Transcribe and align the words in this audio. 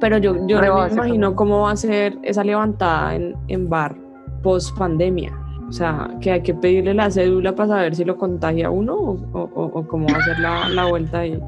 Pero 0.00 0.18
yo, 0.18 0.46
yo 0.46 0.60
no 0.60 0.86
me 0.86 0.92
imagino 0.92 1.34
cómo 1.34 1.62
va 1.62 1.72
a 1.72 1.76
ser 1.76 2.18
esa 2.22 2.44
levantada 2.44 3.14
en, 3.14 3.36
en 3.48 3.68
bar 3.68 3.96
post 4.42 4.76
pandemia. 4.78 5.32
O 5.68 5.72
sea, 5.72 6.08
que 6.20 6.30
hay 6.30 6.42
que 6.42 6.54
pedirle 6.54 6.94
la 6.94 7.10
cédula 7.10 7.54
para 7.54 7.68
saber 7.68 7.94
si 7.94 8.04
lo 8.04 8.16
contagia 8.16 8.70
uno 8.70 8.94
o, 8.96 9.50
o, 9.54 9.57
cómo 9.70 10.06
va 10.08 10.18
a 10.18 10.22
ser 10.22 10.38
la, 10.38 10.68
la, 10.68 10.84
vuelta 10.86 11.20
ahí. 11.20 11.40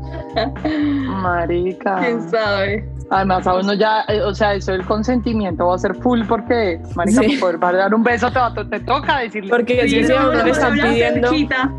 Marica. 1.22 1.98
¿Quién 2.00 2.30
sabe? 2.30 2.88
Además, 3.10 3.45
a 3.46 3.56
uno 3.56 3.74
ya, 3.74 4.04
eh, 4.06 4.20
o 4.22 4.32
sea, 4.32 4.54
eso 4.54 4.70
del 4.70 4.84
consentimiento 4.84 5.66
va 5.66 5.74
a 5.74 5.78
ser 5.78 5.96
full 5.96 6.22
porque, 6.28 6.80
marica, 6.95 7.22
sí. 7.22 7.38
poder 7.38 7.59
dar 7.59 7.92
un 7.92 8.04
beso 8.04 8.30
te, 8.30 8.64
te 8.66 8.80
toca 8.84 9.18
decirle. 9.18 9.50
Porque 9.50 9.88
si, 9.88 10.12
a 10.12 10.28
uno 10.28 10.45
le 10.45 10.50
están 10.50 10.74
pidiendo, 10.74 11.28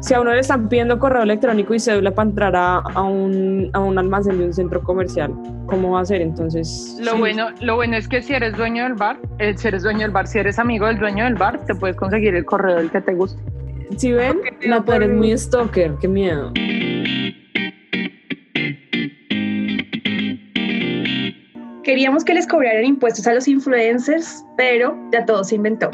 si 0.01 0.13
a 0.13 0.19
uno 0.19 0.33
le 0.33 0.39
están 0.41 0.67
pidiendo 0.67 0.99
correo 0.99 1.23
electrónico 1.23 1.73
y 1.73 1.79
cédula 1.79 2.11
para 2.11 2.29
entrar 2.29 2.53
a, 2.55 3.01
un, 3.01 3.69
a 3.71 3.79
un 3.79 3.97
almacén 3.97 4.39
de 4.39 4.45
un 4.45 4.53
centro 4.53 4.83
comercial, 4.83 5.33
¿cómo 5.67 5.91
va 5.91 6.01
a 6.01 6.05
ser? 6.05 6.21
Entonces... 6.21 6.97
Lo, 6.99 7.17
bueno, 7.17 7.47
lo 7.61 7.75
bueno 7.75 7.95
es 7.95 8.09
que 8.09 8.21
si 8.21 8.33
eres 8.33 8.57
dueño 8.57 8.83
del 8.83 8.95
bar, 8.95 9.17
eh, 9.39 9.55
si 9.57 9.69
eres 9.69 9.83
dueño 9.83 10.01
del 10.01 10.11
bar, 10.11 10.27
si 10.27 10.39
eres 10.39 10.59
amigo 10.59 10.85
del 10.87 10.99
dueño 10.99 11.23
del 11.23 11.35
bar, 11.35 11.65
te 11.65 11.75
puedes 11.75 11.95
conseguir 11.95 12.35
el 12.35 12.43
correo 12.43 12.75
del 12.75 12.91
que 12.91 12.99
te 12.99 13.13
guste. 13.13 13.41
Si 13.97 14.11
ven, 14.11 14.39
no, 14.67 14.83
pero 14.85 15.05
eres 15.05 15.17
muy 15.17 15.37
stalker, 15.37 15.95
qué 15.99 16.07
miedo. 16.07 16.51
Queríamos 21.83 22.23
que 22.23 22.33
les 22.33 22.47
cobraran 22.47 22.85
impuestos 22.85 23.27
a 23.27 23.33
los 23.33 23.47
influencers, 23.47 24.45
pero 24.55 24.95
ya 25.11 25.25
todo 25.25 25.43
se 25.43 25.55
inventó. 25.55 25.89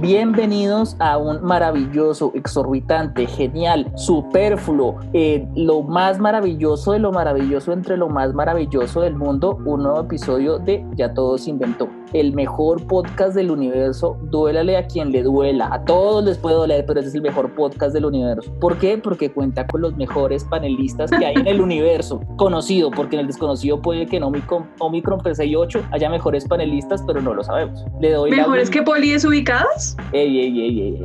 Bienvenidos 0.00 0.96
a 1.00 1.18
un 1.18 1.42
maravilloso, 1.42 2.30
exorbitante, 2.34 3.26
genial, 3.26 3.90
superfluo, 3.96 5.00
eh, 5.12 5.46
lo 5.56 5.82
más 5.82 6.20
maravilloso 6.20 6.92
de 6.92 7.00
lo 7.00 7.10
maravilloso 7.10 7.72
entre 7.72 7.96
lo 7.96 8.08
más 8.08 8.32
maravilloso 8.32 9.00
del 9.00 9.16
mundo, 9.16 9.58
un 9.64 9.82
nuevo 9.82 10.00
episodio 10.02 10.58
de 10.58 10.84
Ya 10.94 11.12
todo 11.12 11.36
se 11.38 11.50
inventó 11.50 11.88
el 12.12 12.32
mejor 12.32 12.86
podcast 12.86 13.34
del 13.34 13.50
universo. 13.50 14.18
Duélale 14.22 14.76
a 14.76 14.86
quien 14.86 15.12
le 15.12 15.22
duela. 15.22 15.68
A 15.72 15.84
todos 15.84 16.24
les 16.24 16.38
puede 16.38 16.56
doler, 16.56 16.84
pero 16.86 17.00
ese 17.00 17.10
es 17.10 17.14
el 17.14 17.22
mejor 17.22 17.54
podcast 17.54 17.92
del 17.94 18.04
universo. 18.04 18.52
¿Por 18.60 18.78
qué? 18.78 18.98
Porque 18.98 19.30
cuenta 19.30 19.66
con 19.66 19.82
los 19.82 19.96
mejores 19.96 20.44
panelistas 20.44 21.10
que 21.10 21.26
hay 21.26 21.34
en 21.34 21.46
el 21.46 21.60
universo. 21.66 22.20
Conocido, 22.36 22.90
porque 22.90 23.16
en 23.16 23.20
el 23.20 23.26
desconocido 23.26 23.80
puede 23.80 24.06
que 24.06 24.16
en 24.16 24.22
Omicron, 24.22 24.66
Omicron 24.78 25.20
P68 25.20 25.88
haya 25.92 26.10
mejores 26.10 26.46
panelistas, 26.46 27.02
pero 27.06 27.20
no 27.20 27.34
lo 27.34 27.42
sabemos. 27.44 27.84
Le 28.00 28.12
doy 28.12 28.30
¿Mejores 28.30 28.70
que 28.70 28.82
poli 28.82 29.12
desubicados? 29.12 29.96
Ey, 30.12 30.38
ey, 30.38 30.60
ey, 30.60 30.80
ey. 30.80 31.02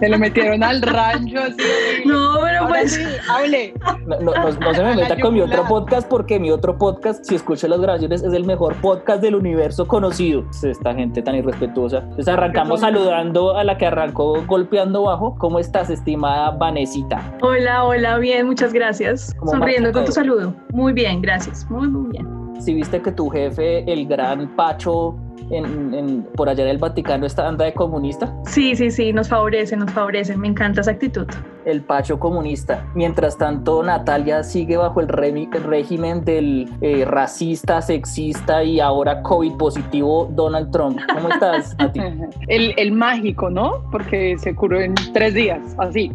se 0.00 0.08
lo 0.08 0.18
metieron 0.18 0.62
al 0.62 0.82
rancho 0.82 1.38
así. 1.38 2.04
No, 2.04 2.38
pero 2.42 2.68
pues. 2.68 3.00
hable. 3.28 3.74
No, 4.06 4.32
no, 4.32 4.74
se 4.74 4.82
me 4.82 4.96
meta 4.96 5.18
con 5.20 5.34
mi 5.34 5.40
otro 5.40 5.64
podcast, 5.68 6.08
porque 6.08 6.38
mi 6.38 6.50
otro 6.50 6.76
podcast, 6.78 7.24
si 7.24 7.34
escucho 7.34 7.66
las 7.68 7.80
grabaciones, 7.80 8.22
es 8.22 8.32
el 8.32 8.44
mejor 8.44 8.74
podcast 8.76 9.22
del 9.22 9.34
universo 9.34 9.37
conocido. 9.86 10.44
Esta 10.62 10.94
gente 10.94 11.22
tan 11.22 11.34
irrespetuosa. 11.36 11.98
Entonces 11.98 12.28
arrancamos 12.28 12.80
saludando 12.80 13.56
a 13.56 13.64
la 13.64 13.76
que 13.78 13.86
arrancó 13.86 14.44
golpeando 14.46 15.04
bajo. 15.04 15.36
¿Cómo 15.38 15.58
estás, 15.58 15.90
estimada 15.90 16.50
Vanesita? 16.52 17.36
Hola, 17.42 17.84
hola, 17.84 18.18
bien, 18.18 18.46
muchas 18.46 18.72
gracias. 18.72 19.34
Sonriendo 19.46 19.92
con 19.92 20.04
tu 20.04 20.12
saludo. 20.12 20.54
Muy 20.72 20.92
bien, 20.92 21.20
gracias. 21.20 21.68
Muy, 21.70 21.88
muy 21.88 22.10
bien. 22.12 22.26
Si 22.60 22.74
viste 22.74 23.00
que 23.00 23.12
tu 23.12 23.28
jefe, 23.28 23.90
el 23.90 24.06
gran 24.06 24.54
Pacho, 24.56 25.16
en, 25.50 26.26
por 26.34 26.48
allá 26.48 26.64
en 26.64 26.70
el 26.70 26.78
Vaticano 26.78 27.26
esta 27.26 27.46
anda 27.46 27.64
de 27.64 27.74
comunista? 27.74 28.34
Sí, 28.46 28.74
sí, 28.76 28.90
sí, 28.90 29.12
nos 29.12 29.28
favorece, 29.28 29.76
nos 29.76 29.90
favorece, 29.90 30.36
me 30.36 30.48
encanta 30.48 30.80
esa 30.80 30.92
actitud. 30.92 31.26
El 31.64 31.82
Pacho 31.82 32.18
comunista. 32.18 32.86
Mientras 32.94 33.36
tanto, 33.36 33.82
Natalia 33.82 34.42
sigue 34.42 34.76
bajo 34.76 35.00
el, 35.00 35.08
régimen 35.08 36.24
del 36.24 36.68
eh, 36.80 37.04
racista, 37.04 37.82
sexista 37.82 38.64
y 38.64 38.80
ahora 38.80 39.22
COVID 39.22 39.56
positivo 39.56 40.28
Donald 40.32 40.70
Trump. 40.70 40.98
¿Cómo 41.12 41.28
estás, 41.28 41.76
Nati? 41.78 42.00
el, 42.48 42.74
el 42.76 42.92
mágico, 42.92 43.50
¿no? 43.50 43.84
Porque 43.90 44.36
se 44.38 44.54
curó 44.54 44.80
en 44.80 44.94
tres 45.12 45.34
días, 45.34 45.60
así. 45.78 46.12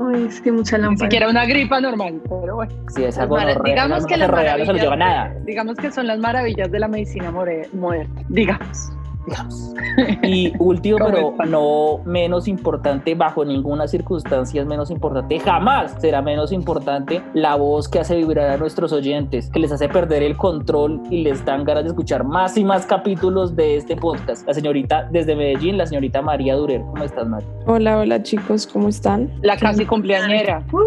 Uy, 0.00 0.28
es 0.28 0.40
que 0.40 0.50
mucha 0.50 0.78
lámpara. 0.78 0.94
Ni 0.94 0.98
siquiera 0.98 1.28
una 1.28 1.44
gripa 1.44 1.78
normal, 1.78 2.22
pero 2.24 2.54
bueno. 2.56 2.72
Sí, 2.88 3.04
es 3.04 3.18
algo 3.18 3.36
normal. 3.36 3.62
Digamos 3.64 4.06
que, 4.06 4.16
no 4.16 4.26
se 4.64 4.72
lo 4.72 4.78
lleva 4.78 4.96
nada. 4.96 5.34
Digamos 5.44 5.76
que 5.76 5.92
son 5.92 6.06
las 6.06 6.18
maravillas 6.18 6.70
de 6.70 6.78
la 6.78 6.88
medicina 6.88 7.30
moderna. 7.30 8.08
Digamos 8.30 8.92
digamos. 9.26 9.74
Y 10.22 10.52
último, 10.58 10.98
pero 10.98 11.34
no 11.46 12.00
menos 12.04 12.48
importante, 12.48 13.14
bajo 13.14 13.44
ninguna 13.44 13.88
circunstancia 13.88 14.60
es 14.60 14.66
menos 14.66 14.90
importante, 14.90 15.38
jamás 15.40 15.96
será 16.00 16.22
menos 16.22 16.52
importante 16.52 17.22
la 17.34 17.56
voz 17.56 17.88
que 17.88 17.98
hace 17.98 18.16
vibrar 18.16 18.50
a 18.50 18.56
nuestros 18.56 18.92
oyentes, 18.92 19.50
que 19.50 19.58
les 19.58 19.72
hace 19.72 19.88
perder 19.88 20.22
el 20.22 20.36
control 20.36 21.00
y 21.10 21.22
les 21.22 21.44
dan 21.44 21.64
ganas 21.64 21.84
de 21.84 21.90
escuchar 21.90 22.24
más 22.24 22.56
y 22.56 22.64
más 22.64 22.86
capítulos 22.86 23.56
de 23.56 23.76
este 23.76 23.96
podcast. 23.96 24.46
La 24.46 24.54
señorita 24.54 25.08
desde 25.10 25.34
Medellín, 25.34 25.76
la 25.78 25.86
señorita 25.86 26.22
María 26.22 26.54
Durer. 26.54 26.80
¿Cómo 26.80 27.04
estás, 27.04 27.26
María? 27.26 27.48
Hola, 27.66 27.98
hola 27.98 28.22
chicos, 28.22 28.66
¿cómo 28.66 28.88
están? 28.88 29.30
La 29.42 29.56
casi 29.56 29.84
cumpleañera. 29.84 30.64
Uh, 30.72 30.78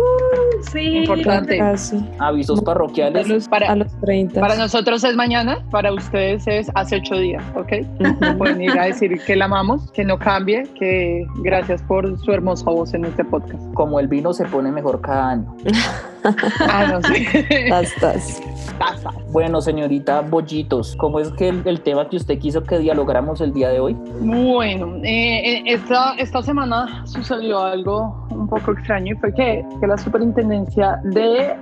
sí. 0.72 0.98
Importante. 0.98 1.60
Avisos 2.20 2.62
parroquiales. 2.62 3.48
para, 3.48 3.72
a 3.72 3.76
los 3.76 4.00
30. 4.02 4.40
Para 4.40 4.56
nosotros 4.56 5.04
es 5.04 5.16
mañana, 5.16 5.60
para 5.72 5.94
ustedes 5.94 6.48
es 6.48 6.72
hace 6.76 6.98
ocho 6.98 7.16
días, 7.16 7.44
¿ok? 7.56 7.74
Pueden 8.38 8.62
ir 8.62 8.80
a 8.80 8.86
decir 8.86 9.20
que 9.26 9.36
la 9.36 9.46
amamos, 9.46 9.92
que 9.92 10.04
no 10.04 10.18
cambie, 10.18 10.64
que 10.80 11.26
gracias 11.38 11.82
por 11.84 12.18
su 12.20 12.32
hermosa 12.32 12.66
voz 12.70 12.94
en 12.94 13.06
este 13.06 13.24
podcast. 13.24 13.62
Como 13.74 14.00
el 14.00 14.08
vino 14.08 14.34
se 14.34 14.46
pone 14.46 14.72
mejor 14.72 15.02
cada 15.02 15.32
año. 15.32 15.56
ah, 16.70 16.86
no 16.92 17.02
sé. 17.02 17.68
Tastas. 17.70 18.42
Bueno, 19.32 19.62
señorita 19.62 20.22
Bollitos, 20.22 20.96
¿cómo 20.98 21.20
es 21.20 21.30
que 21.32 21.50
el, 21.50 21.82
tema 21.82 22.08
que 22.08 22.18
usted 22.18 22.38
quiso 22.38 22.64
que 22.64 22.80
dialogáramos 22.80 23.42
el 23.42 23.54
día 23.54 23.70
de 23.70 23.80
hoy? 23.80 23.98
Bueno, 24.22 24.98
eh, 25.04 25.58
eh, 25.58 25.64
esta, 25.66 26.14
esta 26.16 26.42
semana 26.44 27.06
sucedió 27.06 27.60
algo 27.60 28.28
un 28.30 28.48
poco 28.48 28.72
extraño 28.74 29.14
y 29.14 29.18
fue 29.18 29.34
que, 29.34 29.66
que 29.80 29.88
la 29.88 29.98
superintendencia 29.98 31.00
de... 31.04 31.56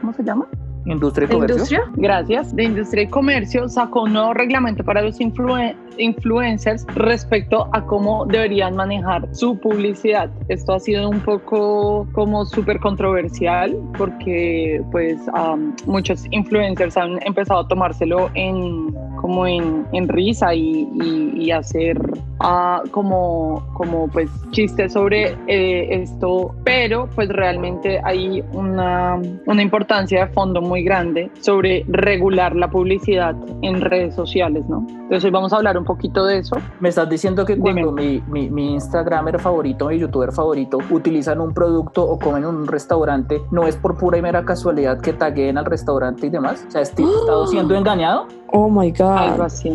¿Cómo 0.00 0.12
se 0.12 0.22
llama? 0.22 0.46
Industria 0.86 1.26
y 1.30 1.34
Comercio. 1.34 1.80
Gracias. 1.96 2.54
De 2.54 2.64
Industria 2.64 3.04
y 3.04 3.08
Comercio 3.08 3.68
sacó 3.68 4.02
un 4.02 4.12
nuevo 4.12 4.34
reglamento 4.34 4.84
para 4.84 5.02
los 5.02 5.18
influencers 5.20 6.86
respecto 6.94 7.68
a 7.72 7.84
cómo 7.84 8.24
deberían 8.26 8.76
manejar 8.76 9.28
su 9.34 9.58
publicidad. 9.58 10.30
Esto 10.48 10.74
ha 10.74 10.80
sido 10.80 11.08
un 11.08 11.20
poco 11.20 12.06
como 12.12 12.44
súper 12.46 12.78
controversial 12.80 13.76
porque 13.98 14.82
pues 14.92 15.18
muchos 15.86 16.24
influencers 16.30 16.96
han 16.96 17.18
empezado 17.26 17.60
a 17.60 17.68
tomárselo 17.68 18.30
en 18.34 18.94
como 19.16 19.46
en, 19.46 19.86
en 19.92 20.08
risa 20.08 20.54
y, 20.54 20.88
y, 21.34 21.50
hacer 21.50 21.98
uh, 22.40 22.88
como, 22.90 23.66
como 23.74 24.08
pues 24.08 24.30
chistes 24.50 24.92
sobre 24.92 25.36
eh, 25.46 26.02
esto, 26.02 26.54
pero 26.64 27.08
pues 27.14 27.28
realmente 27.28 28.00
hay 28.04 28.44
una, 28.52 29.20
una 29.46 29.62
importancia 29.62 30.26
de 30.26 30.32
fondo 30.32 30.60
muy 30.60 30.75
grande 30.82 31.30
sobre 31.40 31.84
regular 31.88 32.54
la 32.56 32.70
publicidad 32.70 33.34
en 33.62 33.80
redes 33.80 34.14
sociales, 34.14 34.64
¿no? 34.68 34.86
Entonces 34.88 35.24
hoy 35.24 35.30
vamos 35.30 35.52
a 35.52 35.56
hablar 35.56 35.78
un 35.78 35.84
poquito 35.84 36.24
de 36.26 36.38
eso. 36.38 36.56
Me 36.80 36.88
estás 36.88 37.08
diciendo 37.08 37.44
que 37.46 37.56
cuando 37.56 37.92
mi, 37.92 38.22
mi, 38.28 38.50
mi, 38.50 38.74
Instagramer 38.74 39.38
favorito, 39.38 39.88
mi 39.88 39.98
youtuber 39.98 40.32
favorito, 40.32 40.78
utilizan 40.90 41.40
un 41.40 41.54
producto 41.54 42.02
o 42.02 42.18
comen 42.18 42.42
en 42.42 42.48
un 42.48 42.66
restaurante, 42.66 43.40
no 43.50 43.66
es 43.66 43.76
por 43.76 43.96
pura 43.96 44.18
y 44.18 44.22
mera 44.22 44.44
casualidad 44.44 45.00
que 45.00 45.12
taguen 45.12 45.58
al 45.58 45.64
restaurante 45.64 46.26
y 46.26 46.30
demás. 46.30 46.64
O 46.66 46.70
sea, 46.70 46.80
¿estoy 46.80 47.04
estado 47.04 47.46
siendo 47.46 47.74
engañado? 47.74 48.26
Oh 48.48 48.68
my 48.68 48.90
God. 48.92 49.16
Algo 49.16 49.42
así. 49.42 49.68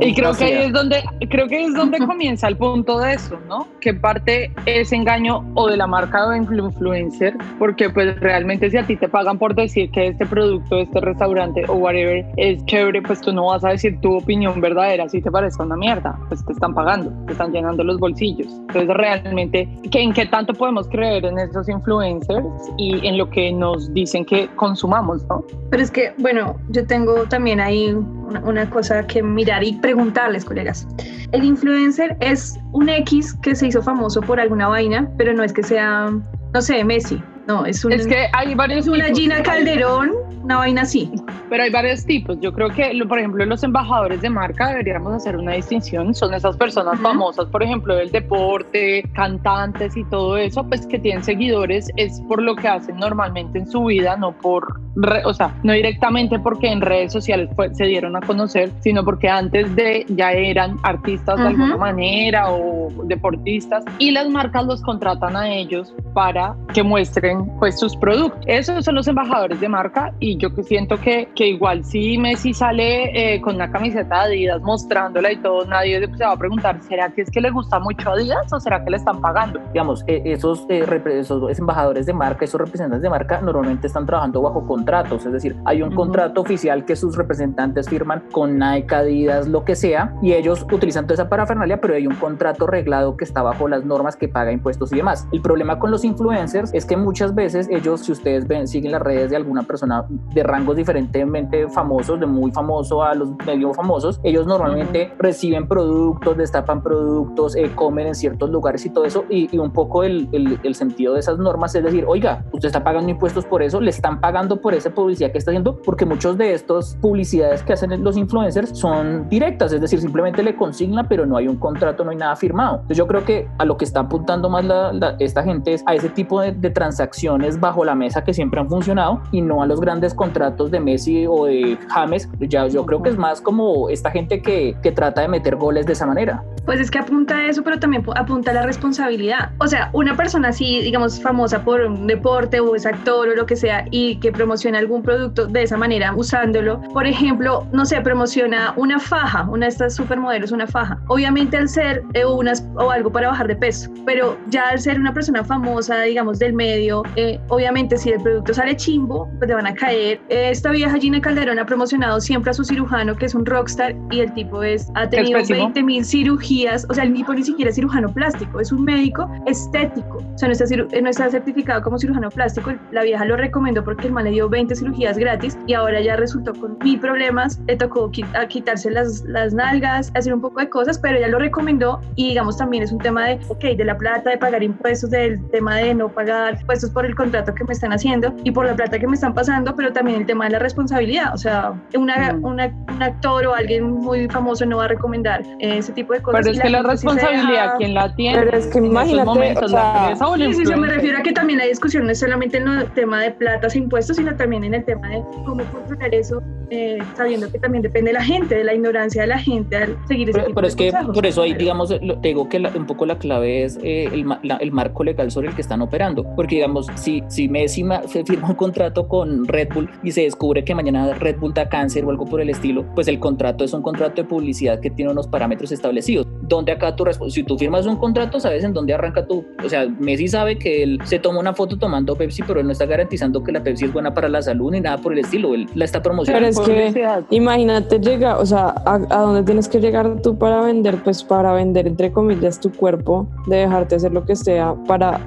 Y 0.00 0.14
creo 0.14 0.34
que, 0.34 0.44
ahí 0.44 0.66
es 0.66 0.72
donde, 0.72 1.02
creo 1.30 1.48
que 1.48 1.64
es 1.64 1.74
donde 1.74 1.98
comienza 1.98 2.48
el 2.48 2.56
punto 2.56 2.98
de 2.98 3.14
eso, 3.14 3.38
¿no? 3.48 3.66
Que 3.80 3.94
parte 3.94 4.52
es 4.66 4.92
engaño 4.92 5.44
o 5.54 5.68
de 5.68 5.76
la 5.76 5.86
marca 5.86 6.26
o 6.26 6.34
influencer, 6.34 7.36
porque 7.58 7.90
pues 7.90 8.18
realmente 8.20 8.70
si 8.70 8.76
a 8.76 8.86
ti 8.86 8.96
te 8.96 9.08
pagan 9.08 9.38
por 9.38 9.54
decir 9.54 9.90
que 9.90 10.08
este 10.08 10.26
producto, 10.32 10.78
este 10.78 10.98
restaurante 11.00 11.62
o 11.68 11.74
whatever 11.74 12.24
es 12.38 12.64
chévere, 12.64 13.02
pues 13.02 13.20
tú 13.20 13.34
no 13.34 13.46
vas 13.48 13.62
a 13.64 13.68
decir 13.68 14.00
tu 14.00 14.16
opinión 14.16 14.62
verdadera 14.62 15.06
si 15.10 15.20
te 15.20 15.30
parece 15.30 15.62
una 15.62 15.76
mierda, 15.76 16.18
pues 16.28 16.42
te 16.46 16.54
están 16.54 16.74
pagando, 16.74 17.12
te 17.26 17.32
están 17.32 17.52
llenando 17.52 17.84
los 17.84 17.98
bolsillos. 17.98 18.46
Entonces 18.68 18.88
realmente, 18.88 19.68
¿en 19.92 20.12
qué 20.14 20.24
tanto 20.24 20.54
podemos 20.54 20.88
creer 20.88 21.26
en 21.26 21.38
esos 21.38 21.68
influencers 21.68 22.46
y 22.78 23.06
en 23.06 23.18
lo 23.18 23.28
que 23.28 23.52
nos 23.52 23.92
dicen 23.92 24.24
que 24.24 24.48
consumamos, 24.56 25.22
¿no? 25.28 25.44
Pero 25.70 25.82
es 25.82 25.90
que, 25.90 26.14
bueno, 26.16 26.56
yo 26.70 26.86
tengo 26.86 27.24
también 27.24 27.60
ahí 27.60 27.92
una, 27.92 28.70
cosa 28.70 29.06
que 29.06 29.22
mirar 29.22 29.62
y 29.62 29.74
preguntarles, 29.74 30.46
colegas. 30.46 30.88
El 31.32 31.44
influencer 31.44 32.16
es 32.20 32.58
un 32.72 32.88
X 32.88 33.34
que 33.42 33.54
se 33.54 33.66
hizo 33.66 33.82
famoso 33.82 34.22
por 34.22 34.40
alguna 34.40 34.68
vaina, 34.68 35.10
pero 35.18 35.34
no 35.34 35.44
es 35.44 35.52
que 35.52 35.62
sea, 35.62 36.10
no 36.54 36.62
sé, 36.62 36.82
Messi. 36.84 37.22
No, 37.46 37.66
es, 37.66 37.84
un, 37.84 37.92
es 37.92 38.06
que 38.06 38.26
hay 38.32 38.54
varios. 38.54 38.86
Es 38.86 38.88
una 38.88 39.06
Gina 39.06 39.42
Calderón 39.42 40.12
una 40.42 40.56
vaina 40.58 40.82
así. 40.82 41.10
Pero 41.48 41.62
hay 41.62 41.70
varios 41.70 42.04
tipos. 42.04 42.38
Yo 42.40 42.52
creo 42.52 42.68
que, 42.70 42.92
por 43.08 43.18
ejemplo, 43.18 43.44
los 43.44 43.62
embajadores 43.62 44.20
de 44.22 44.30
marca 44.30 44.68
deberíamos 44.68 45.14
hacer 45.14 45.36
una 45.36 45.52
distinción. 45.52 46.14
Son 46.14 46.34
esas 46.34 46.56
personas 46.56 46.98
famosas, 47.00 47.46
por 47.46 47.62
ejemplo, 47.62 47.94
del 47.94 48.10
deporte, 48.10 49.08
cantantes 49.14 49.96
y 49.96 50.04
todo 50.04 50.36
eso, 50.36 50.64
pues 50.64 50.86
que 50.86 50.98
tienen 50.98 51.22
seguidores 51.22 51.90
es 51.96 52.20
por 52.22 52.42
lo 52.42 52.56
que 52.56 52.68
hacen 52.68 52.96
normalmente 52.96 53.58
en 53.58 53.66
su 53.66 53.84
vida, 53.84 54.16
no 54.16 54.32
por, 54.32 54.80
o 55.24 55.34
sea, 55.34 55.54
no 55.62 55.72
directamente 55.72 56.38
porque 56.38 56.68
en 56.68 56.80
redes 56.80 57.12
sociales 57.12 57.50
se 57.72 57.84
dieron 57.84 58.16
a 58.16 58.20
conocer, 58.20 58.70
sino 58.80 59.04
porque 59.04 59.28
antes 59.28 59.74
de 59.76 60.06
ya 60.08 60.32
eran 60.32 60.78
artistas 60.82 61.38
de 61.38 61.48
alguna 61.48 61.76
manera 61.76 62.50
o 62.50 62.90
deportistas 63.04 63.84
y 63.98 64.10
las 64.10 64.28
marcas 64.28 64.66
los 64.66 64.82
contratan 64.82 65.36
a 65.36 65.48
ellos 65.48 65.94
para 66.14 66.56
que 66.74 66.82
muestren 66.82 67.31
pues 67.58 67.78
sus 67.78 67.96
productos. 67.96 68.40
Esos 68.46 68.84
son 68.84 68.94
los 68.94 69.08
embajadores 69.08 69.60
de 69.60 69.68
marca 69.68 70.12
y 70.20 70.36
yo 70.36 70.48
siento 70.62 70.98
que, 70.98 71.28
que 71.34 71.48
igual 71.48 71.84
si 71.84 72.18
Messi 72.18 72.54
sale 72.54 73.34
eh, 73.34 73.40
con 73.40 73.56
una 73.56 73.70
camiseta 73.70 74.26
de 74.26 74.32
Adidas 74.32 74.62
mostrándola 74.62 75.32
y 75.32 75.36
todo, 75.36 75.64
nadie 75.66 76.00
se 76.16 76.24
va 76.24 76.32
a 76.32 76.36
preguntar, 76.36 76.80
¿será 76.82 77.10
que 77.10 77.22
es 77.22 77.30
que 77.30 77.40
le 77.40 77.50
gusta 77.50 77.78
mucho 77.78 78.10
Adidas 78.10 78.52
o 78.52 78.60
será 78.60 78.84
que 78.84 78.90
le 78.90 78.96
están 78.96 79.20
pagando? 79.20 79.60
Digamos, 79.72 80.04
eh, 80.06 80.22
esos, 80.24 80.66
eh, 80.68 80.86
esos 81.06 81.58
embajadores 81.58 82.06
de 82.06 82.12
marca, 82.12 82.44
esos 82.44 82.60
representantes 82.60 83.02
de 83.02 83.10
marca 83.10 83.40
normalmente 83.40 83.86
están 83.86 84.06
trabajando 84.06 84.42
bajo 84.42 84.66
contratos, 84.66 85.26
es 85.26 85.32
decir, 85.32 85.56
hay 85.64 85.82
un 85.82 85.94
contrato 85.94 86.40
oficial 86.40 86.84
que 86.84 86.96
sus 86.96 87.16
representantes 87.16 87.88
firman 87.88 88.22
con 88.32 88.58
Nike, 88.58 88.94
Adidas, 88.94 89.48
lo 89.48 89.64
que 89.64 89.74
sea, 89.74 90.14
y 90.22 90.32
ellos 90.32 90.66
utilizan 90.70 91.06
toda 91.06 91.14
esa 91.14 91.28
parafernalia, 91.28 91.80
pero 91.80 91.94
hay 91.94 92.06
un 92.06 92.14
contrato 92.16 92.66
reglado 92.66 93.16
que 93.16 93.24
está 93.24 93.42
bajo 93.42 93.68
las 93.68 93.84
normas 93.84 94.16
que 94.16 94.28
paga 94.28 94.52
impuestos 94.52 94.92
y 94.92 94.96
demás. 94.96 95.26
El 95.32 95.42
problema 95.42 95.78
con 95.78 95.90
los 95.90 96.04
influencers 96.04 96.72
es 96.74 96.84
que 96.84 96.96
muchas 96.96 97.21
veces 97.30 97.68
ellos, 97.70 98.00
si 98.00 98.12
ustedes 98.12 98.46
ven, 98.46 98.66
siguen 98.66 98.92
las 98.92 99.02
redes 99.02 99.30
de 99.30 99.36
alguna 99.36 99.62
persona 99.62 100.04
de 100.08 100.42
rangos 100.42 100.76
diferentemente 100.76 101.68
famosos, 101.68 102.18
de 102.20 102.26
muy 102.26 102.50
famoso 102.52 103.02
a 103.02 103.14
los 103.14 103.30
medio 103.46 103.72
famosos, 103.72 104.20
ellos 104.22 104.46
normalmente 104.46 105.12
reciben 105.18 105.68
productos, 105.68 106.36
destapan 106.36 106.82
productos, 106.82 107.56
eh, 107.56 107.70
comen 107.74 108.08
en 108.08 108.14
ciertos 108.14 108.50
lugares 108.50 108.84
y 108.84 108.90
todo 108.90 109.04
eso, 109.04 109.24
y, 109.28 109.56
un 109.58 109.72
poco 109.72 110.02
el, 110.02 110.28
el, 110.32 110.74
sentido 110.74 111.14
de 111.14 111.20
esas 111.20 111.38
normas 111.38 111.74
es 111.74 111.84
decir, 111.84 112.04
oiga, 112.08 112.44
usted 112.52 112.66
está 112.66 112.82
pagando 112.82 113.10
impuestos 113.10 113.44
por 113.44 113.62
eso, 113.62 113.80
le 113.80 113.90
están 113.90 114.20
pagando 114.20 114.60
por 114.60 114.74
esa 114.74 114.90
publicidad 114.90 115.30
que 115.30 115.38
está 115.38 115.52
haciendo, 115.52 115.80
porque 115.82 116.04
muchos 116.04 116.36
de 116.36 116.54
estos 116.54 116.96
publicidades 117.00 117.62
que 117.62 117.74
hacen 117.74 118.02
los 118.02 118.16
influencers 118.16 118.76
son 118.76 119.28
directas, 119.28 119.72
es 119.72 119.80
decir, 119.80 120.00
simplemente 120.00 120.42
le 120.42 120.56
consigna, 120.56 121.06
pero 121.08 121.26
no 121.26 121.36
hay 121.36 121.46
un 121.46 121.56
contrato, 121.56 122.04
no 122.04 122.10
hay 122.10 122.16
nada 122.16 122.34
firmado. 122.34 122.76
Entonces 122.76 122.96
yo 122.96 123.06
creo 123.06 123.24
que 123.24 123.48
a 123.58 123.64
lo 123.64 123.76
que 123.76 123.84
está 123.84 124.00
apuntando 124.00 124.48
más 124.48 124.64
la, 124.64 125.16
esta 125.20 125.42
gente 125.42 125.74
es 125.74 125.84
a 125.86 125.94
ese 125.94 126.08
tipo 126.08 126.40
de, 126.40 126.52
de 126.52 126.70
transacciones 126.70 127.11
bajo 127.60 127.84
la 127.84 127.94
mesa 127.94 128.24
que 128.24 128.34
siempre 128.34 128.60
han 128.60 128.68
funcionado 128.68 129.20
y 129.32 129.40
no 129.42 129.62
a 129.62 129.66
los 129.66 129.80
grandes 129.80 130.14
contratos 130.14 130.70
de 130.70 130.80
Messi 130.80 131.26
o 131.28 131.46
de 131.46 131.78
James. 131.88 132.28
Ya 132.40 132.66
yo 132.66 132.84
creo 132.86 133.02
que 133.02 133.10
es 133.10 133.16
más 133.16 133.40
como 133.40 133.88
esta 133.88 134.10
gente 134.10 134.42
que, 134.42 134.76
que 134.82 134.92
trata 134.92 135.20
de 135.20 135.28
meter 135.28 135.56
goles 135.56 135.86
de 135.86 135.92
esa 135.92 136.06
manera. 136.06 136.42
Pues 136.64 136.80
es 136.80 136.90
que 136.90 136.98
apunta 136.98 137.38
a 137.38 137.46
eso, 137.48 137.62
pero 137.62 137.78
también 137.78 138.04
apunta 138.14 138.52
a 138.52 138.54
la 138.54 138.62
responsabilidad. 138.62 139.50
O 139.58 139.66
sea, 139.66 139.90
una 139.92 140.16
persona 140.16 140.48
así, 140.48 140.80
digamos, 140.82 141.20
famosa 141.20 141.64
por 141.64 141.80
un 141.80 142.06
deporte 142.06 142.60
o 142.60 142.74
es 142.76 142.86
actor 142.86 143.28
o 143.28 143.34
lo 143.34 143.46
que 143.46 143.56
sea 143.56 143.84
y 143.90 144.16
que 144.20 144.30
promociona 144.30 144.78
algún 144.78 145.02
producto 145.02 145.46
de 145.46 145.64
esa 145.64 145.76
manera, 145.76 146.14
usándolo, 146.14 146.80
por 146.92 147.06
ejemplo, 147.06 147.66
no 147.72 147.84
sé, 147.84 148.00
promociona 148.00 148.74
una 148.76 149.00
faja, 149.00 149.48
una 149.50 149.66
de 149.66 149.72
estas 149.72 149.96
supermodelos, 149.96 150.52
una 150.52 150.66
faja. 150.66 150.98
Obviamente 151.08 151.56
al 151.56 151.68
ser 151.68 152.04
eh, 152.14 152.24
unas 152.24 152.64
o 152.76 152.90
algo 152.90 153.10
para 153.10 153.28
bajar 153.28 153.48
de 153.48 153.56
peso, 153.56 153.90
pero 154.06 154.36
ya 154.48 154.68
al 154.68 154.78
ser 154.78 155.00
una 155.00 155.12
persona 155.12 155.42
famosa, 155.44 156.00
digamos, 156.02 156.38
del 156.38 156.52
medio, 156.52 157.01
eh, 157.16 157.38
obviamente 157.48 157.96
si 157.96 158.10
el 158.10 158.22
producto 158.22 158.54
sale 158.54 158.76
chimbo, 158.76 159.28
pues 159.38 159.48
le 159.48 159.54
van 159.54 159.66
a 159.66 159.74
caer. 159.74 160.20
esta 160.28 160.70
vieja 160.70 160.96
Gina 160.98 161.20
Calderón 161.20 161.58
ha 161.58 161.66
promocionado 161.66 162.20
siempre 162.20 162.50
a 162.50 162.54
su 162.54 162.64
cirujano, 162.64 163.14
que 163.14 163.26
es 163.26 163.34
un 163.34 163.44
rockstar, 163.46 163.94
y 164.10 164.20
el 164.20 164.32
tipo 164.34 164.62
es, 164.62 164.88
ha 164.94 165.08
tenido 165.08 165.40
20 165.46 165.82
mil 165.82 166.04
cirugías, 166.04 166.86
o 166.88 166.94
sea, 166.94 167.04
el 167.04 167.14
tipo 167.14 167.34
ni 167.34 167.42
siquiera 167.42 167.70
es 167.70 167.76
cirujano 167.76 168.12
plástico, 168.12 168.60
es 168.60 168.72
un 168.72 168.84
médico 168.84 169.30
estético, 169.46 170.18
o 170.18 170.38
sea, 170.38 170.48
no 170.48 170.52
está, 170.52 170.64
no 171.02 171.10
está 171.10 171.30
certificado 171.30 171.82
como 171.82 171.98
cirujano 171.98 172.30
plástico, 172.30 172.72
la 172.90 173.02
vieja 173.02 173.24
lo 173.24 173.36
recomendó 173.36 173.84
porque 173.84 174.06
el 174.06 174.12
man 174.12 174.24
le 174.24 174.30
dio 174.30 174.48
20 174.48 174.74
cirugías 174.74 175.18
gratis 175.18 175.56
y 175.66 175.74
ahora 175.74 176.00
ya 176.00 176.16
resultó 176.16 176.54
con 176.54 176.78
mil 176.78 176.98
problemas, 177.00 177.60
le 177.66 177.76
tocó 177.76 178.10
quitarse 178.10 178.90
las, 178.90 179.22
las 179.24 179.52
nalgas, 179.54 180.10
hacer 180.14 180.34
un 180.34 180.40
poco 180.40 180.60
de 180.60 180.68
cosas, 180.68 180.98
pero 180.98 181.18
ella 181.18 181.28
lo 181.28 181.38
recomendó. 181.38 182.00
Y 182.16 182.28
digamos 182.30 182.56
también 182.56 182.82
es 182.82 182.92
un 182.92 182.98
tema 182.98 183.26
de, 183.26 183.40
ok, 183.48 183.76
de 183.76 183.84
la 183.84 183.96
plata, 183.96 184.30
de 184.30 184.38
pagar 184.38 184.62
impuestos, 184.62 185.10
del 185.10 185.42
tema 185.50 185.76
de 185.76 185.94
no 185.94 186.08
pagar 186.08 186.58
impuestos 186.60 186.90
por 186.92 187.06
el 187.06 187.14
contrato 187.14 187.54
que 187.54 187.64
me 187.64 187.72
están 187.72 187.92
haciendo 187.92 188.34
y 188.44 188.50
por 188.50 188.66
la 188.66 188.74
plata 188.74 188.98
que 188.98 189.06
me 189.06 189.14
están 189.14 189.34
pasando, 189.34 189.74
pero 189.74 189.92
también 189.92 190.20
el 190.20 190.26
tema 190.26 190.44
de 190.44 190.52
la 190.52 190.58
responsabilidad, 190.58 191.34
o 191.34 191.38
sea, 191.38 191.72
una, 191.94 192.34
mm. 192.34 192.44
una, 192.44 192.66
un 192.94 193.02
actor 193.02 193.46
o 193.46 193.54
alguien 193.54 193.90
muy 193.90 194.28
famoso 194.28 194.66
no 194.66 194.78
va 194.78 194.84
a 194.84 194.88
recomendar 194.88 195.42
ese 195.58 195.92
tipo 195.92 196.12
de 196.12 196.22
cosas. 196.22 196.40
Pero 196.42 196.52
es 196.54 196.60
que 196.60 196.70
la 196.70 196.82
responsabilidad, 196.82 197.74
¿quién 197.78 197.94
la 197.94 198.14
tiene? 198.14 198.38
Pero 198.38 198.56
es 198.56 198.66
que 198.66 198.78
imagínate, 198.78 199.58
o 199.58 199.68
sea, 199.68 200.14
sí, 200.36 200.54
sí, 200.54 200.64
yo 200.68 200.76
me 200.76 200.88
refiero 200.88 201.18
a 201.18 201.22
que 201.22 201.32
también 201.32 201.60
hay 201.60 201.68
discusión, 201.68 202.06
no 202.06 202.14
solamente 202.14 202.58
en 202.58 202.68
el 202.68 202.90
tema 202.92 203.20
de 203.22 203.30
platas 203.30 203.74
e 203.74 203.78
impuestos, 203.78 204.16
sino 204.16 204.34
también 204.36 204.64
en 204.64 204.74
el 204.74 204.84
tema 204.84 205.08
de 205.08 205.22
cómo 205.44 205.64
controlar 205.64 206.14
eso, 206.14 206.42
eh, 206.70 206.98
sabiendo 207.16 207.50
que 207.50 207.58
también 207.58 207.82
depende 207.82 208.10
de 208.10 208.14
la 208.14 208.24
gente, 208.24 208.54
de 208.54 208.64
la 208.64 208.74
ignorancia 208.74 209.22
de 209.22 209.28
la 209.28 209.38
gente 209.38 209.76
al 209.76 209.96
seguir 210.06 210.30
ese 210.30 210.40
Pero, 210.40 210.54
pero 210.54 210.66
es 210.66 210.76
que 210.76 210.92
por 210.92 211.26
eso 211.26 211.42
ahí, 211.42 211.54
digamos, 211.54 211.88
te 211.88 212.28
digo 212.28 212.48
que 212.48 212.58
un 212.74 212.86
poco 212.86 213.06
la 213.06 213.18
clave 213.18 213.64
es 213.64 213.78
eh, 213.82 214.08
el, 214.12 214.26
el, 214.60 214.72
marco 214.72 215.04
legal 215.04 215.30
sobre 215.30 215.48
el 215.48 215.54
que 215.54 215.62
están 215.62 215.82
operando. 215.82 216.24
Porque, 216.34 216.56
digamos, 216.56 216.81
si, 216.96 217.22
si 217.28 217.48
Messi 217.48 217.84
firma 218.26 218.48
un 218.48 218.54
contrato 218.54 219.08
con 219.08 219.46
Red 219.46 219.68
Bull 219.74 219.90
y 220.02 220.12
se 220.12 220.22
descubre 220.22 220.64
que 220.64 220.74
mañana 220.74 221.14
Red 221.14 221.38
Bull 221.38 221.54
da 221.54 221.68
cáncer 221.68 222.04
o 222.04 222.10
algo 222.10 222.26
por 222.26 222.40
el 222.40 222.50
estilo, 222.50 222.84
pues 222.94 223.08
el 223.08 223.18
contrato 223.18 223.64
es 223.64 223.72
un 223.72 223.82
contrato 223.82 224.22
de 224.22 224.24
publicidad 224.28 224.80
que 224.80 224.90
tiene 224.90 225.12
unos 225.12 225.26
parámetros 225.26 225.72
establecidos. 225.72 226.26
Donde 226.42 226.72
acá 226.72 226.94
tu 226.96 227.04
si 227.28 227.42
tú 227.42 227.58
firmas 227.58 227.86
un 227.86 227.96
contrato, 227.96 228.38
sabes 228.40 228.64
en 228.64 228.72
dónde 228.72 228.94
arranca 228.94 229.26
tu, 229.26 229.44
o 229.64 229.68
sea, 229.68 229.86
Messi 229.86 230.28
sabe 230.28 230.58
que 230.58 230.82
él 230.82 230.98
se 231.04 231.18
toma 231.18 231.40
una 231.40 231.52
foto 231.52 231.78
tomando 231.78 232.14
Pepsi, 232.16 232.42
pero 232.46 232.60
él 232.60 232.66
no 232.66 232.72
está 232.72 232.86
garantizando 232.86 233.42
que 233.42 233.52
la 233.52 233.62
Pepsi 233.62 233.86
es 233.86 233.92
buena 233.92 234.14
para 234.14 234.28
la 234.28 234.42
salud 234.42 234.70
ni 234.70 234.80
nada 234.80 234.98
por 234.98 235.12
el 235.12 235.20
estilo, 235.20 235.54
él 235.54 235.66
la 235.74 235.84
está 235.84 236.02
promocionando. 236.02 236.62
Pero 236.64 236.80
es 236.80 236.94
que, 236.94 237.24
imagínate, 237.30 237.98
llega, 237.98 238.38
o 238.38 238.46
sea, 238.46 238.74
a, 238.86 238.98
dónde 238.98 239.42
tienes 239.42 239.68
que 239.68 239.80
llegar 239.80 240.20
tú 240.22 240.36
para 240.36 240.62
vender, 240.62 241.02
pues 241.02 241.22
para 241.22 241.52
vender, 241.52 241.86
entre 241.86 242.12
comillas, 242.12 242.60
tu 242.60 242.72
cuerpo, 242.72 243.26
de 243.46 243.56
dejarte 243.56 243.96
hacer 243.96 244.12
lo 244.12 244.24
que 244.24 244.36
sea, 244.36 244.74
para, 244.86 245.20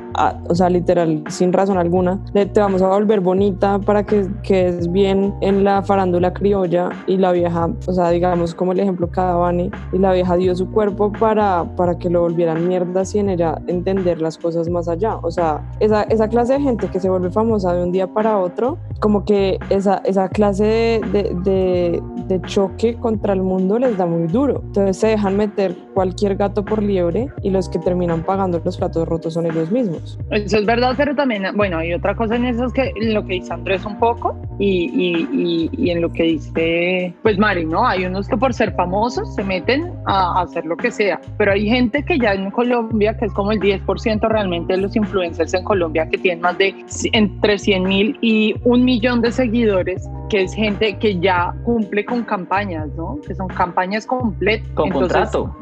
o 0.48 0.56
sea, 0.56 0.70
literal, 0.70 1.24
sin 1.46 1.54
razón 1.54 1.78
alguna, 1.78 2.20
te 2.34 2.60
vamos 2.60 2.82
a 2.82 2.88
volver 2.88 3.20
bonita 3.20 3.78
para 3.78 4.04
que 4.04 4.26
quedes 4.42 4.92
bien 4.92 5.32
en 5.42 5.64
la 5.64 5.84
farándula 5.84 6.34
criolla 6.34 6.90
y 7.06 7.18
la 7.18 7.32
vieja, 7.34 7.70
o 7.86 7.94
sea, 7.94 8.10
digamos 8.10 8.56
como 8.56 8.72
el 8.72 8.80
ejemplo 8.80 9.08
Cadavani, 9.08 9.70
y 9.94 10.00
la 10.00 10.12
vieja 10.12 10.36
dio 10.38 10.56
su 10.56 10.72
cuerpo 10.72 11.12
para, 11.12 11.64
para 11.76 12.00
que 12.00 12.10
lo 12.10 12.22
volvieran 12.22 12.68
mierda 12.68 13.06
sin 13.06 13.30
ella 13.30 13.62
entender 13.68 14.22
las 14.22 14.40
cosas 14.40 14.70
más 14.70 14.88
allá. 14.88 15.18
O 15.18 15.30
sea, 15.30 15.64
esa, 15.80 16.04
esa 16.04 16.28
clase 16.28 16.54
de 16.54 16.62
gente 16.62 16.88
que 16.88 17.00
se 17.00 17.10
vuelve 17.10 17.30
famosa 17.30 17.74
de 17.74 17.84
un 17.84 17.92
día 17.92 18.08
para 18.08 18.40
otro, 18.40 18.80
como 19.00 19.24
que 19.24 19.60
esa, 19.70 20.02
esa 20.06 20.30
clase 20.30 21.00
de, 21.12 21.36
de, 21.44 22.02
de 22.28 22.42
choque 22.42 22.96
contra 22.96 23.34
el 23.34 23.44
mundo 23.44 23.78
les 23.78 23.98
da 23.98 24.08
muy 24.08 24.28
duro. 24.28 24.62
Entonces 24.66 24.98
se 24.98 25.08
dejan 25.10 25.38
meter 25.38 25.76
cualquier 25.94 26.38
gato 26.38 26.66
por 26.66 26.82
liebre 26.82 27.30
y 27.44 27.52
los 27.52 27.70
que 27.70 27.78
terminan 27.78 28.24
pagando 28.24 28.60
los 28.66 28.78
platos 28.78 29.08
rotos 29.08 29.34
son 29.34 29.46
ellos 29.46 29.70
mismos. 29.72 30.18
Eso 30.32 30.58
es 30.58 30.66
verdad, 30.66 30.96
pero 30.98 31.16
también, 31.26 31.58
bueno, 31.58 31.80
hay 31.80 31.92
otra 31.92 32.16
cosa 32.16 32.36
en 32.36 32.46
eso 32.46 32.66
es 32.66 32.74
que 32.74 32.94
lo 32.98 33.26
que 33.26 33.34
dice 33.34 33.52
Andrés 33.52 33.84
un 33.84 33.98
poco 33.98 34.40
y, 34.60 34.92
y, 34.94 35.70
y, 35.76 35.90
en 35.90 36.00
lo 36.02 36.12
que 36.12 36.22
dice, 36.22 37.16
pues 37.24 37.40
Mari, 37.40 37.66
¿no? 37.66 37.84
Hay 37.84 38.06
unos 38.06 38.28
que 38.28 38.38
por 38.38 38.54
ser 38.54 38.76
famosos 38.76 39.34
se 39.34 39.44
meten 39.44 39.92
a, 40.06 40.40
hacer 40.42 40.68
lo 40.68 40.78
que 40.78 40.92
sea, 40.92 41.20
pero 41.40 41.54
hay 41.54 41.68
gente 41.68 42.04
que 42.04 42.20
ya 42.20 42.34
en 42.34 42.52
Colombia, 42.52 43.18
que 43.18 43.26
es 43.26 43.34
como 43.34 43.52
el 43.52 43.60
10% 43.60 44.20
realmente 44.30 44.74
de 44.74 44.82
los 44.82 44.96
influencers 44.96 45.56
en 45.56 45.64
Colombia, 45.64 46.08
que 46.08 46.20
tienen 46.20 46.42
más 46.42 46.60
de 46.60 46.76
entre 47.14 47.58
100 47.58 47.84
mil 47.84 48.18
y 48.22 48.54
un 48.64 48.86
millón 48.86 49.22
de 49.22 49.32
seguidores, 49.32 50.08
que 50.30 50.44
es 50.44 50.54
gente 50.54 50.96
que 51.00 51.20
ya 51.20 51.56
cumple 51.64 52.06
con 52.06 52.24
campañas, 52.24 52.88
¿no? 52.96 53.18
Que 53.28 53.34
son 53.34 53.48
campañas 53.48 54.06
completas. 54.06 54.70
Con 54.76 54.92
contrato. 54.92 55.56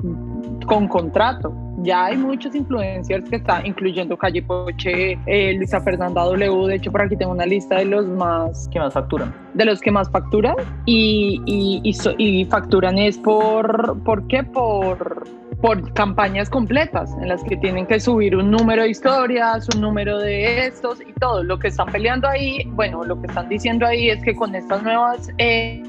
Con 0.65 0.89
contrato 0.89 1.62
ya 1.83 2.05
hay 2.05 2.17
muchos 2.17 2.55
influencers 2.55 3.29
que 3.29 3.35
están, 3.37 3.65
incluyendo 3.65 4.17
Calle 4.17 4.41
Poche, 4.41 5.17
eh, 5.25 5.53
Luisa 5.53 5.81
Fernanda 5.81 6.23
W. 6.23 6.67
De 6.67 6.75
hecho, 6.75 6.91
por 6.91 7.01
aquí 7.01 7.15
tengo 7.15 7.31
una 7.31 7.45
lista 7.45 7.77
de 7.77 7.85
los 7.85 8.05
más. 8.07 8.67
que 8.69 8.79
más 8.79 8.93
facturan? 8.93 9.33
De 9.53 9.65
los 9.65 9.81
que 9.81 9.91
más 9.91 10.09
facturan. 10.09 10.55
Y, 10.85 11.41
y, 11.45 11.93
y, 12.17 12.45
facturan 12.45 12.97
es 12.97 13.17
por. 13.17 14.01
¿Por 14.03 14.27
qué? 14.27 14.43
Por 14.43 15.27
por 15.63 15.93
campañas 15.93 16.49
completas 16.49 17.15
en 17.21 17.29
las 17.29 17.41
que 17.41 17.55
tienen 17.55 17.87
que 17.87 17.97
subir 17.97 18.35
un 18.35 18.51
número 18.51 18.81
de 18.81 18.89
historias, 18.89 19.65
un 19.73 19.79
número 19.79 20.19
de 20.19 20.65
estos 20.65 20.99
y 20.99 21.13
todo. 21.13 21.41
Lo 21.41 21.57
que 21.57 21.69
están 21.69 21.87
peleando 21.87 22.27
ahí, 22.27 22.69
bueno, 22.71 23.05
lo 23.05 23.21
que 23.21 23.27
están 23.27 23.47
diciendo 23.47 23.85
ahí 23.85 24.09
es 24.09 24.21
que 24.25 24.35
con 24.35 24.53
estas 24.55 24.83
nuevas 24.83 25.31
eh, 25.37 25.81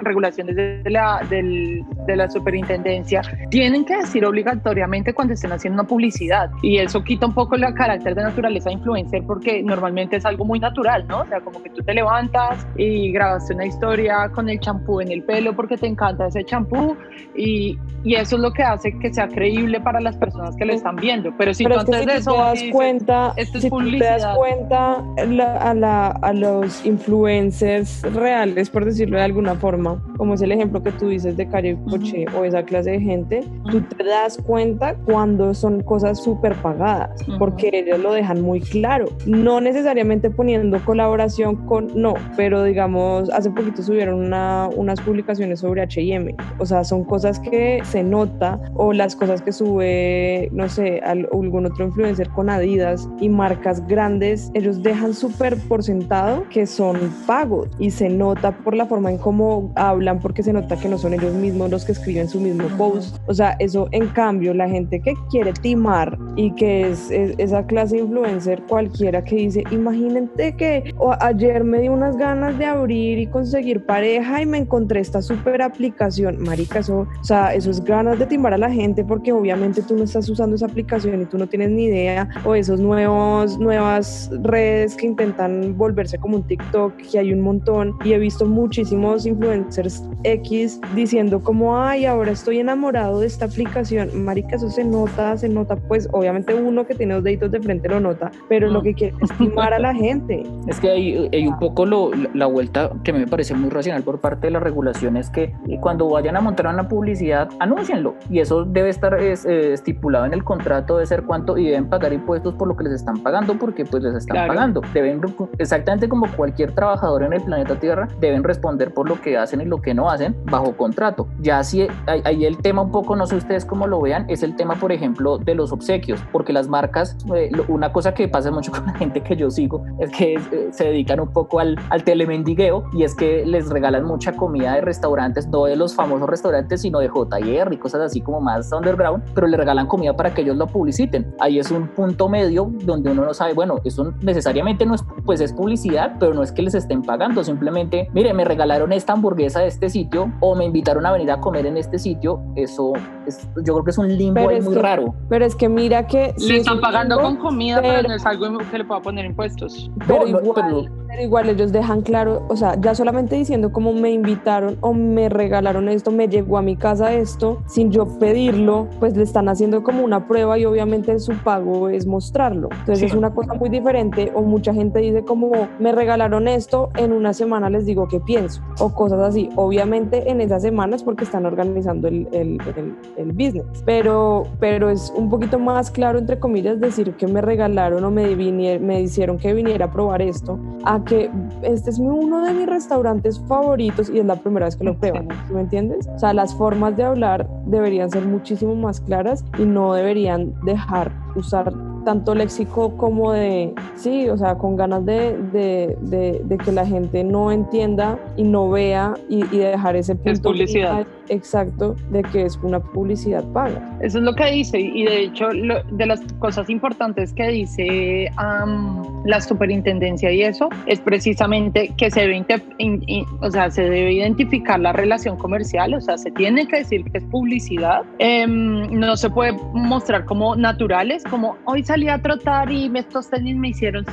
regulaciones 0.00 0.54
de 0.54 0.82
la, 0.90 1.26
de 1.30 2.14
la 2.14 2.30
superintendencia 2.30 3.22
tienen 3.48 3.86
que 3.86 3.96
decir 3.96 4.22
obligatoriamente 4.26 5.14
cuando 5.14 5.32
estén 5.32 5.52
haciendo 5.52 5.80
una 5.80 5.88
publicidad 5.88 6.50
y 6.60 6.76
eso 6.76 7.02
quita 7.02 7.24
un 7.24 7.32
poco 7.32 7.54
el 7.54 7.62
carácter 7.72 8.14
de 8.14 8.24
naturaleza 8.24 8.70
influencer 8.70 9.22
porque 9.26 9.62
normalmente 9.62 10.16
es 10.16 10.26
algo 10.26 10.44
muy 10.44 10.60
natural, 10.60 11.06
¿no? 11.08 11.20
O 11.20 11.26
sea, 11.26 11.40
como 11.40 11.62
que 11.62 11.70
tú 11.70 11.82
te 11.82 11.94
levantas 11.94 12.66
y 12.76 13.10
grabaste 13.12 13.54
una 13.54 13.64
historia 13.64 14.28
con 14.34 14.50
el 14.50 14.60
champú 14.60 15.00
en 15.00 15.10
el 15.10 15.22
pelo 15.22 15.56
porque 15.56 15.78
te 15.78 15.86
encanta 15.86 16.26
ese 16.26 16.44
champú 16.44 16.98
y, 17.34 17.78
y, 18.04 18.14
eso 18.16 18.36
es 18.36 18.42
lo 18.42 18.52
que 18.52 18.62
hace 18.62 18.98
que 18.98 19.10
sea 19.10 19.21
creíble 19.28 19.80
para 19.80 20.00
las 20.00 20.16
personas 20.16 20.56
que 20.56 20.64
lo 20.64 20.72
están 20.72 20.96
viendo. 20.96 21.32
Pero 21.38 21.54
si 21.54 21.64
tú 21.64 21.72
antes 21.78 22.00
si 22.00 22.06
de 22.06 22.14
eso 22.16 22.32
te 22.32 22.38
das 22.38 22.62
cuenta, 22.72 23.32
esto 23.36 23.58
es 23.58 23.64
si 23.64 23.70
tú 23.70 23.76
te 23.78 23.82
publicidad. 23.84 24.18
das 24.18 24.36
cuenta 24.36 25.04
la- 25.28 25.56
a, 25.58 25.74
la- 25.74 26.08
a 26.08 26.32
los 26.32 26.84
influencers 26.84 28.02
reales, 28.14 28.70
por 28.70 28.84
decirlo 28.84 29.16
de 29.18 29.24
alguna 29.24 29.54
forma, 29.54 30.02
como 30.16 30.34
es 30.34 30.42
el 30.42 30.52
ejemplo 30.52 30.82
que 30.82 30.92
tú 30.92 31.08
dices 31.08 31.36
de 31.36 31.46
Calle 31.48 31.76
Coche 31.88 32.26
o 32.38 32.44
esa 32.44 32.62
clase 32.64 32.92
de 32.92 33.00
gente, 33.00 33.40
tú 33.70 33.80
te 33.80 34.04
das 34.04 34.38
cuenta 34.38 34.94
cuando 35.04 35.54
son 35.54 35.82
cosas 35.82 36.22
súper 36.22 36.54
pagadas, 36.56 37.10
Ujú. 37.28 37.38
porque 37.38 37.70
ellos 37.72 37.98
lo 38.00 38.12
dejan 38.12 38.40
muy 38.42 38.60
claro. 38.60 39.06
No 39.26 39.60
necesariamente 39.60 40.30
poniendo 40.30 40.78
colaboración 40.84 41.56
con, 41.66 41.88
no, 41.94 42.14
pero 42.36 42.62
digamos, 42.64 43.30
hace 43.30 43.50
poquito 43.50 43.82
subieron 43.82 44.14
una- 44.22 44.68
unas 44.76 45.00
publicaciones 45.00 45.60
sobre 45.60 45.82
HM. 45.82 46.34
O 46.58 46.66
sea, 46.66 46.84
son 46.84 47.04
cosas 47.04 47.38
que 47.40 47.80
se 47.84 48.02
nota 48.02 48.58
o 48.74 48.92
las 48.92 49.11
cosas 49.16 49.42
que 49.42 49.52
sube, 49.52 50.48
no 50.52 50.68
sé, 50.68 51.00
al- 51.04 51.28
algún 51.32 51.66
otro 51.66 51.84
influencer 51.84 52.28
con 52.30 52.50
Adidas 52.50 53.08
y 53.20 53.28
marcas 53.28 53.86
grandes, 53.86 54.50
ellos 54.54 54.82
dejan 54.82 55.14
súper 55.14 55.56
por 55.68 55.82
sentado 55.82 56.44
que 56.50 56.66
son 56.66 56.96
pagos 57.26 57.68
y 57.78 57.90
se 57.90 58.08
nota 58.08 58.52
por 58.52 58.74
la 58.74 58.86
forma 58.86 59.10
en 59.10 59.18
cómo 59.18 59.72
hablan, 59.76 60.20
porque 60.20 60.42
se 60.42 60.52
nota 60.52 60.76
que 60.76 60.88
no 60.88 60.98
son 60.98 61.14
ellos 61.14 61.34
mismos 61.34 61.70
los 61.70 61.84
que 61.84 61.92
escriben 61.92 62.28
su 62.28 62.40
mismo 62.40 62.68
post. 62.76 63.16
O 63.26 63.34
sea, 63.34 63.56
eso 63.58 63.88
en 63.92 64.08
cambio, 64.08 64.54
la 64.54 64.68
gente 64.68 65.00
que 65.00 65.14
quiere 65.30 65.52
timar 65.52 66.18
y 66.36 66.52
que 66.54 66.90
es, 66.90 67.10
es- 67.10 67.34
esa 67.38 67.64
clase 67.66 67.96
de 67.96 68.02
influencer 68.02 68.62
cualquiera 68.68 69.22
que 69.24 69.36
dice, 69.36 69.64
imagínate 69.70 70.54
que 70.56 70.92
ayer 71.20 71.64
me 71.64 71.80
di 71.80 71.88
unas 71.88 72.16
ganas 72.16 72.58
de 72.58 72.66
abrir 72.66 73.18
y 73.18 73.26
conseguir 73.26 73.84
pareja 73.86 74.42
y 74.42 74.46
me 74.46 74.58
encontré 74.58 75.00
esta 75.00 75.22
súper 75.22 75.62
aplicación. 75.62 76.36
Marica, 76.42 76.80
eso, 76.80 77.06
o 77.20 77.24
sea, 77.24 77.54
eso 77.54 77.70
es 77.70 77.82
ganas 77.84 78.18
de 78.18 78.26
timar 78.26 78.52
a 78.54 78.58
la 78.58 78.70
gente 78.70 78.91
porque 79.04 79.32
obviamente 79.32 79.82
tú 79.82 79.96
no 79.96 80.04
estás 80.04 80.28
usando 80.28 80.56
esa 80.56 80.66
aplicación 80.66 81.22
y 81.22 81.24
tú 81.24 81.38
no 81.38 81.46
tienes 81.46 81.70
ni 81.70 81.84
idea 81.84 82.28
o 82.44 82.54
esos 82.54 82.80
nuevos, 82.80 83.58
nuevas 83.58 84.30
redes 84.42 84.94
que 84.96 85.06
intentan 85.06 85.76
volverse 85.76 86.18
como 86.18 86.36
un 86.36 86.42
TikTok, 86.42 86.94
que 86.96 87.18
hay 87.18 87.32
un 87.32 87.40
montón 87.40 87.96
y 88.04 88.12
he 88.12 88.18
visto 88.18 88.44
muchísimos 88.46 89.26
influencers 89.26 90.02
X 90.24 90.80
diciendo 90.94 91.40
como, 91.40 91.78
ay, 91.78 92.04
ahora 92.04 92.32
estoy 92.32 92.58
enamorado 92.58 93.20
de 93.20 93.26
esta 93.26 93.46
aplicación. 93.46 94.24
Marica, 94.24 94.56
eso 94.56 94.70
se 94.70 94.84
nota, 94.84 95.36
se 95.36 95.48
nota, 95.48 95.76
pues 95.76 96.08
obviamente 96.12 96.54
uno 96.54 96.86
que 96.86 96.94
tiene 96.94 97.14
los 97.14 97.24
deditos 97.24 97.50
de 97.50 97.60
frente 97.60 97.88
lo 97.88 98.00
nota, 98.00 98.30
pero 98.48 98.68
lo 98.68 98.82
que 98.82 98.94
quiere 98.94 99.16
es 99.22 99.36
timar 99.38 99.72
a 99.72 99.78
la 99.78 99.94
gente. 99.94 100.42
Es 100.68 100.80
que 100.80 100.90
hay, 100.90 101.28
hay 101.32 101.46
un 101.46 101.58
poco 101.58 101.84
lo, 101.84 102.10
la 102.34 102.46
vuelta 102.46 102.90
que 103.04 103.12
me 103.12 103.26
parece 103.26 103.54
muy 103.54 103.68
racional 103.68 104.02
por 104.02 104.20
parte 104.20 104.46
de 104.46 104.52
la 104.52 104.60
regulación 104.60 105.16
es 105.16 105.28
que 105.28 105.52
cuando 105.80 106.08
vayan 106.08 106.36
a 106.36 106.40
montar 106.40 106.66
una 106.66 106.88
publicidad, 106.88 107.48
anúncienlo. 107.58 108.14
Y 108.30 108.38
eso 108.40 108.64
debe 108.82 108.90
estar 108.90 109.14
es, 109.20 109.44
eh, 109.44 109.72
estipulado 109.72 110.24
en 110.26 110.32
el 110.34 110.44
contrato, 110.44 110.96
debe 110.96 111.06
ser 111.06 111.22
cuánto 111.22 111.56
y 111.56 111.66
deben 111.66 111.88
pagar 111.88 112.12
impuestos 112.12 112.54
por 112.54 112.68
lo 112.68 112.76
que 112.76 112.84
les 112.84 112.92
están 112.94 113.22
pagando 113.22 113.54
porque 113.58 113.84
pues 113.84 114.02
les 114.02 114.14
están 114.14 114.34
Claro. 114.34 114.52
pagando. 114.54 114.80
Deben, 114.92 115.20
exactamente 115.58 116.08
como 116.08 116.26
cualquier 116.36 116.72
trabajador 116.72 117.22
en 117.22 117.32
el 117.32 117.42
planeta 117.42 117.76
Tierra, 117.78 118.08
deben 118.20 118.44
responder 118.44 118.92
por 118.92 119.08
lo 119.08 119.20
que 119.20 119.36
hacen 119.38 119.60
y 119.60 119.64
lo 119.64 119.80
que 119.80 119.94
no 119.94 120.10
hacen 120.10 120.36
bajo 120.44 120.76
contrato. 120.76 121.26
Ya 121.40 121.62
si 121.64 121.86
ahí 122.06 122.44
el 122.44 122.58
tema 122.58 122.82
un 122.82 122.90
poco, 122.90 123.16
no 123.16 123.26
sé 123.26 123.36
ustedes 123.36 123.64
cómo 123.64 123.86
lo 123.86 124.00
vean, 124.00 124.24
es 124.28 124.42
el 124.42 124.56
tema, 124.56 124.74
por 124.74 124.92
ejemplo, 124.92 125.38
de 125.38 125.54
los 125.54 125.72
obsequios, 125.72 126.22
porque 126.32 126.52
las 126.52 126.68
marcas, 126.68 127.16
eh, 127.34 127.50
una 127.68 127.92
cosa 127.92 128.14
que 128.14 128.28
pasa 128.28 128.50
mucho 128.50 128.72
con 128.72 128.86
la 128.86 128.94
gente 128.94 129.20
que 129.22 129.36
yo 129.36 129.50
sigo 129.50 129.84
es 129.98 130.10
que 130.10 130.34
eh, 130.34 130.68
se 130.70 130.84
dedican 130.84 131.20
un 131.20 131.28
poco 131.32 131.60
al, 131.60 131.78
al 131.90 132.04
telemendigueo 132.04 132.84
y 132.92 133.04
es 133.04 133.14
que 133.14 133.44
les 133.46 133.68
regalan 133.70 134.04
mucha 134.04 134.32
comida 134.32 134.74
de 134.74 134.80
restaurantes, 134.80 135.46
no 135.48 135.64
de 135.64 135.76
los 135.76 135.94
famosos 135.94 136.28
restaurantes, 136.28 136.82
sino 136.82 136.98
de 136.98 137.08
JR 137.08 137.72
y 137.72 137.76
cosas 137.76 138.00
así 138.02 138.20
como 138.20 138.40
más 138.40 138.68
underground, 138.72 139.22
pero 139.34 139.46
le 139.46 139.56
regalan 139.56 139.86
comida 139.86 140.14
para 140.16 140.32
que 140.34 140.42
ellos 140.42 140.56
lo 140.56 140.66
publiciten. 140.66 141.34
Ahí 141.40 141.58
es 141.58 141.70
un 141.70 141.88
punto 141.88 142.28
medio 142.28 142.70
donde 142.84 143.10
uno 143.10 143.24
no 143.24 143.34
sabe, 143.34 143.54
bueno, 143.54 143.76
eso 143.84 144.12
necesariamente 144.22 144.86
no 144.86 144.94
es, 144.94 145.04
pues 145.24 145.40
es 145.40 145.52
publicidad, 145.52 146.16
pero 146.18 146.34
no 146.34 146.42
es 146.42 146.52
que 146.52 146.62
les 146.62 146.74
estén 146.74 147.02
pagando, 147.02 147.44
simplemente, 147.44 148.08
mire, 148.14 148.32
me 148.34 148.44
regalaron 148.44 148.92
esta 148.92 149.12
hamburguesa 149.12 149.60
de 149.60 149.68
este 149.68 149.88
sitio 149.90 150.32
o 150.40 150.54
me 150.54 150.64
invitaron 150.64 151.06
a 151.06 151.12
venir 151.12 151.30
a 151.30 151.40
comer 151.40 151.66
en 151.66 151.76
este 151.76 151.98
sitio, 151.98 152.40
eso 152.56 152.92
es, 153.26 153.48
yo 153.64 153.74
creo 153.74 153.84
que 153.84 153.90
es 153.90 153.98
un 153.98 154.08
limbo 154.16 154.48
ahí 154.48 154.56
es 154.58 154.64
muy 154.64 154.74
que- 154.74 154.82
raro. 154.82 155.14
Pero 155.28 155.44
es 155.44 155.54
que 155.54 155.68
mira 155.68 156.06
que... 156.06 156.34
sí 156.36 156.48
Le 156.48 156.54
es 156.54 156.60
están 156.60 156.80
pagando 156.80 157.16
limbo, 157.16 157.28
con 157.30 157.36
comida, 157.38 157.80
pero, 157.80 157.94
pero- 157.96 158.08
no 158.08 158.14
es 158.14 158.26
algo 158.26 158.58
que 158.70 158.78
le 158.78 158.84
pueda 158.84 159.00
poner 159.02 159.24
impuestos. 159.24 159.90
Pero 160.06 160.24
No, 160.26 160.32
no, 160.32 160.40
igual, 160.40 160.52
pero- 160.54 161.01
pero 161.12 161.24
igual 161.24 161.50
ellos 161.50 161.72
dejan 161.72 162.00
claro, 162.00 162.42
o 162.48 162.56
sea, 162.56 162.74
ya 162.80 162.94
solamente 162.94 163.36
diciendo 163.36 163.70
como 163.70 163.92
me 163.92 164.10
invitaron 164.12 164.78
o 164.80 164.94
me 164.94 165.28
regalaron 165.28 165.90
esto, 165.90 166.10
me 166.10 166.26
llegó 166.26 166.56
a 166.56 166.62
mi 166.62 166.74
casa 166.74 167.12
esto, 167.12 167.58
sin 167.66 167.90
yo 167.90 168.06
pedirlo, 168.18 168.88
pues 168.98 169.14
le 169.14 169.22
están 169.22 169.50
haciendo 169.50 169.82
como 169.82 170.02
una 170.04 170.26
prueba 170.26 170.58
y 170.58 170.64
obviamente 170.64 171.18
su 171.18 171.34
pago 171.44 171.90
es 171.90 172.06
mostrarlo. 172.06 172.70
Entonces 172.72 173.00
Sí. 173.00 173.04
es 173.06 173.14
una 173.14 173.34
cosa 173.34 173.52
muy 173.52 173.68
diferente 173.68 174.32
o 174.34 174.40
mucha 174.40 174.72
gente 174.72 175.00
dice 175.00 175.22
como 175.22 175.50
me 175.78 175.92
regalaron 175.92 176.48
esto, 176.48 176.88
en 176.96 177.12
una 177.12 177.34
semana 177.34 177.68
les 177.68 177.84
digo 177.84 178.08
qué 178.08 178.18
pienso 178.18 178.62
o 178.80 178.94
cosas 178.94 179.20
así. 179.20 179.50
Obviamente 179.54 180.30
en 180.30 180.40
esas 180.40 180.62
semanas 180.62 181.02
porque 181.02 181.24
están 181.24 181.44
organizando 181.44 182.08
el, 182.08 182.26
el, 182.32 182.58
el- 182.74 182.96
el 183.18 183.32
business, 183.32 183.66
pero, 183.84 184.44
pero 184.60 184.88
es 184.88 185.12
un 185.14 185.28
poquito 185.28 185.58
más 185.58 185.90
claro, 185.90 186.18
entre 186.18 186.38
comillas, 186.38 186.80
decir 186.80 187.12
que 187.16 187.26
me 187.26 187.42
regalaron 187.42 188.02
o 188.02 188.10
me, 188.10 188.34
vinier- 188.34 188.80
me 188.80 189.02
hicieron 189.02 189.36
que 189.36 189.52
viniera 189.52 189.84
a 189.86 189.90
probar 189.92 190.22
esto, 190.22 190.58
a 190.84 191.01
que 191.06 191.30
este 191.62 191.90
es 191.90 191.98
uno 191.98 192.44
de 192.44 192.52
mis 192.54 192.66
restaurantes 192.66 193.40
favoritos 193.48 194.10
y 194.10 194.18
es 194.18 194.24
la 194.26 194.36
primera 194.36 194.66
vez 194.66 194.76
que 194.76 194.84
lo 194.84 194.94
prueban, 194.96 195.28
¿sí 195.48 195.52
¿me 195.54 195.60
entiendes? 195.60 196.08
O 196.14 196.18
sea, 196.18 196.32
las 196.34 196.54
formas 196.54 196.96
de 196.96 197.04
hablar 197.04 197.48
deberían 197.66 198.10
ser 198.10 198.24
muchísimo 198.24 198.74
más 198.74 199.00
claras 199.00 199.44
y 199.58 199.62
no 199.62 199.94
deberían 199.94 200.52
dejar 200.64 201.10
usar 201.34 201.72
tanto 202.04 202.34
léxico 202.34 202.96
como 202.96 203.30
de, 203.32 203.74
sí, 203.94 204.28
o 204.28 204.36
sea, 204.36 204.58
con 204.58 204.76
ganas 204.76 205.04
de, 205.06 205.36
de, 205.52 205.96
de- 206.00 206.42
de 206.44 206.58
que 206.58 206.72
la 206.72 206.84
gente 206.84 207.22
no 207.22 207.52
entienda 207.52 208.18
y 208.36 208.42
no 208.42 208.68
vea 208.70 209.14
y, 209.28 209.44
y 209.54 209.58
dejar 209.58 209.94
ese 209.94 210.16
punto. 210.16 210.30
Es 210.32 210.40
publicidad. 210.40 210.88
final 210.90 211.06
Exacto, 211.32 211.96
de 212.10 212.22
que 212.24 212.42
es 212.42 212.58
una 212.62 212.78
publicidad 212.78 213.42
paga. 213.54 213.80
Eso 214.02 214.18
es 214.18 214.24
lo 214.24 214.34
que 214.34 214.50
dice 214.50 214.78
y 214.78 215.04
de 215.04 215.20
hecho 215.22 215.50
lo- 215.50 215.82
de 215.84 216.04
las 216.04 216.20
cosas 216.38 216.68
importantes 216.68 217.32
que 217.32 217.48
dice 217.48 218.30
am, 218.36 219.02
la 219.24 219.40
superintendencia 219.40 220.30
y 220.30 220.42
eso 220.42 220.68
es 220.86 221.00
precisamente 221.00 221.90
que 221.96 222.10
se 222.10 222.20
debe, 222.20 222.44
in- 222.78 223.02
in- 223.06 223.24
o 223.40 223.50
sea, 223.50 223.70
se 223.70 223.82
debe 223.82 224.12
identificar 224.12 224.78
la 224.78 224.92
relación 224.92 225.38
comercial, 225.38 225.94
o 225.94 226.00
sea, 226.02 226.18
se 226.18 226.30
tiene 226.32 226.66
que 226.68 226.78
decir 226.78 227.02
que 227.10 227.18
es 227.18 227.24
publicidad, 227.24 228.02
Em, 228.18 228.90
no 229.00 229.16
se 229.16 229.30
puede 229.30 229.52
mostrar 229.72 230.26
como 230.26 230.54
naturales, 230.54 231.24
como 231.24 231.56
hoy 231.64 231.82
salí 231.82 232.08
a 232.08 232.18
trotar 232.20 232.70
y 232.70 232.90
estos 232.94 233.30
tenis 233.30 233.56
me 233.56 233.68
hicieron 233.68 234.04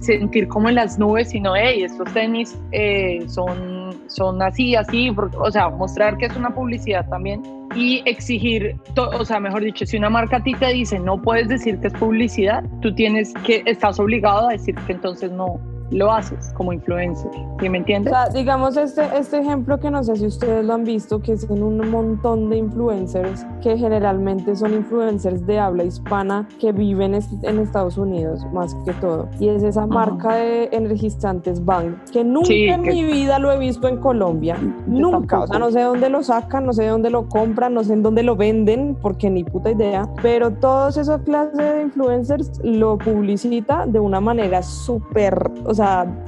sentir 0.00 0.48
como 0.48 0.68
en 0.70 0.76
las 0.76 0.98
nubes, 0.98 1.28
sino, 1.30 1.54
hey, 1.54 1.82
estos 1.82 2.10
tenis 2.14 2.58
eh, 2.72 3.22
son, 3.28 3.77
son 4.08 4.42
así, 4.42 4.74
así, 4.74 5.10
porque- 5.10 5.36
o 5.36 5.50
sea, 5.50 5.68
mostrar 5.68 6.16
que 6.16 6.26
es 6.26 6.36
una 6.36 6.50
publicidad 6.54 7.08
también 7.08 7.42
y 7.74 8.02
exigir, 8.06 8.76
to- 8.94 9.10
o 9.10 9.24
sea, 9.24 9.40
mejor 9.40 9.62
dicho, 9.62 9.84
si 9.86 9.96
una 9.96 10.10
marca 10.10 10.38
a 10.38 10.42
ti 10.42 10.54
te 10.54 10.66
dice 10.72 10.98
no 10.98 11.20
puedes 11.20 11.48
decir 11.48 11.78
que 11.80 11.88
es 11.88 11.92
publicidad, 11.94 12.64
tú 12.80 12.94
tienes 12.94 13.32
que, 13.44 13.62
estás 13.66 14.00
obligado 14.00 14.48
a 14.48 14.52
decir 14.52 14.74
que 14.86 14.92
entonces 14.92 15.30
no 15.30 15.60
lo 15.90 16.12
haces 16.12 16.52
como 16.54 16.72
influencer, 16.72 17.30
¿sí 17.60 17.68
me 17.68 17.78
O 17.78 17.80
entiendes? 17.80 18.12
sea, 18.12 18.28
digamos 18.28 18.76
este, 18.76 19.02
este 19.16 19.38
ejemplo 19.38 19.78
que 19.80 19.90
no 19.90 20.02
sé 20.04 20.16
si 20.16 20.26
ustedes 20.26 20.64
lo 20.64 20.74
han 20.74 20.84
visto, 20.84 21.20
que 21.20 21.32
es 21.32 21.48
en 21.48 21.62
un 21.62 21.90
montón 21.90 22.50
de 22.50 22.58
influencers 22.58 23.46
que 23.62 23.76
generalmente 23.78 24.54
son 24.56 24.74
influencers 24.74 25.46
de 25.46 25.58
habla 25.58 25.84
hispana 25.84 26.46
que 26.60 26.72
viven 26.72 27.14
en 27.42 27.58
Estados 27.58 27.96
Unidos 27.96 28.44
más 28.52 28.74
que 28.84 28.92
todo. 28.94 29.28
Y 29.40 29.48
es 29.48 29.62
esa 29.62 29.86
marca 29.86 30.34
de 30.34 30.68
energizantes 30.72 31.64
Bang, 31.64 31.94
que 32.12 32.22
nunca 32.24 32.46
Sí, 32.48 32.64
en 32.64 32.82
que- 32.82 32.90
mi 32.92 33.04
vida 33.04 33.38
lo 33.38 33.50
he 33.52 33.58
visto 33.58 33.88
en 33.88 33.96
Colombia. 33.98 34.56
Nunca. 34.86 35.40
O 35.40 35.46
sea, 35.46 35.58
no 35.58 35.70
sé 35.70 35.80
dónde 35.82 36.08
lo 36.10 36.22
sacan, 36.22 36.66
no 36.66 36.72
sé 36.72 36.86
dónde 36.86 37.10
lo 37.10 37.28
compran, 37.28 37.74
no 37.74 37.82
sé 37.84 37.94
en 37.94 38.02
dónde 38.02 38.22
lo 38.22 38.36
venden, 38.36 38.96
porque 39.00 39.30
ni 39.30 39.44
puta 39.44 39.70
idea. 39.70 40.08
Pero 40.22 40.50
todos 40.52 40.96
esos 40.96 41.22
clases 41.22 41.56
de 41.56 41.82
influencers 41.82 42.60
lo 42.62 42.98
publicita 42.98 43.86
de 43.86 44.00
una 44.00 44.20
manera 44.20 44.62
súper, 44.62 45.50
o 45.64 45.74
sea, 45.74 45.77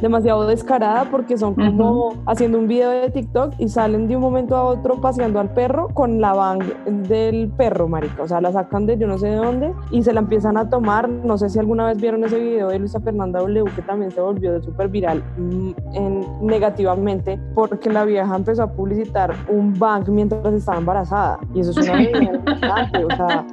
demasiado 0.00 0.46
descarada 0.46 1.06
porque 1.10 1.36
son 1.36 1.54
como 1.54 2.14
haciendo 2.26 2.58
un 2.58 2.68
video 2.68 2.90
de 2.90 3.10
TikTok 3.10 3.54
y 3.58 3.68
salen 3.68 4.08
de 4.08 4.16
un 4.16 4.22
momento 4.22 4.56
a 4.56 4.64
otro 4.64 5.00
paseando 5.00 5.40
al 5.40 5.50
perro 5.50 5.88
con 5.88 6.20
la 6.20 6.32
bang 6.32 6.62
del 7.08 7.48
perro, 7.56 7.88
marica. 7.88 8.22
O 8.22 8.28
sea, 8.28 8.40
la 8.40 8.52
sacan 8.52 8.86
de 8.86 8.98
yo 8.98 9.06
no 9.06 9.18
sé 9.18 9.28
de 9.28 9.36
dónde 9.36 9.72
y 9.90 10.02
se 10.02 10.12
la 10.12 10.20
empiezan 10.20 10.56
a 10.56 10.68
tomar. 10.68 11.08
No 11.08 11.38
sé 11.38 11.48
si 11.48 11.58
alguna 11.58 11.86
vez 11.86 12.00
vieron 12.00 12.24
ese 12.24 12.38
video 12.38 12.68
de 12.68 12.78
Luisa 12.78 13.00
Fernanda 13.00 13.40
W 13.40 13.64
que 13.74 13.82
también 13.82 14.10
se 14.10 14.20
volvió 14.20 14.60
súper 14.62 14.88
viral 14.88 15.22
mm, 15.36 15.70
en, 15.94 16.46
negativamente 16.46 17.38
porque 17.54 17.90
la 17.90 18.04
vieja 18.04 18.34
empezó 18.34 18.62
a 18.62 18.72
publicitar 18.72 19.34
un 19.48 19.78
bang 19.78 20.08
mientras 20.08 20.52
estaba 20.54 20.78
embarazada. 20.78 21.38
Y 21.54 21.60
eso 21.60 21.78
es 21.78 21.88
una 21.88 22.02
importante, 22.02 23.04
o 23.04 23.16
sea, 23.16 23.46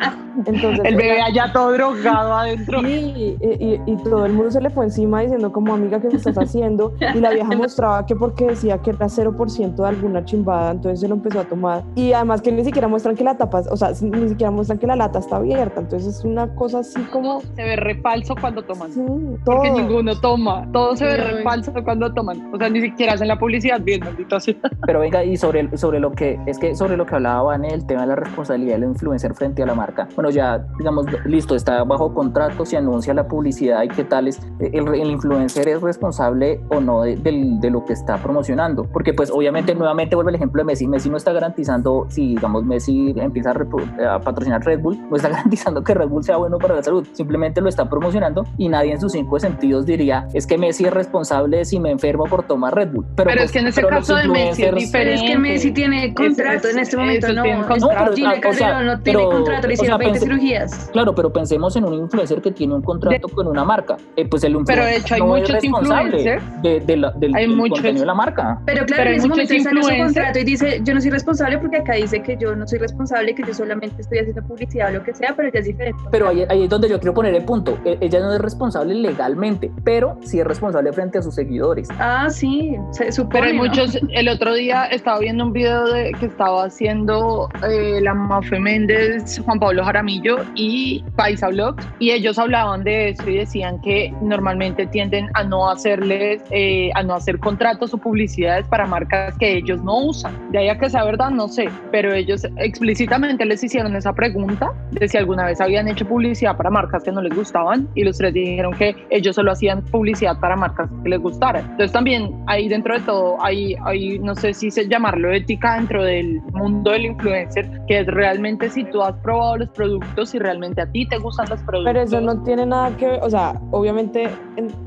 entonces... 0.46 0.86
El 0.86 0.96
bebé 0.96 1.22
allá 1.22 1.52
todo 1.52 1.72
drogado 1.72 2.34
adentro. 2.34 2.82
Sí, 2.82 3.38
y, 3.42 3.82
y, 3.86 3.98
todo 4.04 4.26
el 4.26 4.34
mundo 4.34 4.52
se 4.52 4.62
le 4.62 4.70
fue 4.70 4.86
encima 4.86 5.22
diciendo 5.22 5.52
como 5.52 5.76
amiga, 5.96 6.10
¿qué 6.10 6.16
estás 6.16 6.38
haciendo? 6.38 6.94
Y 7.16 7.20
la 7.20 7.32
vieja 7.32 7.50
mostraba 7.58 8.06
que 8.06 8.16
porque 8.16 8.48
decía 8.48 8.78
que 8.80 8.92
era 8.92 9.08
0% 9.08 9.76
de 9.76 9.88
alguna 9.88 10.26
chimbada, 10.26 10.72
entonces 10.72 11.00
se 11.00 11.08
lo 11.08 11.16
empezó 11.16 11.40
a 11.40 11.44
tomar. 11.44 11.84
Y 11.96 12.14
además 12.14 12.42
que 12.42 12.52
ni 12.52 12.64
siquiera 12.64 12.88
muestran 12.88 13.16
que 13.16 13.24
la 13.24 13.38
tapa, 13.38 13.64
o 13.70 13.78
sea, 13.78 13.92
ni 14.02 14.30
siquiera 14.30 14.52
muestran 14.52 14.78
que 14.78 14.88
la 14.88 14.96
lata 14.96 15.20
está 15.20 15.38
abierta, 15.38 15.82
entonces 15.82 16.18
es 16.18 16.26
una 16.26 16.54
cosa 16.56 16.80
así 16.80 17.02
como... 17.12 17.42
Se 17.42 17.64
ve 17.64 17.76
re 17.76 17.96
falso 18.02 18.36
cuando 18.40 18.64
toman. 18.64 18.92
Sí, 18.92 19.02
todo. 19.46 19.58
Porque 19.58 19.72
ninguno 19.72 20.20
toma, 20.20 20.68
todo 20.72 20.96
se 20.96 21.06
ve 21.06 21.18
re 21.18 21.44
falso 21.44 21.72
cuando 21.84 22.14
toman, 22.14 22.54
o 22.54 22.58
sea, 22.58 22.70
ni 22.70 22.82
siquiera 22.82 23.14
hacen 23.14 23.28
la 23.28 23.38
publicidad 23.38 23.82
bien, 23.82 24.02
maldito 24.02 24.36
así. 24.36 24.58
Pero 24.86 25.00
venga, 25.00 25.24
y 25.24 25.38
sobre, 25.38 25.76
sobre 25.78 26.00
lo 26.00 26.12
que, 26.12 26.40
es 26.46 26.60
que 26.60 26.76
sobre 26.76 26.98
lo 26.98 27.06
que 27.06 27.16
hablaba 27.16 27.38
Van, 27.44 27.66
el 27.66 27.86
tema 27.86 28.02
de 28.02 28.08
la 28.08 28.16
responsabilidad 28.16 28.76
del 28.76 28.90
influencer 28.90 29.34
frente 29.34 29.64
a 29.64 29.66
la 29.66 29.76
marca, 29.76 30.08
bueno, 30.16 30.30
ya, 30.30 30.66
digamos, 30.78 31.06
listo, 31.26 31.56
está 31.56 31.84
bajo 31.84 32.14
contrato, 32.14 32.66
se 32.66 32.78
anuncia 32.78 33.14
la 33.14 33.28
publicidad 33.28 33.84
y 33.84 33.90
qué 33.90 34.04
tal 34.04 34.28
es, 34.28 34.42
el, 34.60 34.88
el 34.88 35.12
influencer 35.12 35.68
es 35.68 35.77
responsable 35.82 36.62
o 36.70 36.80
no 36.80 37.02
de, 37.02 37.16
de, 37.16 37.70
lo 37.70 37.86
que 37.86 37.94
está 37.94 38.18
promocionando, 38.18 38.84
porque 38.84 39.14
pues 39.14 39.32
obviamente 39.32 39.76
nuevamente 39.76 40.16
vuelve 40.16 40.32
el 40.32 40.36
ejemplo 40.36 40.62
de 40.62 40.66
Messi, 40.66 40.88
Messi 40.88 41.10
no 41.10 41.18
está 41.18 41.34
garantizando 41.34 42.06
si 42.10 42.30
digamos 42.30 42.64
Messi 42.64 43.14
empieza 43.18 43.52
a, 43.52 44.20
patrocinar 44.20 44.64
Red 44.64 44.80
Bull, 44.80 45.00
no 45.10 45.16
está 45.16 45.30
garantizando 45.38 45.84
que 45.84 45.94
Red 45.94 46.08
Bull 46.08 46.24
sea 46.24 46.38
bueno 46.38 46.58
para 46.58 46.76
la 46.76 46.84
salud, 46.84 47.06
simplemente 47.14 47.62
lo 47.62 47.70
está 47.70 47.90
promocionando 47.90 48.46
y 48.58 48.70
nadie 48.70 48.94
en 48.94 49.02
sus 49.02 49.12
cinco 49.12 49.40
sentidos 49.40 49.86
diría 49.86 50.28
es 50.34 50.46
que 50.46 50.58
Messi 50.58 50.86
es 50.86 50.94
responsable 50.94 51.66
si 51.66 51.80
me 51.80 51.92
enfermo 51.92 52.26
por 52.26 52.44
tomar 52.44 52.76
Red 52.76 52.92
Bull. 52.92 53.06
Pero, 53.16 53.30
es 53.30 53.38
pues, 53.38 53.52
que 53.52 53.60
en 53.60 53.68
ese 53.68 53.84
caso 53.84 54.16
de 54.16 54.28
Messi 54.28 54.64
es 54.64 54.76
diferente. 54.76 55.14
Es 55.16 55.32
que 55.32 55.38
Messi 55.38 55.72
tiene 55.72 56.14
contrato 56.14 56.68
en 56.70 56.80
este 56.80 56.98
momento, 56.98 57.28
no. 57.34 57.44
No, 57.44 57.68
pero, 57.68 58.84
no 58.84 59.00
tiene 59.02 59.26
contrato, 59.26 59.68
le 59.68 59.74
hicieron 59.74 60.00
20 60.00 60.20
cirugías. 60.20 60.90
Claro, 60.92 61.14
pero 61.14 61.32
pensemos 61.32 61.76
en 61.76 61.86
un 61.86 61.94
influencer 61.94 62.42
que 62.42 62.52
tiene 62.52 62.76
un 62.76 62.82
contrato 62.82 63.28
con 63.30 63.48
una 63.48 63.64
marca. 63.64 63.98
Eh, 64.16 64.28
pues 64.28 64.44
el 64.44 64.58
pero 64.66 64.84
de 64.84 64.98
hecho 64.98 65.16
hay 65.16 65.22
muchos 65.22 65.60
influencers 65.68 66.44
de, 66.62 66.80
de 66.82 66.98
la, 66.98 67.12
del, 67.12 67.36
hay 67.36 67.48
muchos, 67.48 67.80
contenido 67.80 68.02
de 68.02 68.08
la 68.08 68.14
marca. 68.14 68.60
Pero 68.66 68.86
claro, 68.86 69.04
pero 69.04 69.10
en 69.12 69.18
ese 69.18 69.28
momento 69.28 69.60
sale 69.60 69.84
su 69.84 70.04
contrato 70.04 70.40
y 70.40 70.44
dice, 70.44 70.82
yo 70.84 70.94
no 70.94 71.02
soy 71.02 71.12
responsable 71.12 71.58
porque 71.60 71.78
acá 71.78 71.94
dice 71.94 72.22
que 72.22 72.38
yo 72.38 72.56
no 72.56 72.68
soy 72.68 72.80
responsable, 72.80 73.36
que 73.36 73.44
yo 73.44 73.54
solamente 73.54 74.02
estoy 74.02 74.20
haciendo 74.20 74.44
publicidad 74.44 74.90
o 74.90 74.98
lo 74.98 75.04
que 75.04 75.14
sea, 75.14 75.34
pero 75.36 75.50
ya 75.52 75.60
es 75.60 75.66
diferente. 75.66 76.02
Pero 76.12 76.30
ahí, 76.30 76.46
ahí 76.50 76.64
es 76.64 76.70
donde 76.70 76.90
yo 76.90 77.00
quiero 77.00 77.14
poner 77.14 77.36
el 77.36 77.44
punto. 77.44 77.78
E, 77.86 77.98
ella 78.02 78.20
no 78.20 78.34
es 78.34 78.40
responsable 78.40 78.96
legalmente, 78.96 79.72
pero 79.84 80.18
sí 80.22 80.40
es 80.40 80.46
responsable 80.46 80.92
frente 80.94 81.20
a 81.20 81.22
sus 81.22 81.36
seguidores. 81.36 81.88
Ah, 82.00 82.28
sí, 82.30 82.76
se 82.92 83.12
supone. 83.12 83.40
Pero 83.40 83.46
hay 83.46 83.54
muchos, 83.54 83.98
el 84.12 84.30
otro 84.30 84.54
día 84.54 84.86
estaba 84.86 85.20
viendo 85.20 85.46
un 85.46 85.54
video 85.54 85.86
de, 85.86 86.12
que 86.20 86.26
estaba 86.28 86.66
haciendo 86.66 87.50
eh, 87.70 88.00
la 88.02 88.14
Mafe 88.14 88.60
Méndez, 88.60 89.42
Juan 89.46 89.60
Pablo 89.60 89.84
Jaramillo 89.84 90.38
y 90.56 91.04
Paisa 91.16 91.50
Vlogs, 91.50 91.88
y 92.00 92.12
ellos 92.12 92.38
hablaban 92.38 92.84
de 92.84 93.10
eso 93.10 93.30
y 93.30 93.38
decían 93.38 93.80
que 93.82 94.14
normalmente 94.22 94.88
tienden 94.88 95.30
a 95.34 95.44
no 95.44 95.57
hacerles, 95.70 96.42
eh, 96.52 96.90
a 96.96 97.04
no 97.04 97.16
hacer 97.16 97.40
contratos 97.40 97.94
o 97.94 97.98
publicidades 97.98 98.68
para 98.68 98.86
marcas 98.86 99.38
que 99.38 99.58
ellos 99.58 99.84
no 99.84 99.98
usan. 99.98 100.34
De 100.52 100.60
ahí 100.60 100.70
a 100.70 100.78
que 100.78 100.90
sea 100.90 101.04
verdad, 101.04 101.30
no 101.30 101.48
sé, 101.48 101.70
pero 101.92 102.14
ellos 102.14 102.46
explícitamente 102.58 103.46
les 103.46 103.64
hicieron 103.64 103.96
esa 103.96 104.14
pregunta 104.14 104.74
de 104.92 105.08
si 105.08 105.18
alguna 105.18 105.46
vez 105.46 105.62
habían 105.62 105.88
hecho 105.88 106.06
publicidad 106.08 106.58
para 106.58 106.70
marcas 106.70 107.04
que 107.04 107.12
no 107.12 107.22
les 107.22 107.36
gustaban 107.36 107.88
y 107.96 108.04
los 108.04 108.18
tres 108.18 108.34
dijeron 108.34 108.74
que 108.74 108.96
ellos 109.10 109.36
solo 109.36 109.52
hacían 109.52 109.84
publicidad 109.86 110.40
para 110.40 110.56
marcas 110.56 110.90
que 111.04 111.10
les 111.10 111.20
gustaran. 111.20 111.64
Entonces 111.72 111.92
también 111.92 112.36
ahí 112.48 112.68
dentro 112.68 112.94
de 112.94 113.02
todo 113.02 113.38
hay, 113.44 113.76
hay 113.86 114.20
no 114.20 114.36
sé 114.36 114.54
si 114.54 114.72
se 114.72 114.88
llamarlo 114.88 115.32
ética 115.32 115.76
dentro 115.76 116.04
del 116.04 116.42
mundo 116.54 116.92
del 116.92 117.06
influencer, 117.06 117.70
que 117.88 118.00
es 118.00 118.08
realmente 118.08 118.70
si 118.70 118.84
tú 118.86 119.02
has 119.02 119.16
probado 119.18 119.58
los 119.58 119.70
productos 119.70 120.34
y 120.36 120.40
realmente 120.40 120.82
a 120.82 120.92
ti 120.92 121.08
te 121.08 121.18
gustan 121.18 121.50
los 121.50 121.62
productos. 121.62 121.94
Pero 121.94 122.06
eso 122.06 122.22
no 122.22 122.44
tiene 122.44 122.66
nada 122.66 122.96
que 122.98 123.08
ver, 123.08 123.20
o 123.22 123.30
sea, 123.30 123.54
obviamente 123.72 124.30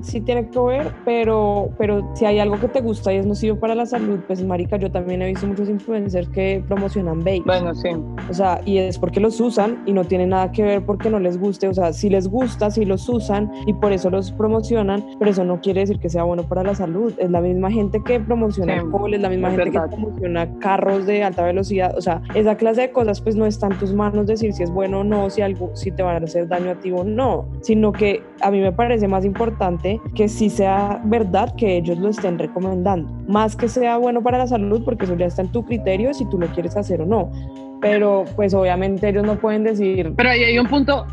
sí 0.03 0.21
tiene 0.21 0.49
que 0.49 0.59
ver, 0.67 0.93
pero, 1.05 1.71
pero 1.79 2.11
si 2.14 2.25
hay 2.25 2.38
algo 2.38 2.59
que 2.59 2.69
te 2.69 2.81
gusta 2.81 3.12
y 3.12 3.17
es 3.17 3.26
nocivo 3.26 3.59
para 3.59 3.75
la 3.75 3.87
salud, 3.87 4.21
pues 4.26 4.43
marica, 4.45 4.76
yo 4.76 4.90
también 4.90 5.23
he 5.23 5.26
visto 5.26 5.47
muchos 5.47 5.69
influencers 5.69 6.29
que 6.29 6.62
promocionan 6.67 7.19
vape. 7.21 7.43
Bueno, 7.45 7.75
sí. 7.75 7.88
O 8.29 8.35
sea, 8.35 8.61
y 8.64 8.79
es 8.79 8.99
porque 8.99 9.21
los 9.21 9.40
usan 9.40 9.83
y 9.87 9.93
no 9.93 10.05
tiene 10.05 10.26
nada 10.26 10.52
que 10.52 10.62
ver 10.62 10.85
porque 10.85 11.11
no 11.11 11.19
les 11.19 11.38
guste, 11.38 11.69
o 11.69 11.75
sea, 11.75 11.93
si 11.93 12.09
les 12.09 12.29
gusta, 12.29 12.71
si 12.71 12.85
los 12.85 13.09
usan 13.09 13.50
y 13.67 13.75
por 13.75 13.93
eso 13.93 14.11
los 14.11 14.33
promocionan, 14.33 15.04
pero 15.19 15.30
eso 15.30 15.45
no 15.45 15.61
quiere 15.61 15.80
decir 15.80 15.99
que 15.99 16.08
sea 16.08 16.25
bueno 16.25 16.45
para 16.45 16.63
la 16.63 16.75
salud. 16.75 17.13
Es 17.19 17.30
la 17.30 17.41
misma 17.41 17.71
gente 17.71 18.02
que 18.02 18.21
promociona 18.21 18.75
alcohol, 18.75 19.15
es 19.15 19.21
la 19.21 19.28
misma 19.28 19.50
gente 19.50 19.71
que 19.71 19.80
promociona 19.80 20.58
carros 20.58 21.06
de 21.06 21.23
alta 21.23 21.45
velocidad, 21.45 21.97
o 21.97 22.00
sea, 22.00 22.23
esa 22.34 22.56
clase 22.56 22.82
de 22.82 22.93
cosas 22.93 23.21
pues 23.21 23.37
no 23.37 23.47
está 23.47 23.67
en 23.67 23.78
tus 23.78 23.93
manos 23.93 24.26
decir 24.26 24.52
si 24.52 24.63
es 24.63 24.71
bueno 24.71 25.00
o 25.00 25.04
no, 25.04 25.30
si 25.30 25.43
algo, 25.43 25.71
si 25.75 25.91
te 25.91 26.02
van 26.02 26.23
a 26.23 26.25
hacer 26.25 26.49
daño 26.49 26.71
a 26.71 26.75
ti 26.75 26.91
o 26.93 27.04
no, 27.04 27.49
sino 27.61 27.93
que 27.93 28.23
a 28.41 28.50
mí 28.50 28.61
me 28.61 28.73
parece 28.73 29.08
más 29.08 29.25
importante 29.25 30.00
que 30.15 30.28
sí 30.41 30.49
sea 30.49 31.03
verdad 31.05 31.55
que 31.55 31.76
ellos 31.76 31.99
lo 31.99 32.09
estén 32.09 32.39
recomendando, 32.39 33.13
más 33.29 33.55
que 33.55 33.69
sea 33.69 33.99
bueno 33.99 34.23
para 34.23 34.39
la 34.39 34.47
salud, 34.47 34.83
porque 34.87 35.05
eso 35.05 35.15
ya 35.15 35.26
está 35.26 35.43
en 35.43 35.53
tu 35.53 35.67
criterio 35.67 36.15
si 36.15 36.25
tú 36.31 36.39
lo 36.39 36.47
quieres 36.47 36.79
hacer 36.79 37.03
o 37.03 37.05
no. 37.05 37.31
Pero 37.83 38.25
pues 38.37 38.55
obviamente 38.55 39.07
ellos 39.07 39.23
no 39.26 39.35
pueden 39.37 39.65
decir... 39.65 40.15
Pero 40.17 40.31
ahí 40.31 40.43
hay 40.43 40.59
un 40.59 40.67
punto 40.67 41.05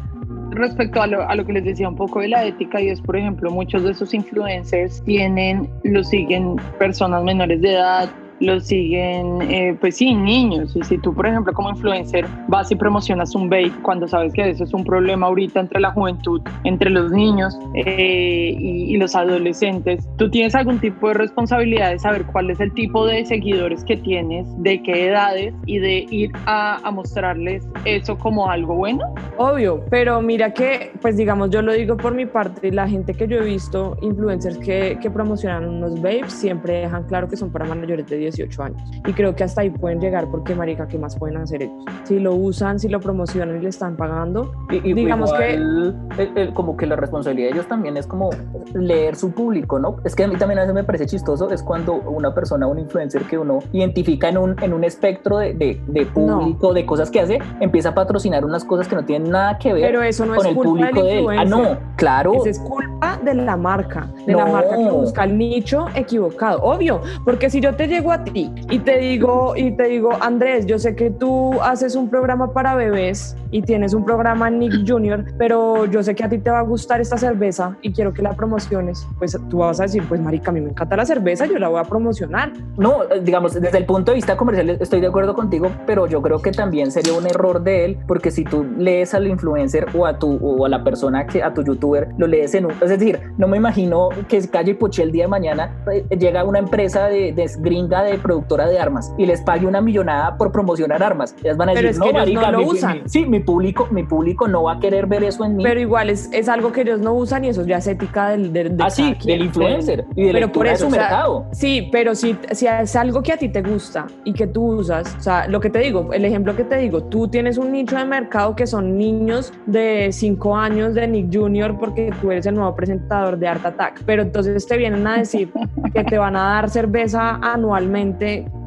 respecto 0.52 1.02
a 1.02 1.08
lo, 1.08 1.28
a 1.28 1.36
lo 1.36 1.46
que 1.46 1.52
les 1.52 1.66
decía 1.66 1.90
un 1.90 1.98
poco 1.98 2.22
de 2.22 2.30
la 2.30 2.46
ética 2.46 2.80
y 2.80 2.88
es, 2.88 3.02
por 3.02 3.18
ejemplo, 3.18 3.52
muchos 3.52 3.84
de 3.84 3.92
esos 3.92 4.14
influencers 4.14 5.04
tienen, 5.04 5.70
lo 5.84 6.06
siguen 6.06 6.56
personas 6.80 7.22
menores 7.22 7.62
de 7.62 7.74
edad, 7.74 8.10
lo 8.40 8.60
siguen, 8.60 9.42
eh, 9.42 9.76
pues 9.80 9.98
sí, 9.98 10.14
niños. 10.14 10.76
Y 10.76 10.84
si 10.84 10.98
tú, 10.98 11.14
por 11.14 11.28
ejemplo, 11.28 11.54
como 11.54 11.70
influencer 11.70 12.26
vas 12.48 12.72
y 12.72 12.76
promocionas 12.76 13.36
un 13.36 13.50
vape 13.50 13.74
cuando 13.82 14.08
sabes 14.08 14.34
que 14.34 14.50
eso 14.50 14.64
es 14.64 14.74
un 14.74 14.84
problema 14.84 15.28
ahorita 15.28 15.60
entre 15.60 15.80
la 15.80 15.92
juventud, 15.92 16.42
entre 16.64 16.90
los 16.90 17.12
niños 17.12 17.58
eh, 17.76 18.56
y, 18.58 18.98
los 18.98 19.16
adolescentes, 19.16 20.08
tú 20.18 20.30
tienes 20.30 20.56
algún 20.56 20.80
tipo 20.80 21.10
de 21.10 21.14
responsabilidad 21.14 21.92
de 21.92 22.00
saber 22.00 22.26
cuál 22.26 22.50
es 22.50 22.60
el 22.60 22.74
tipo 22.74 23.06
de 23.06 23.24
seguidores 23.26 23.84
que 23.84 23.98
tienes, 23.98 24.48
de 24.64 24.82
qué 24.82 25.10
edades 25.10 25.54
y 25.68 25.78
de 25.78 26.08
ir 26.10 26.32
a, 26.48 26.80
a 26.84 26.92
mostrarles 26.92 27.68
eso 27.86 28.18
como 28.18 28.50
algo 28.50 28.76
bueno. 28.76 29.04
Obvio, 29.38 29.84
pero 29.92 30.20
mira 30.22 30.52
que, 30.52 30.92
pues 31.00 31.16
digamos, 31.16 31.52
yo 31.52 31.62
lo 31.62 31.74
digo 31.74 31.96
por 31.96 32.16
mi 32.16 32.26
parte, 32.26 32.72
la 32.72 32.88
gente 32.88 33.14
que 33.14 33.28
yo 33.28 33.38
he 33.38 33.46
visto, 33.46 33.98
influencers 34.02 34.58
que, 34.58 34.98
que 35.00 35.12
promocionan 35.12 35.68
unos 35.68 36.02
vapes, 36.02 36.34
siempre 36.34 36.80
dejan 36.80 37.04
claro 37.04 37.28
que 37.28 37.38
son 37.38 37.52
para 37.52 37.66
mayores 37.66 38.08
de 38.08 38.18
10 38.18 38.27
18 38.32 38.64
años. 38.64 38.82
Y 39.06 39.14
creo 39.14 39.36
que 39.36 39.44
hasta 39.44 39.62
ahí 39.62 39.70
pueden 39.70 40.00
llegar 40.00 40.28
porque, 40.30 40.56
marica, 40.56 40.88
¿qué 40.88 40.98
más 40.98 41.18
pueden 41.18 41.38
hacer 41.38 41.64
ellos? 41.64 41.84
Si 42.04 42.20
lo 42.20 42.36
usan, 42.36 42.80
si 42.80 42.88
lo 42.90 43.00
promocionan 43.00 43.58
y 43.58 43.62
le 43.62 43.70
están 43.70 43.96
pagando, 43.96 44.54
y, 44.70 44.94
digamos 44.94 45.32
que... 45.34 46.52
como 46.54 46.78
que 46.78 46.86
la 46.86 46.96
responsabilidad 46.96 47.50
de 47.50 47.54
ellos 47.54 47.68
también 47.68 47.98
es 47.98 48.08
como 48.08 48.30
leer 48.74 49.16
su 49.16 49.32
público, 49.32 49.80
¿no? 49.80 49.98
Es 50.04 50.16
que 50.16 50.24
a 50.24 50.28
mí 50.28 50.36
también 50.36 50.60
a 50.60 50.62
veces 50.62 50.76
me 50.76 50.84
parece 50.84 51.06
chistoso, 51.06 51.50
es 51.52 51.64
cuando 51.64 51.96
una 51.96 52.34
persona, 52.34 52.68
un 52.68 52.80
influencer 52.80 53.24
que 53.24 53.38
uno 53.38 53.60
identifica 53.74 54.30
en 54.30 54.38
un, 54.38 54.56
en 54.62 54.74
un 54.74 54.84
espectro 54.84 55.38
de, 55.38 55.54
de, 55.54 56.06
público, 56.06 56.74
de 56.74 56.86
cosas 56.86 57.12
que 57.12 57.20
hace, 57.20 57.40
empieza 57.60 57.90
a 57.90 57.96
patrocinar 57.96 58.46
unas 58.46 58.64
cosas 58.64 58.88
que 58.88 58.96
no 58.96 59.06
tienen 59.06 59.32
nada 59.32 59.58
que 59.58 59.74
ver 59.74 59.84
Pero 59.84 60.02
eso 60.02 60.26
no 60.26 60.36
con 60.36 60.46
es 60.46 60.52
el 60.52 60.58
público 60.58 61.04
de 61.04 61.20
él. 61.20 61.26
Ah, 61.38 61.46
no, 61.46 61.78
claro. 61.96 62.34
Eso 62.36 62.50
es 62.50 62.60
culpa 62.60 63.20
de 63.24 63.34
la 63.34 63.58
marca, 63.58 64.08
de 64.26 64.34
la 64.34 64.46
marca 64.46 64.78
que 64.78 64.90
busca 64.90 65.24
el 65.24 65.38
nicho 65.38 65.86
equivocado, 65.96 66.62
obvio, 66.62 67.02
porque 67.24 67.50
si 67.50 67.60
yo 67.60 67.76
te 67.76 67.88
llego 67.88 68.12
a 68.12 68.17
y 68.34 68.80
te 68.80 68.98
digo, 68.98 69.56
y 69.56 69.72
te 69.72 69.84
digo, 69.84 70.12
Andrés, 70.22 70.66
yo 70.66 70.80
sé 70.80 70.96
que 70.96 71.10
tú 71.10 71.62
haces 71.62 71.96
un 71.96 72.10
programa 72.10 72.54
para 72.54 72.76
bebés 72.76 73.36
y 73.52 73.62
tienes 73.62 73.94
un 73.94 74.04
programa 74.04 74.50
Nick 74.50 74.88
Junior, 74.88 75.24
pero 75.38 75.86
yo 75.86 76.04
sé 76.04 76.16
que 76.16 76.24
a 76.24 76.30
ti 76.30 76.38
te 76.38 76.50
va 76.50 76.60
a 76.60 76.64
gustar 76.64 77.02
esta 77.02 77.18
cerveza 77.18 77.78
y 77.82 77.94
quiero 77.94 78.14
que 78.14 78.22
la 78.22 78.34
promociones. 78.34 79.08
Pues 79.18 79.38
tú 79.50 79.60
vas 79.60 79.80
a 79.80 79.84
decir, 79.84 80.04
pues 80.08 80.22
marica, 80.22 80.52
a 80.52 80.54
mí 80.54 80.62
me 80.62 80.70
encanta 80.70 80.96
la 80.96 81.06
cerveza, 81.06 81.46
yo 81.46 81.58
la 81.58 81.70
voy 81.70 81.80
a 81.80 81.84
promocionar. 81.84 82.52
No, 82.78 83.00
digamos, 83.22 83.54
desde 83.60 83.78
el 83.78 83.86
punto 83.86 84.12
de 84.12 84.16
vista 84.16 84.38
comercial 84.38 84.70
estoy 84.70 85.02
de 85.02 85.08
acuerdo 85.08 85.34
contigo, 85.34 85.72
pero 85.86 86.08
yo 86.08 86.22
creo 86.22 86.42
que 86.42 86.52
también 86.52 86.92
sería 86.92 87.14
un 87.14 87.26
error 87.26 87.62
de 87.64 87.86
él, 87.86 87.98
porque 88.08 88.32
si 88.32 88.44
tú 88.44 88.66
lees 88.78 89.14
al 89.14 89.28
influencer 89.28 89.88
o 89.96 90.06
a 90.06 90.20
tu 90.20 90.38
o 90.38 90.66
a 90.66 90.70
la 90.70 90.84
persona 90.84 91.26
que 91.26 91.42
a 91.42 91.54
tu 91.54 91.64
youtuber 91.64 92.10
lo 92.18 92.28
lees 92.28 92.54
en 92.54 92.66
un, 92.66 92.72
es 92.82 92.90
decir, 92.90 93.20
no 93.38 93.48
me 93.48 93.58
imagino 93.58 94.10
que 94.28 94.48
Calle 94.48 94.76
Poché 94.76 95.04
el 95.04 95.12
día 95.12 95.26
de 95.26 95.30
mañana 95.30 95.76
eh, 95.92 96.06
llega 96.18 96.44
una 96.44 96.60
empresa 96.60 97.08
de, 97.08 97.32
de 97.34 97.50
gringa 97.60 98.04
de 98.08 98.18
productora 98.18 98.68
de 98.68 98.80
armas 98.80 99.14
y 99.18 99.26
les 99.26 99.42
pague 99.42 99.68
una 99.68 99.82
millonada 99.82 100.38
por 100.38 100.52
promocionar 100.52 101.02
armas. 101.04 101.36
Ellas 101.44 101.58
van 101.58 101.70
a 101.70 101.74
decir, 101.74 101.98
no, 102.00 102.12
marica, 102.12 102.52
no 102.52 102.60
mi, 102.60 102.66
usan. 102.66 103.02
sí, 103.06 103.26
mi 103.26 103.40
público, 103.40 103.88
mi 103.92 104.04
público 104.04 104.48
no 104.48 104.64
va 104.64 104.74
a 104.74 104.80
querer 104.80 105.08
ver 105.08 105.24
eso 105.24 105.46
en 105.46 105.58
mí. 105.58 105.64
Pero 105.64 105.80
igual 105.80 106.10
es, 106.10 106.30
es 106.32 106.50
algo 106.50 106.72
que 106.72 106.82
ellos 106.82 107.00
no 107.00 107.14
usan 107.14 107.46
y 107.46 107.50
eso 107.50 107.66
ya 107.66 107.78
es 107.78 107.88
ética 107.88 108.30
del, 108.30 108.54
del, 108.54 108.76
ah, 108.80 108.90
sí, 108.90 109.16
del 109.26 109.44
influencer 109.44 110.06
y 110.16 110.26
de 110.26 110.34
pero 110.34 110.52
por 110.52 110.68
eso, 110.68 110.74
de 110.74 110.80
su 110.80 110.88
o 110.88 110.92
sea, 110.92 111.02
mercado. 111.02 111.46
Sí, 111.52 111.90
pero 111.92 112.16
si, 112.16 112.38
si 112.52 112.68
es 112.68 112.96
algo 112.96 113.22
que 113.22 113.34
a 113.34 113.38
ti 113.38 113.50
te 113.50 113.62
gusta 113.62 114.08
y 114.24 114.34
que 114.34 114.48
tú 114.48 114.66
usas, 114.74 115.16
o 115.18 115.22
sea, 115.22 115.48
lo 115.48 115.60
que 115.60 115.70
te 115.70 115.80
digo, 115.80 116.12
el 116.14 116.26
ejemplo 116.26 116.56
que 116.56 116.64
te 116.64 116.78
digo, 116.78 117.04
tú 117.04 117.28
tienes 117.28 117.58
un 117.58 117.72
nicho 117.72 117.98
de 117.98 118.06
mercado 118.06 118.56
que 118.56 118.68
son 118.68 118.98
niños 118.98 119.54
de 119.66 120.10
5 120.12 120.56
años 120.56 120.94
de 120.94 121.08
Nick 121.08 121.34
Jr. 121.34 121.78
porque 121.80 122.12
tú 122.22 122.32
eres 122.32 122.46
el 122.46 122.56
nuevo 122.56 122.76
presentador 122.76 123.38
de 123.38 123.48
Art 123.48 123.66
Attack, 123.66 124.04
pero 124.06 124.22
entonces 124.22 124.66
te 124.66 124.78
vienen 124.78 125.06
a 125.08 125.18
decir 125.18 125.52
que 125.94 126.04
te 126.04 126.18
van 126.18 126.36
a 126.36 126.44
dar 126.44 126.70
cerveza 126.70 127.36
anualmente 127.42 127.97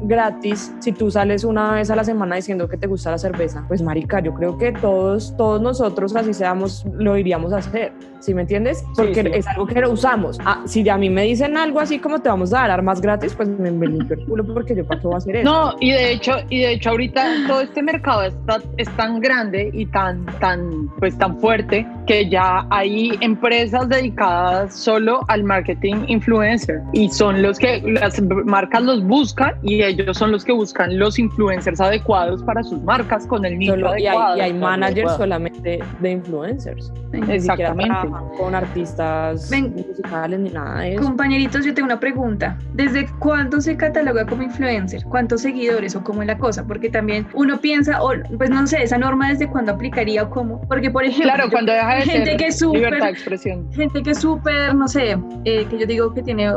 gratis 0.01 0.73
si 0.79 0.91
tú 0.91 1.11
sales 1.11 1.43
una 1.43 1.73
vez 1.73 1.89
a 1.89 1.95
la 1.95 2.03
semana 2.03 2.35
diciendo 2.35 2.67
que 2.67 2.77
te 2.77 2.87
gusta 2.87 3.11
la 3.11 3.17
cerveza. 3.17 3.63
Pues 3.67 3.81
marica, 3.81 4.19
yo 4.19 4.33
creo 4.33 4.57
que 4.57 4.71
todos, 4.71 5.35
todos 5.37 5.61
nosotros 5.61 6.15
así 6.15 6.33
seamos, 6.33 6.85
lo 6.93 7.17
iríamos 7.17 7.53
a 7.53 7.57
hacer. 7.57 7.93
¿Sí 8.19 8.35
me 8.35 8.41
entiendes? 8.41 8.85
Porque 8.95 9.23
Sí, 9.23 9.29
sí. 9.33 9.39
es 9.39 9.47
algo 9.47 9.65
que 9.65 9.81
lo 9.81 9.91
usamos. 9.91 10.37
Ah, 10.45 10.61
si 10.65 10.87
a 10.87 10.95
mí 10.95 11.09
me 11.09 11.23
dicen 11.23 11.57
algo 11.57 11.79
así 11.79 11.97
como 11.97 12.19
te 12.19 12.29
vamos 12.29 12.53
a 12.53 12.59
dar 12.59 12.71
armas 12.71 13.01
gratis, 13.01 13.33
pues 13.33 13.49
me, 13.49 13.71
limpio 13.71 14.15
el 14.15 14.25
culo 14.25 14.45
porque 14.53 14.75
yo 14.75 14.85
para 14.85 15.01
qué 15.01 15.07
voy 15.07 15.15
a 15.15 15.17
hacer 15.17 15.35
eso. 15.37 15.51
No, 15.51 15.75
y 15.79 15.91
de 15.91 16.11
hecho, 16.11 16.33
y 16.49 16.59
de 16.59 16.73
hecho 16.73 16.91
ahorita 16.91 17.25
todo 17.47 17.61
este 17.61 17.81
mercado 17.81 18.23
está, 18.23 18.61
es 18.77 18.87
tan 18.95 19.19
grande 19.21 19.71
y 19.73 19.87
tan, 19.87 20.23
tan, 20.39 20.87
pues 20.99 21.17
tan 21.17 21.39
fuerte 21.39 21.87
que 22.05 22.29
ya 22.29 22.67
hay 22.69 23.17
empresas 23.21 23.89
dedicadas 23.89 24.75
solo 24.75 25.21
al 25.27 25.43
marketing 25.43 26.05
influencer 26.07 26.81
y 26.93 27.09
son 27.09 27.41
los 27.41 27.57
que 27.57 27.81
las 27.81 28.21
marcas 28.21 28.83
los 28.83 29.03
buscan 29.03 29.20
y 29.63 29.81
ellos 29.83 30.17
son 30.17 30.31
los 30.31 30.43
que 30.43 30.51
buscan 30.51 30.97
los 30.97 31.17
influencers 31.19 31.79
adecuados 31.79 32.43
para 32.43 32.63
sus 32.63 32.81
marcas 32.83 33.25
con 33.27 33.45
el 33.45 33.57
nicho 33.57 33.73
Solo- 33.73 33.97
y, 33.97 34.07
adecuado. 34.07 34.33
hay, 34.33 34.39
y 34.39 34.41
hay 34.43 34.53
managers 34.53 34.91
adecuado. 34.97 35.17
solamente 35.19 35.79
de 35.99 36.11
influencers. 36.11 36.91
Exactamente. 37.29 38.07
con 38.37 38.55
artistas 38.55 39.49
Ven. 39.49 39.73
musicales 39.75 40.39
ni 40.39 40.49
nada 40.49 40.81
de 40.81 40.93
eso. 40.95 41.03
Compañeritos, 41.03 41.65
yo 41.65 41.73
tengo 41.73 41.87
una 41.87 41.99
pregunta. 41.99 42.57
¿Desde 42.73 43.07
cuándo 43.19 43.59
se 43.61 43.75
cataloga 43.75 44.25
como 44.25 44.43
influencer? 44.43 45.03
¿Cuántos 45.05 45.41
seguidores 45.41 45.95
o 45.95 46.03
cómo 46.03 46.21
es 46.21 46.27
la 46.27 46.37
cosa? 46.37 46.65
Porque 46.65 46.89
también 46.89 47.27
uno 47.33 47.59
piensa, 47.59 48.01
o 48.01 48.11
pues 48.37 48.49
no 48.49 48.65
sé, 48.67 48.83
esa 48.83 48.97
norma 48.97 49.29
desde 49.29 49.47
cuándo 49.47 49.73
aplicaría 49.73 50.23
o 50.23 50.29
cómo. 50.29 50.61
Porque, 50.67 50.89
por 50.89 51.03
ejemplo, 51.03 51.23
Claro, 51.33 51.45
yo- 51.45 51.51
cuando 51.51 51.73
deja 51.73 51.95
de 51.95 52.01
gente 52.03 52.25
ser 52.31 52.37
que 52.37 52.47
es 52.47 52.59
súper- 52.59 52.79
libertad 52.81 53.05
de 53.07 53.11
expresión. 53.11 53.71
gente 53.73 54.03
que 54.03 54.11
es 54.11 54.19
súper, 54.19 54.73
no 54.75 54.87
sé, 54.87 55.17
eh, 55.45 55.65
que 55.69 55.77
yo 55.79 55.85
digo 55.85 56.13
que 56.13 56.23
tiene 56.23 56.49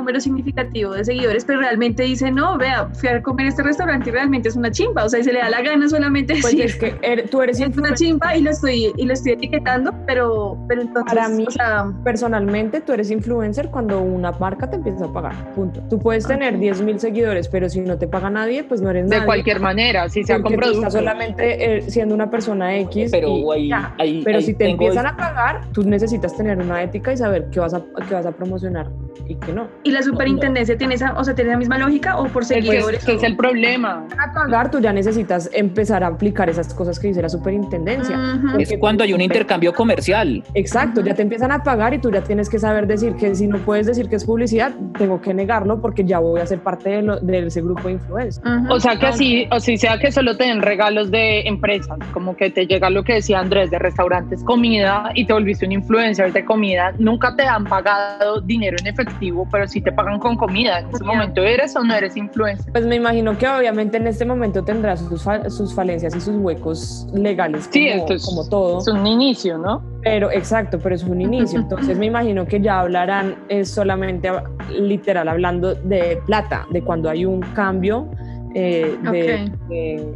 número 0.00 0.20
significativo 0.20 0.92
de 0.92 1.04
seguidores, 1.04 1.44
pero 1.44 1.60
realmente 1.60 2.02
dice, 2.02 2.30
no, 2.30 2.56
vea, 2.58 2.88
fui 2.94 3.08
a 3.08 3.22
comer 3.22 3.46
este 3.46 3.62
restaurante 3.62 4.08
y 4.10 4.12
realmente 4.12 4.48
es 4.48 4.56
una 4.56 4.70
chimba. 4.70 5.04
O 5.04 5.08
sea, 5.08 5.20
y 5.20 5.24
se 5.24 5.32
le 5.32 5.38
da 5.40 5.50
la 5.50 5.62
gana 5.62 5.88
solamente 5.88 6.34
Pues 6.40 6.44
decir, 6.56 6.62
es 6.64 6.76
que 6.76 6.94
er- 7.02 7.28
tú 7.30 7.42
eres 7.42 7.60
es 7.60 7.76
una 7.76 7.94
chimba 7.94 8.36
y 8.36 8.42
lo 8.42 8.50
estoy, 8.50 8.92
y 8.96 9.04
lo 9.06 9.12
estoy 9.12 9.32
etiquetando, 9.32 9.94
pero, 10.06 10.56
pero 10.68 10.80
entonces, 10.82 11.14
Para 11.14 11.28
mí, 11.28 11.44
o 11.46 11.50
sea, 11.50 11.86
Personalmente, 12.04 12.80
tú 12.80 12.92
eres 12.92 13.10
influencer 13.10 13.68
cuando 13.70 14.00
una 14.00 14.32
marca 14.32 14.68
te 14.68 14.76
empieza 14.76 15.04
a 15.04 15.12
pagar. 15.12 15.52
Punto. 15.54 15.80
Tú 15.88 15.98
puedes 15.98 16.26
tener 16.26 16.58
10 16.58 16.82
mil 16.82 16.98
seguidores, 16.98 17.48
pero 17.48 17.68
si 17.68 17.80
no 17.80 17.98
te 17.98 18.06
paga 18.08 18.30
nadie, 18.30 18.64
pues 18.64 18.80
no 18.80 18.90
eres 18.90 19.08
De 19.08 19.16
nadie. 19.16 19.26
cualquier 19.26 19.60
manera, 19.60 20.08
si 20.08 20.24
sea 20.24 20.40
con 20.40 20.54
productos. 20.54 20.92
solamente 20.92 21.76
eh, 21.78 21.82
siendo 21.90 22.14
una 22.14 22.30
persona 22.30 22.76
X. 22.78 23.10
Pero 23.10 23.28
y 23.28 23.44
ahí, 23.52 23.68
ya. 23.68 23.94
ahí- 23.98 24.22
Pero 24.24 24.38
ahí 24.38 24.44
si 24.44 24.54
te 24.54 24.68
empiezan 24.70 25.06
a 25.06 25.16
pagar, 25.16 25.62
tú 25.72 25.82
necesitas 25.82 26.36
tener 26.36 26.58
una 26.58 26.82
ética 26.82 27.12
y 27.12 27.16
saber 27.16 27.48
qué 27.50 27.60
vas 27.60 27.74
a, 27.74 27.82
qué 28.08 28.14
vas 28.14 28.26
a 28.26 28.32
promocionar 28.32 28.88
y 29.28 29.34
qué 29.36 29.52
no. 29.52 29.68
y 29.84 29.89
la 29.90 30.02
superintendencia 30.02 30.76
tiene 30.76 30.94
esa, 30.94 31.12
o 31.18 31.24
sea, 31.24 31.34
tiene 31.34 31.50
la 31.52 31.56
misma 31.56 31.78
lógica 31.78 32.16
o 32.18 32.24
por 32.24 32.32
Pues, 32.32 32.48
seguidores. 32.48 33.02
ese 33.02 33.14
es 33.14 33.22
el 33.22 33.36
problema. 33.36 34.06
Para 34.08 34.32
pagar, 34.32 34.70
tú 34.70 34.80
ya 34.80 34.92
necesitas 34.92 35.50
empezar 35.52 36.02
a 36.04 36.08
aplicar 36.08 36.48
esas 36.48 36.72
cosas 36.74 36.98
que 36.98 37.08
dice 37.08 37.22
la 37.22 37.28
superintendencia. 37.28 38.16
Ujú. 38.16 38.58
Es 38.60 38.72
cuando 38.78 39.04
hay 39.04 39.12
un 39.12 39.20
intercambio 39.20 39.72
comercial. 39.72 40.42
Exacto, 40.54 41.02
ya 41.02 41.14
te 41.14 41.22
empiezan 41.22 41.52
a 41.52 41.62
pagar 41.62 41.94
y 41.94 41.98
tú 41.98 42.10
ya 42.10 42.22
tienes 42.22 42.48
que 42.48 42.58
saber 42.58 42.86
decir 42.86 43.14
que 43.16 43.34
si 43.34 43.46
no 43.46 43.58
puedes 43.58 43.86
decir 43.86 44.08
que 44.08 44.16
es 44.16 44.24
publicidad, 44.24 44.72
tengo 44.98 45.20
que 45.20 45.34
negarlo 45.34 45.80
porque 45.80 46.04
ya 46.04 46.18
voy 46.18 46.40
a 46.40 46.46
ser 46.46 46.60
parte 46.60 46.90
de, 46.90 47.02
lo- 47.02 47.20
de 47.20 47.46
ese 47.46 47.60
grupo 47.62 47.88
de 47.88 47.94
influencers. 47.94 48.40
Ujú. 48.46 48.74
O 48.74 48.80
sea 48.80 48.96
que 48.98 49.06
así, 49.06 49.46
o 49.50 49.60
si 49.60 49.76
sea 49.76 49.98
que 49.98 50.10
solo 50.12 50.36
te 50.36 50.44
den 50.44 50.62
regalos 50.62 51.10
de 51.10 51.40
empresas, 51.42 51.98
como 52.12 52.36
que 52.36 52.50
te 52.50 52.66
llega 52.66 52.90
lo 52.90 53.02
que 53.04 53.14
decía 53.14 53.38
Andrés 53.40 53.70
de 53.70 53.78
restaurantes, 53.78 54.42
comida 54.44 55.10
y 55.14 55.26
te 55.26 55.32
volviste 55.32 55.66
un 55.66 55.72
influencer 55.72 56.32
de 56.32 56.44
comida, 56.44 56.92
nunca 56.98 57.34
te 57.36 57.42
han 57.44 57.64
pagado 57.64 58.40
dinero 58.40 58.76
en 58.80 58.86
efectivo, 58.86 59.46
pero 59.50 59.66
sí 59.68 59.79
te 59.80 59.92
pagan 59.92 60.18
con 60.18 60.36
comida. 60.36 60.80
En 60.80 60.88
ese 60.94 61.04
momento 61.04 61.42
eres 61.42 61.74
o 61.76 61.82
no 61.84 61.94
eres 61.94 62.16
influencer. 62.16 62.72
Pues 62.72 62.86
me 62.86 62.96
imagino 62.96 63.36
que 63.38 63.46
obviamente 63.48 63.96
en 63.96 64.06
este 64.06 64.24
momento 64.24 64.62
tendrá 64.62 64.96
sus, 64.96 65.22
fa- 65.22 65.48
sus 65.50 65.74
falencias 65.74 66.14
y 66.14 66.20
sus 66.20 66.36
huecos 66.36 67.06
legales 67.12 67.62
como, 67.64 67.72
Sí, 67.72 67.88
esto 67.88 68.14
es, 68.14 68.24
como 68.24 68.48
todo. 68.48 68.78
es 68.80 68.88
un 68.88 69.06
inicio, 69.06 69.58
¿no? 69.58 69.82
Pero 70.02 70.30
exacto, 70.30 70.78
pero 70.78 70.94
es 70.94 71.02
un 71.04 71.20
inicio. 71.30 71.58
Entonces 71.60 71.96
me 71.98 72.06
imagino 72.06 72.46
que 72.46 72.60
ya 72.60 72.80
hablarán 72.80 73.36
es 73.48 73.70
solamente 73.70 74.30
literal 74.78 75.28
hablando 75.28 75.74
de 75.74 76.20
plata, 76.26 76.66
de 76.70 76.82
cuando 76.82 77.08
hay 77.10 77.24
un 77.24 77.40
cambio 77.54 78.08
eh, 78.54 78.96
de- 79.12 80.12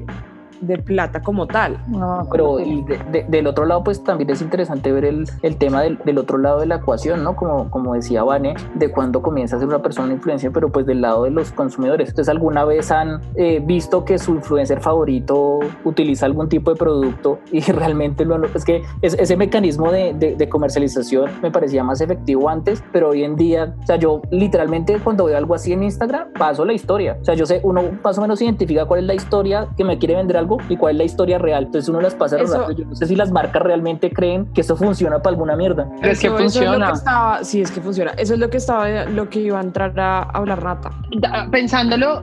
de 0.67 0.79
plata 0.79 1.23
como 1.23 1.47
tal. 1.47 1.79
No, 1.89 2.27
Pero 2.31 2.61
y 2.61 2.83
de- 2.83 2.99
de- 3.11 3.25
del 3.29 3.47
otro 3.47 3.65
lado, 3.67 3.83
pues 3.85 4.03
también 4.03 4.31
es 4.31 4.43
interesante 4.43 4.93
ver 4.93 5.05
el, 5.05 5.25
el 5.43 5.57
tema 5.57 5.83
del, 5.83 5.99
del 6.05 6.19
otro 6.19 6.39
lado 6.39 6.61
de 6.61 6.67
la 6.67 6.77
ecuación, 6.77 7.23
¿no? 7.23 7.37
Como, 7.37 7.71
como 7.71 7.95
decía 7.95 8.23
Vane, 8.25 8.55
de 8.75 8.91
cuándo 8.91 9.23
comienza 9.23 9.57
a 9.57 9.59
ser 9.59 9.69
una 9.69 9.81
persona 9.83 10.13
influencia, 10.13 10.51
pero 10.51 10.71
pues 10.71 10.87
del 10.87 11.01
lado 11.01 11.25
de 11.25 11.31
los 11.31 11.53
consumidores. 11.53 12.09
Entonces, 12.11 12.31
¿alguna 12.31 12.65
vez 12.65 12.91
han 12.91 13.21
eh, 13.37 13.61
visto 13.65 14.05
que 14.05 14.19
su 14.19 14.33
influencer 14.35 14.81
favorito 14.81 15.59
utiliza 15.85 16.27
algún 16.27 16.49
tipo 16.49 16.71
de 16.73 16.77
producto 16.77 17.39
y 17.53 17.61
realmente 17.73 18.25
lo... 18.25 18.43
Es 18.55 18.65
que 18.65 18.83
es- 19.03 19.15
ese 19.15 19.37
mecanismo 19.37 19.91
de, 19.91 20.15
de- 20.15 20.35
de 20.37 20.49
comercialización 20.49 21.31
me 21.43 21.51
parecía 21.51 21.85
más 21.85 22.01
efectivo 22.01 22.49
antes, 22.49 22.83
pero 22.93 23.11
hoy 23.11 23.25
en 23.25 23.37
día, 23.37 23.75
o 23.83 23.87
sea, 23.87 23.97
yo 23.97 24.23
literalmente 24.31 24.99
cuando 25.03 25.25
veo 25.27 25.37
algo 25.37 25.55
así 25.55 25.73
en 25.73 25.83
Instagram, 25.83 26.29
paso 26.39 26.65
la 26.65 26.73
historia. 26.73 27.17
O 27.21 27.25
sea, 27.25 27.35
yo 27.35 27.47
sé, 27.47 27.61
uno 27.63 27.83
más 28.03 28.19
o 28.19 28.21
menos 28.21 28.41
identifica 28.43 28.85
cuál 28.87 29.01
es 29.01 29.07
la 29.07 29.15
historia 29.15 29.69
que 29.77 29.85
me 29.85 29.99
quiere 29.99 30.15
vender 30.17 30.37
algo 30.37 30.54
y 30.69 30.77
cuál 30.77 30.93
es 30.93 30.99
la 30.99 31.05
historia 31.05 31.39
real. 31.39 31.65
Entonces 31.65 31.89
uno 31.89 32.01
las 32.01 32.15
pasa 32.15 32.37
Eso- 32.39 32.59
rápido. 32.61 32.79
Yo 32.79 32.85
no 32.87 32.95
sé 32.95 33.07
si 33.07 33.17
las 33.17 33.31
marcas 33.31 33.63
realmente 33.63 34.11
creen 34.11 34.47
que 34.53 34.61
esto 34.61 34.77
funciona 34.77 35.19
para 35.19 35.31
alguna 35.35 35.57
mierda. 35.57 35.89
Pero 36.01 36.13
es 36.13 36.21
que 36.21 36.27
Eso- 36.29 36.37
eso 36.39 36.45
es 36.47 36.55
lo 36.57 36.61
funciona. 36.63 36.87
que 36.89 36.93
estaba, 36.93 37.45
sí, 37.45 37.61
es 37.61 37.71
que 37.71 37.81
funciona. 37.81 38.11
Eso 38.17 38.35
es 38.35 38.41
lo 38.41 38.51
que 38.51 38.57
estaba, 38.59 39.05
lo 39.07 39.29
que 39.29 39.41
iba 39.41 39.59
a 39.59 39.63
entrar 39.63 39.99
a 39.99 40.23
hablar 40.23 40.63
Nata. 40.65 40.91
Pensándolo, 41.51 42.23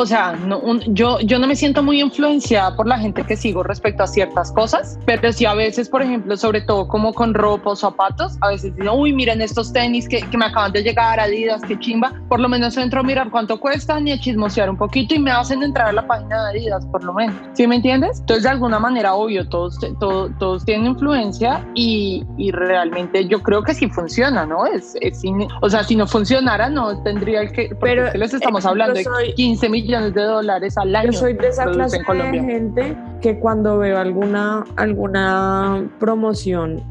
o 0.00 0.06
sea, 0.06 0.32
no, 0.46 0.60
un- 0.60 0.80
yo, 0.94 1.18
yo 1.20 1.40
no 1.40 1.48
me 1.48 1.56
siento 1.56 1.82
muy 1.82 2.00
influenciada 2.00 2.76
por 2.76 2.86
la 2.86 3.00
gente 3.00 3.24
que 3.24 3.36
sigo 3.36 3.64
respecto 3.64 4.04
a 4.04 4.06
ciertas 4.06 4.52
cosas, 4.52 4.96
pero 5.06 5.32
sí 5.32 5.44
a 5.44 5.54
veces, 5.54 5.88
por 5.88 6.02
ejemplo, 6.02 6.36
sobre 6.36 6.60
todo 6.60 6.86
como 6.86 7.12
con 7.12 7.34
ropa 7.34 7.70
o 7.70 7.74
zapatos, 7.76 8.38
a 8.40 8.48
veces 8.50 8.76
digo, 8.76 8.92
uy, 8.94 9.12
miren 9.12 9.42
estos 9.42 9.72
tenis 9.72 10.08
que, 10.08 10.20
que 10.30 10.38
me 10.38 10.44
acaban 10.44 10.70
de 10.70 10.84
llegar, 10.84 11.18
Adidas, 11.18 11.62
qué 11.66 11.76
chimba, 11.80 12.12
por 12.28 12.38
lo 12.38 12.48
menos 12.48 12.76
entro 12.76 13.00
a 13.00 13.02
mirar 13.02 13.28
cuánto 13.28 13.58
cuestan 13.58 14.06
y 14.06 14.12
a 14.12 14.20
chismosear 14.20 14.70
un 14.70 14.76
poquito 14.76 15.16
y 15.16 15.18
me 15.18 15.32
hacen 15.32 15.64
entrar 15.64 15.88
a 15.88 15.92
la 15.92 16.06
página 16.06 16.44
de 16.44 16.50
Adidas, 16.60 16.86
por 16.86 17.02
lo 17.02 17.12
menos, 17.12 17.34
¿sí 17.54 17.66
me 17.66 17.74
entiendes? 17.74 18.20
Entonces, 18.20 18.44
de 18.44 18.50
alguna 18.50 18.78
manera, 18.78 19.14
obvio, 19.14 19.48
todos, 19.48 19.80
todos, 19.98 20.30
todos 20.38 20.64
tienen 20.64 20.86
influencia 20.86 21.64
y, 21.74 22.24
y 22.36 22.52
realmente 22.52 23.26
yo 23.26 23.42
creo 23.42 23.64
que 23.64 23.74
sí 23.74 23.88
funciona, 23.90 24.46
¿no? 24.46 24.64
Es, 24.64 24.96
es 25.00 25.24
in- 25.24 25.48
o 25.60 25.68
sea, 25.68 25.82
si 25.82 25.96
no 25.96 26.06
funcionara, 26.06 26.68
no 26.70 27.02
tendría 27.02 27.40
el 27.40 27.50
que, 27.50 27.74
Pero, 27.80 28.12
les 28.14 28.32
estamos 28.32 28.64
hablando 28.64 28.94
soy- 29.02 29.28
de 29.28 29.34
15 29.34 29.68
millones 29.68 29.87
de 29.88 30.22
dólares 30.22 30.76
al 30.76 30.94
año. 30.94 31.12
Yo 31.12 31.18
soy 31.18 31.32
de 31.32 31.48
esa 31.48 31.64
clase 31.64 31.98
de 31.98 32.40
gente 32.40 32.96
que 33.22 33.38
cuando 33.38 33.78
veo 33.78 33.98
alguna, 33.98 34.64
alguna 34.76 35.88
promoción 35.98 36.82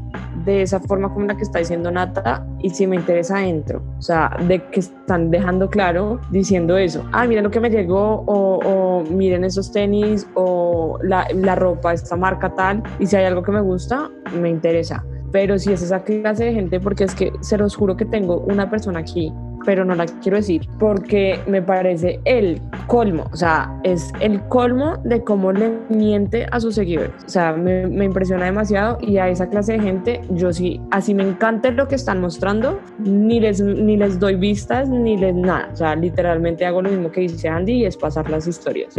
de 0.44 0.62
esa 0.62 0.80
forma 0.80 1.12
como 1.12 1.26
la 1.26 1.36
que 1.36 1.42
está 1.42 1.60
diciendo 1.60 1.90
Nata, 1.90 2.44
y 2.60 2.70
si 2.70 2.86
me 2.86 2.96
interesa 2.96 3.44
entro. 3.44 3.82
O 3.98 4.02
sea, 4.02 4.36
de 4.48 4.64
que 4.70 4.80
están 4.80 5.30
dejando 5.30 5.68
claro 5.70 6.20
diciendo 6.30 6.76
eso. 6.76 7.04
Ah, 7.12 7.26
miren 7.26 7.44
lo 7.44 7.50
que 7.50 7.60
me 7.60 7.70
llegó, 7.70 8.24
o, 8.26 8.58
o 8.64 9.04
miren 9.04 9.44
esos 9.44 9.70
tenis, 9.70 10.26
o 10.34 10.98
la, 11.02 11.26
la 11.34 11.54
ropa, 11.54 11.92
esta 11.92 12.16
marca 12.16 12.52
tal, 12.54 12.82
y 12.98 13.06
si 13.06 13.14
hay 13.14 13.26
algo 13.26 13.42
que 13.42 13.52
me 13.52 13.60
gusta, 13.60 14.10
me 14.40 14.48
interesa. 14.48 15.04
Pero 15.30 15.58
si 15.58 15.72
es 15.72 15.82
esa 15.82 16.02
clase 16.02 16.46
de 16.46 16.54
gente, 16.54 16.80
porque 16.80 17.04
es 17.04 17.14
que 17.14 17.30
se 17.42 17.58
los 17.58 17.76
juro 17.76 17.96
que 17.96 18.06
tengo 18.06 18.38
una 18.38 18.70
persona 18.70 19.00
aquí 19.00 19.32
pero 19.68 19.84
no 19.84 19.94
la 19.94 20.06
quiero 20.06 20.38
decir 20.38 20.66
porque 20.78 21.40
me 21.46 21.60
parece 21.60 22.20
el 22.24 22.58
colmo, 22.86 23.28
o 23.30 23.36
sea, 23.36 23.78
es 23.84 24.10
el 24.18 24.40
colmo 24.48 24.96
de 25.04 25.22
cómo 25.22 25.52
le 25.52 25.70
miente 25.90 26.46
a 26.50 26.58
sus 26.58 26.76
seguidores. 26.76 27.10
O 27.26 27.28
sea, 27.28 27.52
me, 27.52 27.86
me 27.86 28.06
impresiona 28.06 28.46
demasiado 28.46 28.96
y 29.02 29.18
a 29.18 29.28
esa 29.28 29.50
clase 29.50 29.74
de 29.74 29.80
gente 29.80 30.22
yo 30.30 30.54
sí, 30.54 30.80
así 30.90 31.12
me 31.12 31.22
encanta 31.22 31.70
lo 31.70 31.86
que 31.86 31.96
están 31.96 32.18
mostrando, 32.18 32.80
ni 32.98 33.40
les, 33.40 33.60
ni 33.60 33.98
les 33.98 34.18
doy 34.18 34.36
vistas, 34.36 34.88
ni 34.88 35.18
les 35.18 35.34
nada. 35.34 35.68
O 35.70 35.76
sea, 35.76 35.94
literalmente 35.94 36.64
hago 36.64 36.80
lo 36.80 36.88
mismo 36.88 37.12
que 37.12 37.20
dice 37.20 37.50
Andy 37.50 37.72
y 37.72 37.84
es 37.84 37.94
pasar 37.94 38.30
las 38.30 38.46
historias. 38.46 38.94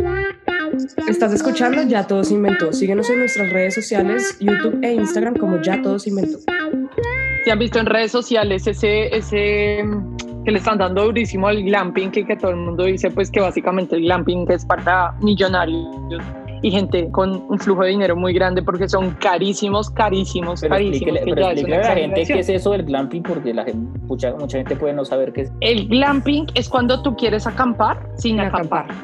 Estás 1.08 1.34
escuchando 1.34 1.82
Ya 1.82 2.06
Todo 2.06 2.24
se 2.24 2.36
Inventó. 2.36 2.72
Síguenos 2.74 3.10
en 3.10 3.18
nuestras 3.22 3.50
redes 3.50 3.74
sociales, 3.74 4.38
YouTube 4.40 4.78
e 4.84 4.94
Instagram 4.94 5.36
como 5.36 5.60
Ya 5.64 5.82
Todo 5.82 5.98
se 5.98 6.12
Inventó. 6.12 6.38
Si 7.44 7.50
han 7.50 7.58
visto 7.58 7.80
en 7.80 7.88
redes 7.88 8.12
sociales 8.12 8.68
ese, 8.68 9.16
ese 9.16 9.84
que 10.46 10.52
le 10.52 10.58
están 10.60 10.78
dando 10.78 11.04
durísimo 11.06 11.48
al 11.48 11.64
glamping, 11.64 12.12
que, 12.12 12.26
que 12.26 12.36
todo 12.36 12.52
el 12.52 12.58
mundo 12.58 12.84
dice 12.86 13.12
pues 13.12 13.30
que 13.30 13.40
básicamente 13.40 13.96
el 13.96 14.04
glamping 14.04 14.46
es 14.50 14.66
para 14.66 15.14
millonarios 15.22 16.24
y 16.62 16.72
gente 16.72 17.10
con 17.12 17.46
un 17.50 17.58
flujo 17.60 17.84
de 17.84 17.92
dinero 17.92 18.16
muy 18.16 18.34
grande 18.34 18.62
porque 18.62 18.90
son 18.90 19.12
carísimos, 19.12 19.90
carísimos, 19.90 20.62
Pero 20.62 20.74
carísimos. 20.74 20.96
explíquele, 21.02 21.20
que 21.26 21.34
pero 21.34 21.42
ya 21.42 21.80
es 21.80 21.88
a 21.88 21.90
la 21.94 21.96
gente 22.02 22.26
qué 22.26 22.40
es 22.40 22.50
eso 22.50 22.72
del 22.72 22.84
glamping 22.84 23.24
porque 23.24 23.54
la 23.54 23.64
gente, 23.64 24.00
mucha, 24.04 24.34
mucha 24.36 24.58
gente 24.58 24.76
puede 24.76 24.94
no 24.94 25.06
saber 25.06 25.32
qué 25.32 25.42
es. 25.42 25.52
El 25.62 25.88
glamping 25.88 26.48
es 26.56 26.68
cuando 26.68 27.02
tú 27.02 27.16
quieres 27.16 27.48
acampar 27.48 28.02
sin 28.18 28.38
Sin 28.38 28.40
acampar. 28.42 28.88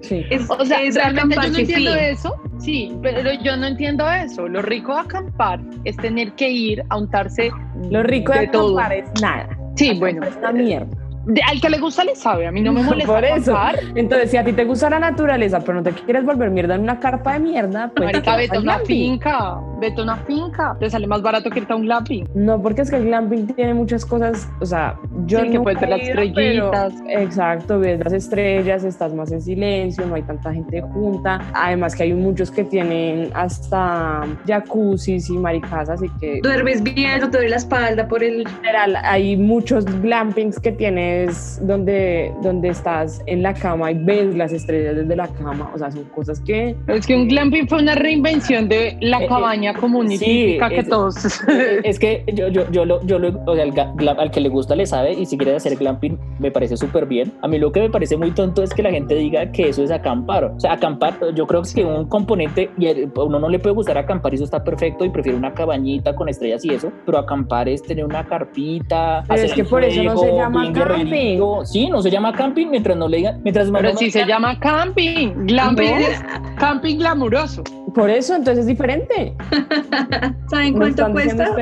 Sí. 0.00 0.24
Es, 0.30 0.48
O 0.48 0.64
sea, 0.64 0.80
es 0.80 0.94
realmente 0.94 1.34
yo 1.34 1.40
acampar 1.40 1.50
no 1.50 1.58
entiendo 1.58 1.94
eso. 1.96 2.36
Sí, 2.58 2.96
pero 3.02 3.32
yo 3.42 3.56
no 3.56 3.66
entiendo 3.66 4.08
eso. 4.08 4.46
Lo 4.46 4.62
rico 4.62 4.94
de 4.94 5.00
acampar 5.00 5.58
es 5.82 5.96
tener 5.96 6.34
que 6.34 6.48
ir 6.48 6.84
a 6.90 6.98
untarse 6.98 7.50
Lo 7.90 8.04
rico 8.04 8.32
de, 8.32 8.42
de 8.42 8.46
todo. 8.46 8.78
acampar 8.78 8.98
es 8.98 9.10
nada. 9.20 9.48
Sí, 9.74 9.98
bueno, 9.98 10.22
Es 10.22 10.36
una 10.36 10.52
mierda. 10.52 11.01
De- 11.26 11.42
al 11.42 11.60
que 11.60 11.70
le 11.70 11.78
gusta 11.78 12.04
le 12.04 12.14
sabe. 12.16 12.46
A 12.46 12.52
mí 12.52 12.60
no 12.60 12.72
me 12.72 12.82
molesta 12.84 13.12
Por 13.12 13.24
eso. 13.24 13.56
Entonces, 13.94 14.30
si 14.30 14.36
a 14.36 14.44
ti 14.44 14.52
te 14.52 14.64
gusta 14.64 14.90
la 14.90 14.98
naturaleza, 14.98 15.60
pero 15.60 15.74
no 15.74 15.82
te 15.82 15.92
quieres 15.92 16.24
volver 16.24 16.50
mierda 16.50 16.74
en 16.74 16.82
una 16.82 16.98
carpa 17.00 17.34
de 17.34 17.40
mierda, 17.40 17.90
pues. 17.94 18.06
Marica, 18.12 18.36
vete 18.36 18.56
a 18.56 18.60
una 18.60 18.74
glamping. 18.76 19.12
finca, 19.12 19.56
vete 19.80 20.00
a 20.00 20.04
una 20.04 20.16
finca. 20.18 20.76
Te 20.78 20.90
sale 20.90 21.06
más 21.06 21.22
barato 21.22 21.50
que 21.50 21.60
irte 21.60 21.72
a 21.72 21.76
un 21.76 21.82
glamping. 21.82 22.28
No, 22.34 22.60
porque 22.62 22.82
es 22.82 22.90
que 22.90 22.96
el 22.96 23.04
glamping 23.06 23.46
tiene 23.48 23.74
muchas 23.74 24.04
cosas, 24.04 24.48
o 24.60 24.66
sea, 24.66 24.96
yo 25.26 25.40
Sí, 25.40 25.50
que 25.50 25.60
puedes 25.60 25.80
ver 25.80 25.88
las 25.90 26.00
pero- 26.00 26.22
estrellitas. 26.22 26.92
exacto, 27.08 27.78
ves 27.78 28.00
las 28.02 28.12
estrellas, 28.12 28.84
estás 28.84 29.14
más 29.14 29.30
en 29.32 29.40
silencio, 29.42 30.06
no 30.06 30.14
hay 30.14 30.22
tanta 30.22 30.52
gente 30.52 30.80
junta. 30.82 31.40
Además 31.54 31.94
que 31.94 32.04
hay 32.04 32.12
muchos 32.14 32.50
que 32.50 32.64
tienen 32.64 33.30
hasta 33.34 34.26
jacuzzis 34.46 35.28
y 35.30 35.38
maricas, 35.38 35.88
así 35.88 36.08
que 36.20 36.40
Duermes 36.42 36.82
bien, 36.82 37.20
no 37.20 37.30
te 37.30 37.38
duele 37.38 37.50
la 37.50 37.56
espalda 37.56 38.06
por 38.08 38.22
el... 38.22 38.38
literal, 38.44 38.96
hay 39.02 39.36
muchos 39.36 39.84
glampings 40.00 40.58
que 40.60 40.72
tienes 41.12 41.60
donde, 41.66 42.32
donde 42.42 42.68
estás 42.68 43.22
en 43.26 43.42
la 43.42 43.54
cama 43.54 43.90
y 43.90 43.94
ves 43.94 44.34
las 44.34 44.52
estrellas 44.52 44.96
desde 44.96 45.16
la 45.16 45.28
cama, 45.28 45.70
o 45.74 45.78
sea, 45.78 45.90
son 45.90 46.04
cosas 46.04 46.40
que 46.40 46.76
Es 46.88 47.06
que 47.06 47.14
un 47.14 47.28
glamping 47.28 47.68
fue 47.68 47.80
una 47.82 47.94
reinvención 47.94 48.68
de 48.68 48.96
la 49.00 49.20
Eh, 49.20 49.24
eh, 49.24 49.28
cabaña 49.28 49.74
común 49.74 50.10
y 50.10 50.18
sí, 50.18 50.58
que 50.68 50.78
es- 50.78 50.88
todos. 50.88 51.16
es 51.84 51.98
que 51.98 52.24
yo, 52.34 52.48
yo, 52.48 52.70
yo, 52.70 52.84
lo, 52.84 53.02
yo 53.04 53.18
lo- 53.18 53.40
o 53.46 53.54
sea, 53.54 53.64
el 53.64 53.72
ga- 53.72 53.94
glam- 53.94 54.18
al 54.18 54.30
que 54.30 54.40
le 54.40 54.48
gusta 54.48 54.74
le 54.74 54.86
sabe 54.86 55.12
y 55.12 55.26
si 55.26 55.36
quiere 55.36 55.54
hacer 55.56 55.76
glamping 55.76 56.18
me 56.38 56.50
parece 56.50 56.76
súper 56.76 57.06
bien. 57.06 57.32
A 57.42 57.48
mí 57.48 57.58
lo 57.58 57.72
que 57.72 57.80
me 57.80 57.90
parece 57.90 58.16
muy 58.16 58.30
tonto 58.32 58.62
es 58.62 58.72
que 58.74 58.82
la 58.82 58.90
gente 58.90 59.14
diga 59.14 59.50
que 59.52 59.68
eso 59.68 59.82
es 59.82 59.90
acampar. 59.90 60.44
O 60.44 60.60
sea, 60.60 60.72
acampar, 60.72 61.14
yo 61.34 61.46
creo 61.46 61.62
que 61.62 61.84
un 61.84 62.06
componente, 62.08 62.70
y 62.78 62.86
a 62.88 62.94
uno 63.22 63.38
no 63.38 63.48
le 63.48 63.58
puede 63.58 63.74
gustar 63.74 63.98
acampar 63.98 64.32
y 64.32 64.36
eso 64.36 64.44
está 64.44 64.62
perfecto 64.64 65.04
y 65.04 65.10
prefiere 65.10 65.36
una 65.38 65.52
cabañita 65.52 66.14
con 66.14 66.28
estrellas 66.28 66.64
y 66.64 66.70
eso, 66.74 66.90
pero 67.06 67.18
acampar 67.18 67.68
es 67.68 67.82
tener 67.82 68.04
una 68.04 68.24
carpita. 68.24 69.22
Pero 69.26 69.34
hacer 69.34 69.46
es 69.46 69.52
que 69.54 69.64
por 69.64 69.84
eso 69.84 70.02
no 70.02 70.16
se 70.16 70.32
llama 70.32 70.62
bien 70.62 70.72
guerrerito. 71.10 71.64
Sí, 71.66 71.88
no 71.88 72.02
se 72.02 72.10
llama 72.10 72.32
camping 72.32 72.68
mientras 72.68 72.96
no 72.96 73.08
le 73.08 73.18
digan, 73.18 73.40
mientras 73.42 73.70
Pero 73.70 73.96
sí 73.96 74.10
se 74.10 74.24
llama 74.26 74.58
camping. 74.60 75.46
Glamping 75.46 75.90
No. 75.90 75.96
es 75.98 76.20
camping 76.58 76.96
glamuroso. 76.98 77.62
por 77.94 78.08
eso 78.10 78.34
entonces 78.34 78.60
es 78.60 78.66
diferente. 78.66 79.34
¿Saben 80.50 80.74
cuánto 80.74 81.10
cuesta? 81.12 81.54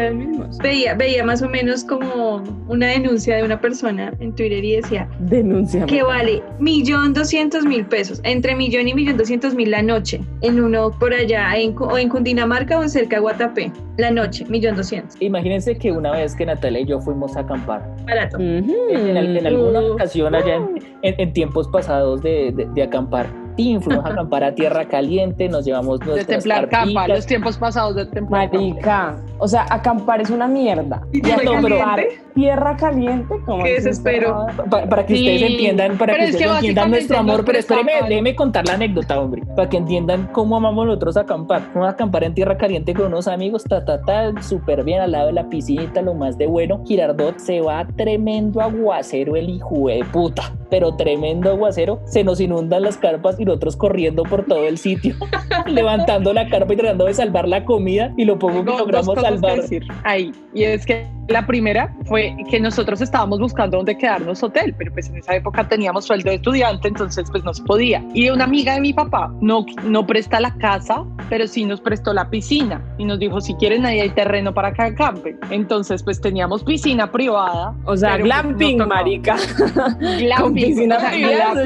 Veía, 0.62 0.94
veía 0.94 1.24
más 1.24 1.42
o 1.42 1.48
menos 1.48 1.85
como 1.85 2.42
una 2.68 2.87
denuncia 2.88 3.37
de 3.37 3.42
una 3.44 3.61
persona 3.61 4.12
en 4.20 4.35
Twitter 4.35 4.64
y 4.64 4.76
decía 4.76 5.09
Denuncia. 5.20 5.87
que 5.87 6.03
vale 6.03 6.42
millón 6.59 7.14
doscientos 7.14 7.64
mil 7.64 7.85
pesos, 7.87 8.20
entre 8.24 8.55
millón 8.55 8.88
y 8.88 8.94
millón 8.94 9.16
doscientos 9.16 9.55
mil 9.55 9.70
la 9.70 9.83
noche, 9.83 10.20
en 10.42 10.62
uno 10.62 10.90
por 10.98 11.12
allá, 11.14 11.57
en, 11.57 11.74
o 11.79 11.96
en 11.98 12.09
Cundinamarca 12.09 12.79
o 12.79 12.83
en 12.83 12.90
cerca 12.90 13.16
de 13.16 13.22
Guatapé, 13.22 13.72
la 13.96 14.11
noche, 14.11 14.44
millón 14.48 14.76
doscientos, 14.76 15.16
Imagínense 15.20 15.76
que 15.76 15.92
una 15.92 16.12
vez 16.12 16.35
que 16.35 16.46
Natalia 16.46 16.81
y 16.81 16.87
yo 16.87 17.00
fuimos 17.00 17.37
a 17.37 17.40
acampar, 17.40 17.83
barato. 18.07 18.38
En, 18.38 18.68
en- 18.90 19.16
en 19.37 19.47
alguna 19.47 19.81
ocasión 19.81 20.35
allá 20.35 20.57
en, 20.57 20.69
en- 21.03 21.14
en 21.21 21.33
tiempos 21.33 21.69
pasados 21.69 22.23
de, 22.23 22.53
de- 22.53 22.66
de 22.66 22.83
acampar, 22.83 23.27
tin, 23.56 23.80
fuimos 23.82 24.04
a 24.04 24.08
acampar 24.10 24.44
a 24.44 24.54
tierra 24.54 24.84
caliente, 24.86 25.48
nos 25.48 25.64
llevamos 25.64 26.00
De 26.00 26.06
nuestras 26.06 26.26
templar 26.44 26.68
campa, 26.68 27.08
los 27.08 27.26
tiempos 27.26 27.56
pasados 27.58 27.94
de 27.96 28.06
templar. 28.06 28.50
Marica, 28.52 29.16
o 29.38 29.48
sea, 29.48 29.66
acampar 29.70 30.20
es 30.20 30.30
una 30.30 30.46
mierda. 30.48 31.02
¿Y 31.12 31.18
Y 31.18 31.20
tierra 31.22 31.40
acampar 31.58 31.78
caliente? 31.78 32.20
tierra 32.34 32.76
caliente, 32.76 33.34
como 33.44 33.64
Qué 33.64 33.72
desespero. 33.74 34.46
para 34.70 35.04
que 35.04 35.14
Sí, 35.16 35.20
ustedes 35.20 35.42
entiendan, 35.50 35.98
para 35.98 36.12
pero 36.12 36.24
que 36.24 36.28
es 36.30 36.34
ustedes 36.36 36.50
que 36.52 36.56
entiendan 36.58 36.90
nuestro 36.90 37.18
amor, 37.18 37.44
pero 37.44 37.58
espéreme, 37.58 37.92
prestaban- 37.92 38.08
déjeme 38.08 38.34
contar 38.36 38.66
la 38.68 38.74
anécdota, 38.74 39.20
hombre, 39.20 39.42
para 39.56 39.68
que 39.68 39.76
entiendan 39.76 40.28
cómo 40.32 40.56
amamos 40.56 40.86
nosotros 40.86 41.16
acampar. 41.16 41.62
Vamos 41.74 41.88
a 41.88 41.92
acampar 41.92 42.24
en 42.24 42.34
tierra 42.34 42.56
caliente 42.56 42.94
con 42.94 43.06
unos 43.06 43.26
amigos, 43.28 43.64
ta, 43.64 43.84
ta, 43.84 44.00
ta, 44.02 44.32
súper 44.42 44.84
bien 44.84 45.00
al 45.00 45.12
lado 45.12 45.26
de 45.26 45.32
la 45.32 45.48
piscinita, 45.48 46.02
lo 46.02 46.14
más 46.14 46.38
de 46.38 46.46
bueno. 46.46 46.82
Girardot 46.86 47.38
se 47.38 47.60
va 47.60 47.86
tremendo 47.96 48.60
aguacero, 48.60 49.34
el 49.36 49.50
hijo 49.50 49.88
de 49.88 50.04
puta, 50.12 50.54
pero 50.70 50.94
tremendo 50.96 51.50
aguacero. 51.50 52.00
Se 52.04 52.22
nos 52.22 52.40
inundan 52.40 52.82
las 52.82 52.96
carpas 52.96 53.39
y 53.40 53.44
nosotros 53.46 53.76
corriendo 53.76 54.22
por 54.24 54.44
todo 54.44 54.66
el 54.66 54.76
sitio, 54.76 55.14
levantando 55.66 56.33
la 56.33 56.48
carpa 56.48 56.74
y 56.74 56.76
tratando 56.76 57.07
de 57.07 57.14
salvar 57.14 57.48
la 57.48 57.64
comida 57.64 58.12
y 58.18 58.26
lo 58.26 58.38
poco 58.38 58.62
que 58.64 58.70
logramos 58.70 59.07
cosas 59.07 59.24
que 59.24 59.38
salvar. 59.38 59.57
decir 59.62 59.83
ahí. 60.05 60.31
Y 60.53 60.64
es 60.64 60.85
que 60.85 61.07
la 61.31 61.46
primera 61.46 61.94
fue 62.07 62.37
que 62.50 62.61
nosotros 62.61 63.00
estábamos 63.00 63.38
buscando 63.38 63.76
dónde 63.76 63.96
quedarnos 63.96 64.42
hotel, 64.42 64.74
pero 64.76 64.92
pues 64.92 65.09
en 65.09 65.16
esa 65.16 65.37
época 65.37 65.66
teníamos 65.68 66.05
sueldo 66.05 66.29
de 66.29 66.37
estudiante, 66.37 66.88
entonces 66.88 67.31
pues 67.31 67.44
no 67.44 67.55
se 67.55 67.62
podía. 67.62 68.05
Y 68.14 68.29
una 68.31 68.44
amiga 68.44 68.74
de 68.74 68.81
mi 68.81 68.92
papá 68.92 69.33
no, 69.40 69.64
no 69.85 70.07
presta 70.07 70.40
la 70.40 70.53
casa, 70.57 71.05
pero 71.29 71.46
sí 71.46 71.64
nos 71.64 71.81
prestó 71.81 72.12
la 72.12 72.29
piscina 72.29 72.85
y 72.98 73.05
nos 73.05 73.20
dijo, 73.20 73.40
si 73.40 73.55
quieren 73.55 73.87
ahí 73.87 74.00
hay 74.00 74.11
terreno 74.11 74.53
para 74.53 74.72
que 74.72 74.83
acampen. 74.83 75.38
Entonces 75.50 76.03
pues 76.03 76.20
teníamos 76.20 76.64
piscina 76.64 77.11
privada. 77.11 77.74
O 77.85 77.96
sea, 77.96 78.12
pues, 78.12 78.24
glamping, 78.24 78.79
marica. 78.88 79.37
Glamping, 80.00 80.55
piscina 80.55 80.98
privada. 81.11 81.64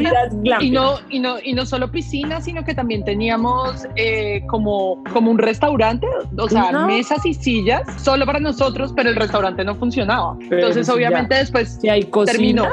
Y 0.60 0.70
no, 0.70 0.96
y, 1.08 1.18
no, 1.20 1.36
y 1.42 1.54
no 1.54 1.63
solo 1.64 1.90
piscina, 1.90 2.40
sino 2.40 2.64
que 2.64 2.74
también 2.74 3.04
teníamos 3.04 3.86
eh, 3.96 4.42
como, 4.46 5.02
como 5.12 5.30
un 5.30 5.38
restaurante, 5.38 6.06
o 6.36 6.48
sea, 6.48 6.72
No. 6.72 6.86
mesas 6.86 7.24
y 7.26 7.34
sillas 7.34 7.82
solo 8.02 8.26
para 8.26 8.40
nosotros, 8.40 8.92
pero 8.94 9.10
el 9.10 9.16
restaurante 9.16 9.64
no 9.64 9.74
funcionaba. 9.74 10.36
Pero 10.38 10.56
Entonces, 10.56 10.86
ya- 10.86 10.94
obviamente, 10.94 11.34
después 11.34 11.78
Si 11.80 11.88
hay 11.88 12.04
cocina, 12.04 12.32
terminó. 12.32 12.66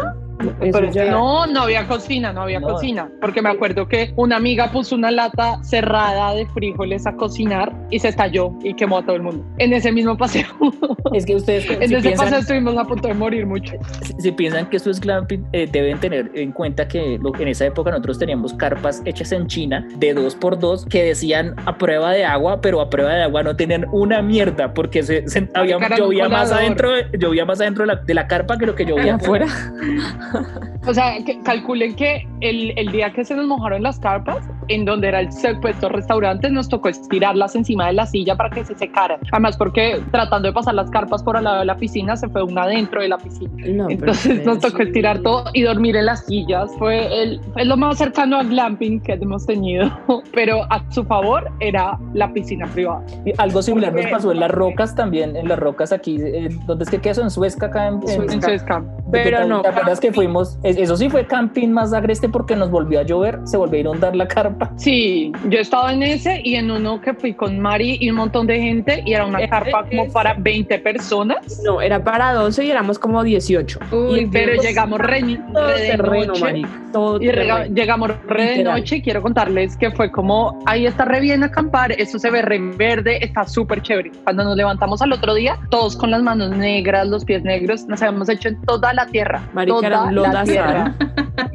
Eso 0.62 0.72
Pero 0.80 0.92
ya- 0.92 1.12
no, 1.12 1.46
no 1.48 1.62
había 1.62 1.88
cocina, 1.88 2.34
no 2.34 2.42
había 2.44 2.60
No. 2.60 2.68
cocina, 2.70 3.10
porque 3.22 3.42
me 3.42 3.50
acuerdo 3.50 3.88
que 3.88 4.14
una 4.16 4.38
amiga 4.38 4.72
puso 4.72 4.96
una 4.96 5.12
lata 5.12 5.62
cerrada 5.64 6.34
de 6.34 6.46
frijoles 6.48 7.06
a 7.08 7.14
cocinar 7.16 7.74
y 7.90 8.00
se 8.00 8.10
estalló 8.10 8.52
y 8.64 8.74
quemó 8.74 8.98
a 9.00 9.04
todo 9.06 9.16
el 9.16 9.22
mundo. 9.24 9.46
En 9.58 9.74
ese 9.74 9.92
mismo 9.92 10.18
paseo, 10.18 10.46
Es 11.14 11.26
que 11.26 11.36
ustedes 11.36 11.70
en 11.70 11.90
si 11.90 11.96
ese 11.96 12.02
piensan- 12.10 12.26
paseo 12.26 12.40
estuvimos 12.40 12.78
a 12.78 12.86
punto 12.86 13.08
de 13.08 13.14
morir 13.14 13.46
mucho. 13.46 13.74
si- 14.02 14.14
si 14.20 14.32
piensan 14.32 14.68
que 14.70 14.78
esto 14.78 14.90
es 14.92 15.00
glamping, 15.00 15.46
eh, 15.54 15.68
deben 15.72 16.00
tener 16.00 16.32
en 16.36 16.52
cuenta 16.52 16.88
que 16.88 17.18
lo- 17.22 17.36
en 17.40 17.48
esa 17.48 17.66
época 17.66 17.90
nosotros 17.92 18.20
teníamos 18.20 18.54
carpas 18.54 19.02
hechas 19.06 19.32
en 19.32 19.48
China 19.48 19.88
de 19.98 20.14
dos 20.14 20.36
por 20.36 20.58
dos 20.60 20.86
que 20.86 21.04
decían 21.04 21.56
a 21.66 21.78
prueba 21.78 22.12
de 22.12 22.26
agua, 22.26 22.62
pero 22.62 22.82
a 22.82 22.90
prueba 22.90 23.14
de 23.14 23.24
agua 23.24 23.44
no 23.44 23.56
tenían 23.56 23.86
una 23.92 24.22
mierda 24.22 24.74
porque 24.74 25.04
se, 25.04 25.28
se- 25.28 25.50
había, 25.54 25.78
llovía 25.98 26.30
más 26.30 26.52
adentro, 26.52 26.92
de- 26.92 27.08
llovía 27.18 27.46
más 27.46 27.60
adentro 27.62 27.84
de 27.86 27.88
la, 27.94 28.02
de 28.02 28.14
la 28.14 28.28
carpa 28.28 28.58
que 28.58 28.66
lo 28.66 28.76
que 28.76 28.86
llovía 28.86 29.16
afuera. 29.16 29.46
O 30.88 30.94
sea, 30.96 31.16
que 31.24 31.40
calculen 31.44 31.96
que 31.96 32.28
el, 32.40 32.74
el 32.76 32.92
día 32.92 33.12
que 33.14 33.24
se 33.24 33.36
nos 33.36 33.46
mojaron 33.46 33.84
las 33.84 34.00
carpas, 34.00 34.40
en 34.68 34.84
donde 34.84 35.10
era 35.10 35.20
el 35.20 35.32
supuesto 35.32 35.90
restaurante, 35.90 36.50
nos 36.50 36.70
tocó 36.70 36.90
estirarlas 36.90 37.56
encima 37.56 37.86
de 37.86 37.94
la 37.94 38.08
silla 38.08 38.36
para 38.36 38.50
que 38.50 38.66
se 38.66 38.74
secaran. 38.76 39.20
Además, 39.32 39.58
porque 39.58 40.02
tratando 40.12 40.48
de 40.48 40.54
pasar 40.54 40.74
las 40.74 40.90
carpas 40.90 41.22
por 41.22 41.38
al 41.38 41.44
lado 41.44 41.60
de 41.60 41.66
la 41.66 41.78
piscina, 41.78 42.16
se 42.18 42.28
fue 42.30 42.42
una 42.42 42.66
dentro 42.66 43.00
de 43.00 43.10
la 43.10 43.18
piscina. 43.20 43.52
No, 43.68 43.90
Entonces 43.92 44.44
nos 44.44 44.58
tocó 44.60 44.78
sí. 44.78 44.84
estirar 44.86 45.20
todo 45.20 45.44
y 45.54 45.62
dormir 45.62 45.96
en 45.98 46.08
las 46.08 46.26
sillas. 46.26 46.72
Fue, 46.80 47.22
el, 47.22 47.40
fue 47.54 47.64
lo 47.66 47.78
más 47.78 48.00
cercano 48.00 48.38
a 48.40 48.44
glamping 48.44 49.02
que 49.02 49.14
hemos 49.14 49.46
tenido. 49.46 49.88
Pero 50.34 50.64
a 50.72 50.84
su 50.90 51.04
favor 51.04 51.52
era 51.60 52.00
la 52.16 52.34
piscina 52.34 52.66
privada. 52.66 53.04
Y 53.24 53.34
Algo 53.38 53.62
similar 53.62 53.94
nos 53.94 54.08
pasó 54.08 54.32
en 54.32 54.40
las 54.40 54.50
rocas 54.50 54.96
también, 54.96 55.36
en 55.36 55.48
las 55.48 55.60
rocas 55.60 55.92
aquí, 55.92 56.18
eh, 56.20 56.50
¿dónde 56.66 56.86
es 56.86 56.90
que 56.90 56.98
queda 57.00 57.12
eso? 57.12 57.22
En 57.22 57.30
Suezca, 57.30 57.68
acá 57.68 57.88
en, 57.88 57.96
en- 57.96 58.08
Suezca. 58.08 58.34
En 58.34 58.42
Suezca. 58.42 58.84
Pero 59.12 59.38
¿Te- 59.40 59.46
no, 59.46 59.62
¿Te 59.62 59.68
acuerdas 59.68 60.00
que 60.00 60.12
fuimos? 60.22 60.58
es- 60.64 60.78
Eso 60.78 60.96
sí 60.98 61.10
fue 61.10 61.26
camping 61.26 61.70
más 61.70 61.94
agreste 61.94 62.30
porque 62.30 62.56
nos 62.56 62.70
volvió 62.70 63.00
a 63.00 63.04
llover, 63.04 63.40
se 63.46 63.58
volvió 63.58 63.78
a 63.78 63.82
inundar 63.82 64.16
la 64.16 64.28
carpa. 64.28 64.72
Sí, 64.76 65.32
yo 65.50 65.58
estaba 65.60 65.92
en 65.94 66.04
ese 66.04 66.42
y 66.44 66.56
en 66.56 66.70
uno 66.70 67.02
que 67.02 67.14
fui 67.16 67.34
con 67.34 67.60
Mari 67.60 67.98
y 68.00 68.10
un 68.12 68.18
montón 68.18 68.46
de 68.46 68.60
gente 68.60 69.02
y 69.06 69.14
era 69.14 69.26
una 69.26 69.40
Eh, 69.42 69.50
carpa 69.50 69.80
eh, 69.82 69.90
como 69.90 70.04
es- 70.06 70.14
para 70.14 70.36
20 70.38 70.78
personas. 70.80 71.62
No, 71.66 71.82
era 71.82 72.04
para 72.04 72.34
12 72.34 72.66
y 72.66 72.70
éramos 72.72 73.00
como 73.00 73.24
18. 73.24 73.80
Uy, 73.92 74.22
Y 74.22 74.26
pero 74.28 74.62
llegamos 74.62 75.00
re, 75.00 75.22
re 75.22 75.82
de 75.82 75.88
terreno, 75.88 76.28
noche. 76.28 76.62
Todo 76.92 77.22
Y 77.22 77.26
terreno. 77.28 77.66
llegamos 77.74 78.12
re 78.28 78.58
de 78.58 78.64
noche 78.64 78.98
y 78.98 79.02
quiero 79.02 79.22
contarles 79.22 79.76
que 79.78 79.92
fue 79.92 80.12
como, 80.12 80.60
ahí 80.66 80.86
está 80.86 81.06
re 81.06 81.20
bien 81.22 81.44
acampar, 81.44 81.94
eso 81.94 82.20
se 82.20 82.30
ve 82.30 82.42
re 82.42 82.60
verde, 82.60 83.24
está 83.24 83.46
súper 83.48 83.82
chévere. 83.82 84.12
Cuando 84.24 84.44
nos 84.44 84.56
levantamos 84.58 85.02
al 85.02 85.14
otro 85.14 85.34
día, 85.34 85.58
todos 85.70 85.96
con 85.96 86.12
las 86.12 86.22
manos 86.22 86.52
negras, 86.52 87.08
los 87.08 87.24
pies 87.26 87.44
negros, 87.44 87.86
nos 87.88 88.02
habíamos 88.02 88.30
hecho 88.30 88.50
en 88.50 88.62
toda 88.64 88.94
la 88.94 89.06
tierra. 89.08 89.42
Marica, 89.54 89.78
toda 89.78 90.11
la 90.12 90.44
tierra. 90.44 90.96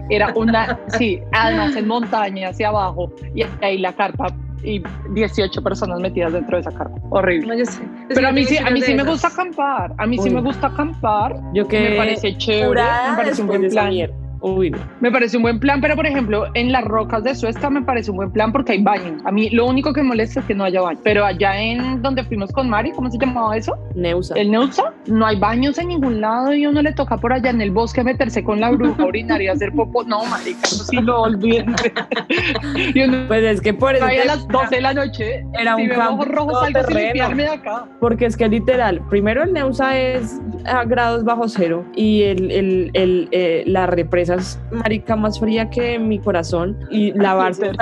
Era 0.08 0.32
una, 0.34 0.78
sí, 0.88 1.20
además 1.32 1.74
en 1.76 1.88
montaña 1.88 2.50
hacia 2.50 2.68
abajo 2.68 3.12
y 3.34 3.42
ahí 3.62 3.78
la 3.78 3.92
carpa 3.92 4.28
y 4.62 4.82
18 5.10 5.62
personas 5.62 6.00
metidas 6.00 6.32
dentro 6.32 6.56
de 6.56 6.60
esa 6.62 6.72
carpa. 6.72 6.96
Horrible. 7.10 7.46
No, 7.48 7.54
yo 7.54 7.64
sé. 7.64 7.82
Pero 8.08 8.28
a 8.28 8.32
mí 8.32 8.44
sí, 8.44 8.58
a 8.58 8.70
mí 8.70 8.82
sí 8.82 8.94
me 8.94 9.04
gusta 9.04 9.28
acampar. 9.28 9.92
A 9.98 10.06
mí 10.06 10.18
sí 10.18 10.30
me 10.30 10.40
gusta 10.40 10.68
acampar. 10.68 11.36
Yo 11.54 11.66
que 11.68 11.90
me 11.90 11.96
parece 11.96 12.36
chévere, 12.36 12.82
me 13.10 13.16
parece 13.16 13.42
un 13.42 13.48
buen 13.48 13.68
plan. 13.68 13.92
Uy, 14.40 14.74
Me 15.00 15.10
parece 15.10 15.36
un 15.36 15.42
buen 15.42 15.58
plan, 15.58 15.80
pero 15.80 15.96
por 15.96 16.06
ejemplo, 16.06 16.46
en 16.54 16.72
las 16.72 16.84
rocas 16.84 17.24
de 17.24 17.34
Suezca 17.34 17.70
me 17.70 17.82
parece 17.82 18.10
un 18.10 18.18
buen 18.18 18.30
plan 18.30 18.52
porque 18.52 18.72
hay 18.72 18.82
baños. 18.82 19.22
A 19.24 19.32
mí 19.32 19.50
lo 19.50 19.66
único 19.66 19.92
que 19.92 20.02
me 20.02 20.08
molesta 20.08 20.40
es 20.40 20.46
que 20.46 20.54
no 20.54 20.64
haya 20.64 20.80
baño. 20.80 21.00
Pero 21.02 21.24
allá 21.24 21.60
en 21.60 22.02
donde 22.02 22.24
fuimos 22.24 22.52
con 22.52 22.68
Mari, 22.68 22.92
¿cómo 22.92 23.10
se 23.10 23.18
llamaba 23.18 23.56
eso? 23.56 23.76
Neusa. 23.94 24.34
El 24.36 24.50
Neusa, 24.50 24.92
no 25.06 25.26
hay 25.26 25.38
baños 25.38 25.78
en 25.78 25.88
ningún 25.88 26.20
lado 26.20 26.54
y 26.54 26.66
uno 26.66 26.82
le 26.82 26.92
toca 26.92 27.16
por 27.16 27.32
allá 27.32 27.50
en 27.50 27.60
el 27.60 27.70
bosque 27.70 28.04
meterse 28.04 28.44
con 28.44 28.60
la 28.60 28.70
bruja, 28.70 29.04
orinar 29.04 29.40
y 29.40 29.48
hacer 29.48 29.72
popo. 29.72 30.04
No, 30.04 30.24
marica, 30.26 30.60
eso 30.64 30.84
sí 30.84 30.96
lo 30.96 31.22
olviden. 31.22 31.74
pues 33.28 33.42
es 33.42 33.60
que 33.60 33.72
por 33.72 33.94
eso. 33.94 34.04
a 34.04 34.24
las 34.24 34.46
12 34.48 34.76
de 34.76 34.80
la 34.80 34.94
noche. 34.94 35.46
Era 35.58 35.76
un 35.76 35.88
campo 35.88 36.24
rojo, 36.24 36.60
salgo 36.60 36.82
sin 36.84 36.96
limpiarme 36.96 37.42
de 37.44 37.50
acá. 37.50 37.86
Porque 38.00 38.26
es 38.26 38.36
que 38.36 38.48
literal, 38.48 39.00
primero 39.08 39.42
el 39.42 39.52
Neusa 39.52 39.98
es 39.98 40.40
a 40.66 40.84
grados 40.84 41.24
bajo 41.24 41.48
cero 41.48 41.84
y 41.94 42.22
el, 42.22 42.50
el, 42.50 42.90
el, 42.94 43.28
eh, 43.30 43.64
la 43.66 43.86
represa 43.86 44.25
es 44.34 44.58
marica 44.70 45.16
más 45.16 45.38
fría 45.38 45.68
que 45.70 45.98
mi 45.98 46.18
corazón 46.18 46.76
y 46.90 47.12
lavarse 47.12 47.72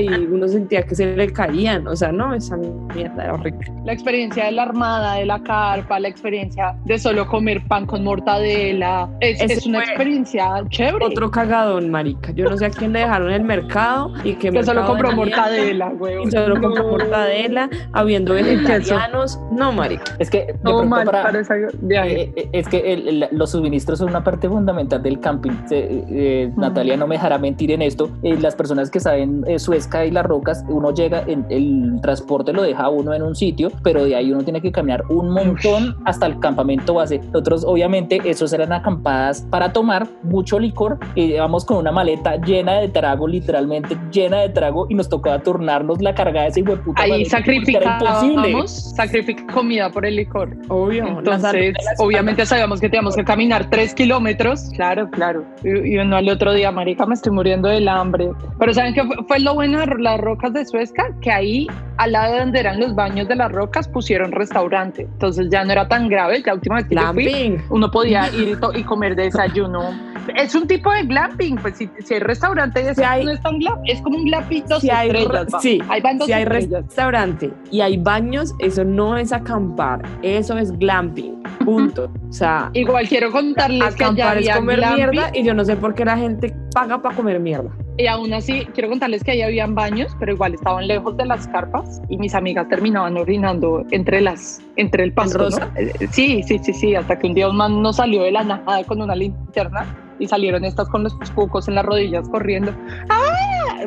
y 0.00 0.08
uno 0.08 0.48
sentía 0.48 0.82
que 0.82 0.94
se 0.94 1.16
le 1.16 1.32
caían, 1.32 1.86
o 1.86 1.96
sea, 1.96 2.12
no, 2.12 2.34
esa 2.34 2.56
mierda 2.56 3.24
era 3.24 3.34
horrible. 3.34 3.72
La 3.84 3.92
experiencia 3.92 4.46
de 4.46 4.52
la 4.52 4.62
armada, 4.64 5.14
de 5.14 5.26
la 5.26 5.42
carpa, 5.42 5.98
la 6.00 6.08
experiencia 6.08 6.74
de 6.84 6.98
solo 6.98 7.26
comer 7.26 7.62
pan 7.66 7.86
con 7.86 8.04
mortadela, 8.04 9.08
es, 9.20 9.40
es 9.40 9.66
una 9.66 9.80
experiencia 9.80 10.62
chévere. 10.68 11.04
Otro 11.04 11.30
cagadón, 11.30 11.90
marica, 11.90 12.32
yo 12.32 12.48
no 12.48 12.56
sé 12.56 12.66
a 12.66 12.70
quién 12.70 12.92
le 12.92 13.00
dejaron 13.00 13.30
el 13.30 13.44
mercado 13.44 14.12
y 14.24 14.34
que, 14.34 14.50
que 14.50 14.64
solo 14.64 14.86
compró 14.86 15.12
mortadela, 15.12 15.90
güey. 15.90 16.30
Solo 16.30 16.60
compró 16.60 16.88
mortadela, 16.88 17.68
habiendo 17.92 18.34
vegetarianos, 18.34 19.38
no, 19.50 19.72
marica. 19.72 20.04
Es 20.18 20.30
que, 20.30 20.54
no, 20.62 20.84
mal, 20.84 21.04
para, 21.04 21.30
eh, 21.30 22.32
eh, 22.36 22.48
es 22.52 22.68
que 22.68 23.28
los 23.32 23.50
suministros 23.50 23.98
son 23.98 24.10
una 24.10 24.22
parte 24.22 24.48
fundamental 24.48 25.02
del 25.02 25.20
camping. 25.20 25.52
Eh, 25.70 26.50
Natalia 26.56 26.96
no 26.96 27.06
me 27.06 27.16
dejará 27.16 27.38
mentir 27.38 27.70
en 27.70 27.82
esto, 27.82 28.10
eh, 28.22 28.36
las 28.40 28.54
personas 28.54 28.90
que 28.90 29.00
saben 29.00 29.44
eh, 29.46 29.58
Suezca 29.58 30.04
y 30.04 30.10
las 30.10 30.24
rocas, 30.24 30.64
uno 30.68 30.92
llega, 30.92 31.22
en, 31.26 31.46
el 31.48 32.00
transporte 32.00 32.52
lo 32.52 32.62
deja 32.62 32.88
uno 32.88 33.14
en 33.14 33.22
un 33.22 33.34
sitio, 33.34 33.70
pero 33.82 34.04
de 34.04 34.16
ahí 34.16 34.32
uno 34.32 34.42
tiene 34.42 34.60
que 34.60 34.72
caminar 34.72 35.04
un 35.08 35.30
montón 35.30 35.96
hasta 36.04 36.26
el 36.26 36.38
campamento 36.40 36.94
base. 36.94 37.18
Nosotros, 37.18 37.64
obviamente, 37.64 38.20
esos 38.24 38.52
eran 38.52 38.72
acampadas 38.72 39.42
para 39.50 39.72
tomar 39.72 40.06
mucho 40.22 40.58
licor 40.58 40.98
y 41.14 41.34
vamos 41.34 41.64
con 41.64 41.78
una 41.78 41.92
maleta 41.92 42.36
llena 42.36 42.80
de 42.80 42.88
trago, 42.88 43.26
literalmente 43.28 43.96
llena 44.10 44.40
de 44.40 44.48
trago, 44.48 44.86
y 44.88 44.94
nos 44.94 45.08
tocaba 45.08 45.38
turnarnos 45.40 46.00
la 46.00 46.14
carga 46.14 46.42
de 46.42 46.48
ese 46.48 46.62
hueputa. 46.62 47.02
Ahí 47.02 47.24
sacrificábamos, 47.24 48.94
sacrificar 48.94 49.46
comida 49.52 49.90
por 49.90 50.06
el 50.06 50.16
licor. 50.16 50.56
Obvio. 50.68 51.06
Entonces, 51.18 51.74
obviamente 51.98 52.46
sabíamos 52.46 52.80
que 52.80 52.88
teníamos 52.88 53.16
que 53.16 53.24
caminar 53.24 53.68
tres 53.70 53.94
kilómetros. 53.94 54.70
Claro, 54.74 55.08
claro. 55.10 55.44
Y, 55.64 55.96
uno 55.96 56.16
al 56.16 56.28
otro 56.28 56.52
día, 56.52 56.70
marica, 56.72 57.06
me 57.06 57.14
estoy 57.14 57.32
muriendo 57.32 57.68
del 57.68 57.88
hambre. 57.88 58.30
Pero 58.58 58.74
¿saben 58.74 58.94
qué 58.94 59.02
fue, 59.28 59.40
lo 59.40 59.54
bueno 59.54 59.80
de 59.80 59.86
las 59.98 60.20
rocas 60.20 60.52
de 60.52 60.64
Suezca? 60.64 61.14
Que 61.20 61.30
ahí, 61.30 61.66
al 61.98 62.12
lado 62.12 62.34
de 62.34 62.40
donde 62.40 62.60
eran 62.60 62.80
los 62.80 62.94
baños 62.94 63.28
de 63.28 63.36
las 63.36 63.52
rocas, 63.52 63.88
pusieron 63.88 64.32
restaurante. 64.32 65.02
Entonces 65.02 65.48
ya 65.50 65.64
no 65.64 65.72
era 65.72 65.86
tan 65.88 66.08
grave. 66.08 66.42
La 66.44 66.54
última 66.54 66.76
vez 66.76 66.86
que 66.86 66.94
yo 66.96 67.12
fui, 67.12 67.58
uno 67.70 67.90
podía 67.90 68.28
ir 68.34 68.58
y 68.74 68.82
comer 68.82 69.14
desayuno. 69.14 70.12
Es 70.36 70.54
un 70.54 70.66
tipo 70.66 70.92
de 70.92 71.02
glamping, 71.02 71.56
pues 71.56 71.76
si, 71.76 71.90
si 71.98 72.14
hay 72.14 72.20
restaurante, 72.20 72.80
y 72.80 73.02
hay, 73.02 73.24
no 73.24 73.32
es 73.32 73.42
tan 73.42 73.58
glam, 73.58 73.78
es 73.86 74.00
como 74.02 74.16
un 74.16 74.24
glamping 74.24 74.64
dos 74.68 74.80
si 74.80 74.88
estrellas. 74.88 75.46
Hay, 75.52 75.60
sí, 75.60 75.82
hay 75.88 76.02
si 76.24 76.32
hay 76.32 76.44
restaurante 76.44 77.52
y 77.70 77.80
hay 77.80 77.96
baños, 77.96 78.54
eso 78.60 78.84
no 78.84 79.16
es 79.16 79.32
acampar, 79.32 80.02
eso 80.22 80.56
es 80.58 80.70
glamping, 80.78 81.42
punto. 81.64 82.10
O 82.28 82.32
sea, 82.32 82.70
igual 82.72 83.08
quiero 83.08 83.32
contarles 83.32 83.94
que 83.96 84.04
ya 84.14 84.34
es 84.34 84.48
comer 84.50 84.82
mierda 84.94 85.30
y 85.34 85.41
yo 85.42 85.54
no 85.54 85.64
sé 85.64 85.76
por 85.76 85.94
qué 85.94 86.04
la 86.04 86.16
gente 86.16 86.54
paga 86.74 87.00
para 87.00 87.14
comer 87.14 87.40
mierda. 87.40 87.70
Y 87.98 88.06
aún 88.06 88.32
así, 88.32 88.66
quiero 88.74 88.88
contarles 88.88 89.22
que 89.22 89.32
ahí 89.32 89.42
habían 89.42 89.74
baños, 89.74 90.16
pero 90.18 90.32
igual 90.32 90.54
estaban 90.54 90.86
lejos 90.86 91.16
de 91.16 91.26
las 91.26 91.46
carpas 91.48 92.00
y 92.08 92.16
mis 92.16 92.34
amigas 92.34 92.68
terminaban 92.68 93.16
orinando 93.16 93.84
entre 93.90 94.20
las, 94.20 94.60
entre 94.76 95.04
el 95.04 95.12
pasto. 95.12 95.48
Eh, 95.76 95.92
sí, 96.10 96.42
sí, 96.42 96.58
sí, 96.58 96.72
sí, 96.72 96.94
hasta 96.94 97.18
que 97.18 97.26
un 97.26 97.34
día 97.34 97.48
un 97.48 97.56
man 97.56 97.82
no 97.82 97.92
salió 97.92 98.22
de 98.22 98.32
la 98.32 98.44
nada 98.44 98.82
con 98.84 99.02
una 99.02 99.14
linterna 99.14 99.86
y 100.18 100.26
salieron 100.26 100.64
estas 100.64 100.88
con 100.88 101.02
los 101.02 101.14
cucos 101.34 101.68
en 101.68 101.74
las 101.74 101.84
rodillas 101.84 102.28
corriendo. 102.28 102.72
¡Ah! 103.08 103.32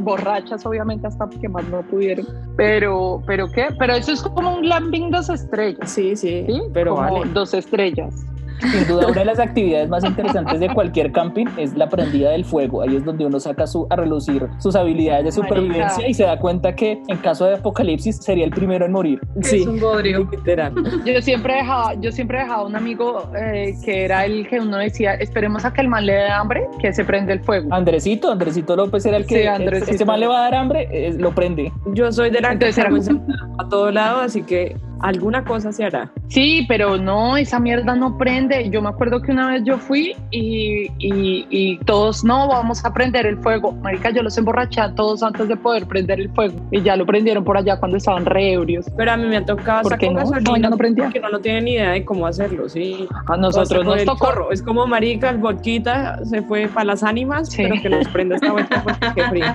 Borrachas, 0.02 0.65
obviamente, 0.65 1.08
hasta 1.08 1.30
que 1.30 1.48
más 1.48 1.68
no 1.70 1.82
pudieron. 1.84 2.28
Pero, 2.58 3.24
¿pero 3.26 3.48
qué? 3.50 3.68
Pero 3.80 3.94
eso 3.94 4.12
es 4.12 4.22
como 4.22 4.56
un 4.56 4.62
glamping 4.62 5.10
dos 5.10 5.30
estrellas. 5.30 5.89
Sí, 5.89 6.15
sí, 6.15 6.46
pero 6.74 6.96
como 6.96 7.26
dos 7.26 7.54
estrellas. 7.54 8.26
Sin 8.60 8.88
duda, 8.88 9.08
una 9.08 9.20
de 9.20 9.26
las 9.26 9.39
actividades 9.39 9.89
más 9.89 10.04
interesantes 10.04 10.60
de 10.60 10.74
cualquier 10.74 11.12
camping 11.12 11.46
es 11.58 11.76
la 11.76 11.89
prendida 11.89 12.32
del 12.32 12.46
fuego. 12.46 12.82
Ahí 12.82 12.96
es 12.96 13.06
donde 13.06 13.26
uno 13.26 13.39
saca 13.39 13.68
su, 13.68 13.88
a 13.89 13.96
relucir 13.96 14.48
sus 14.60 14.76
habilidades 14.76 15.26
de 15.26 15.32
supervivencia 15.32 16.08
y 16.08 16.13
se 16.13 16.24
da 16.24 16.39
cuenta 16.39 16.76
que 16.76 17.02
en 17.08 17.18
caso 17.18 17.46
de 17.46 17.56
apocalipsis 17.56 18.18
sería 18.18 18.46
el 18.46 18.52
primero 18.52 18.86
en 18.86 18.91
morir. 18.91 19.22
Sí, 19.41 19.58
es 19.58 19.68
un 19.68 19.80
bodrio. 19.80 20.30
Yo 21.06 21.22
siempre 21.22 21.56
dejaba, 21.56 21.94
yo 21.96 22.12
siempre 22.12 22.39
dejaba 22.39 22.65
un 22.65 22.76
amigo 22.76 23.30
eh, 23.38 23.76
que 23.84 24.06
era 24.06 24.26
el 24.26 24.48
que 24.48 24.60
uno 24.60 24.78
decía, 24.78 25.13
esperemos 25.15 25.65
a 25.65 25.74
que 25.74 25.82
el 25.82 25.88
mal 25.88 26.06
le 26.06 26.13
dé 26.13 26.30
hambre, 26.30 26.68
que 26.80 26.94
se 26.94 27.04
prende 27.04 27.34
el 27.34 27.44
fuego. 27.44 27.74
Andresito, 27.74 28.32
Andresito 28.32 28.76
López 28.76 29.06
era 29.06 29.18
el 29.18 29.26
que, 29.26 29.50
sí, 29.86 29.91
ese 29.91 30.06
mal 30.06 30.20
le 30.20 30.28
va 30.28 30.39
a 30.39 30.41
dar 30.44 30.56
hambre, 30.56 30.88
eh, 30.91 31.13
lo 31.18 31.34
prende. 31.34 31.72
Yo 31.94 32.12
soy 32.12 32.30
de 32.30 32.41
la 32.41 32.58
que 32.58 32.72
se 32.72 32.82
a 32.82 33.70
todo 33.70 33.91
lado, 33.91 34.22
así 34.22 34.44
que 34.44 34.78
alguna 35.02 35.44
cosa 35.44 35.72
se 35.72 35.86
hará. 35.86 36.12
Sí, 36.28 36.66
pero 36.68 36.98
no, 36.98 37.38
esa 37.38 37.60
mierda 37.60 37.96
no 37.96 38.18
prende. 38.18 38.70
Yo 38.70 38.82
me 38.82 38.90
acuerdo 38.90 39.22
que 39.22 39.32
una 39.32 39.52
vez 39.52 39.64
yo 39.64 39.78
fui 39.78 40.16
y, 40.32 40.92
y, 41.00 41.78
todos, 41.86 42.24
no, 42.24 42.48
vamos 42.48 42.84
a 42.86 42.94
prender 42.94 43.26
el 43.26 43.38
fuego. 43.38 43.72
Marica, 43.74 44.10
yo 44.10 44.24
los 44.24 44.38
emborraché 44.38 44.82
a 44.82 44.94
todos 44.94 45.24
antes 45.24 45.48
de 45.48 45.56
poder 45.56 45.86
prender 45.86 46.20
el 46.20 46.30
fuego. 46.30 46.56
Y 46.72 46.82
ya 46.82 46.96
lo 46.96 47.06
prendieron 47.06 47.44
por 47.44 47.58
allá 47.58 47.78
cuando 47.80 47.98
estaban 47.98 48.26
re 48.26 48.54
ebrios. 48.54 48.86
Pero 48.98 49.12
a 49.12 49.18
mí 49.18 49.28
me 49.28 49.38
ha 49.38 49.46
tocado 49.46 49.84
¿Por 49.84 49.98
qué 49.98 50.10
no? 50.10 50.24
no, 50.24 50.70
no 50.70 50.78
prendía. 50.78 51.06
Porque 51.06 51.20
no, 51.20 51.30
no 51.30 51.40
tienen 51.40 51.66
ni 51.66 51.72
idea 51.74 51.92
de 51.92 52.06
cómo 52.06 52.28
hacerlo, 52.28 52.70
sí. 52.70 53.08
A 53.28 53.38
nosotros 53.38 53.86
nos 53.86 54.06
tocó. 54.06 54.52
Es 54.52 54.62
como 54.62 54.88
marica, 54.88 55.30
el 55.30 55.38
vodquita 55.38 56.24
se 56.26 56.42
fue 56.42 56.68
para 56.68 56.86
las 56.86 57.04
ánimas, 57.04 57.54
pero 57.56 57.76
que 57.82 57.90
nos 57.90 58.08
prenda 58.10 58.36
esta 58.36 58.52
vuelta 58.52 58.84
porque 58.84 59.08
qué 59.16 59.24
frío. 59.24 59.46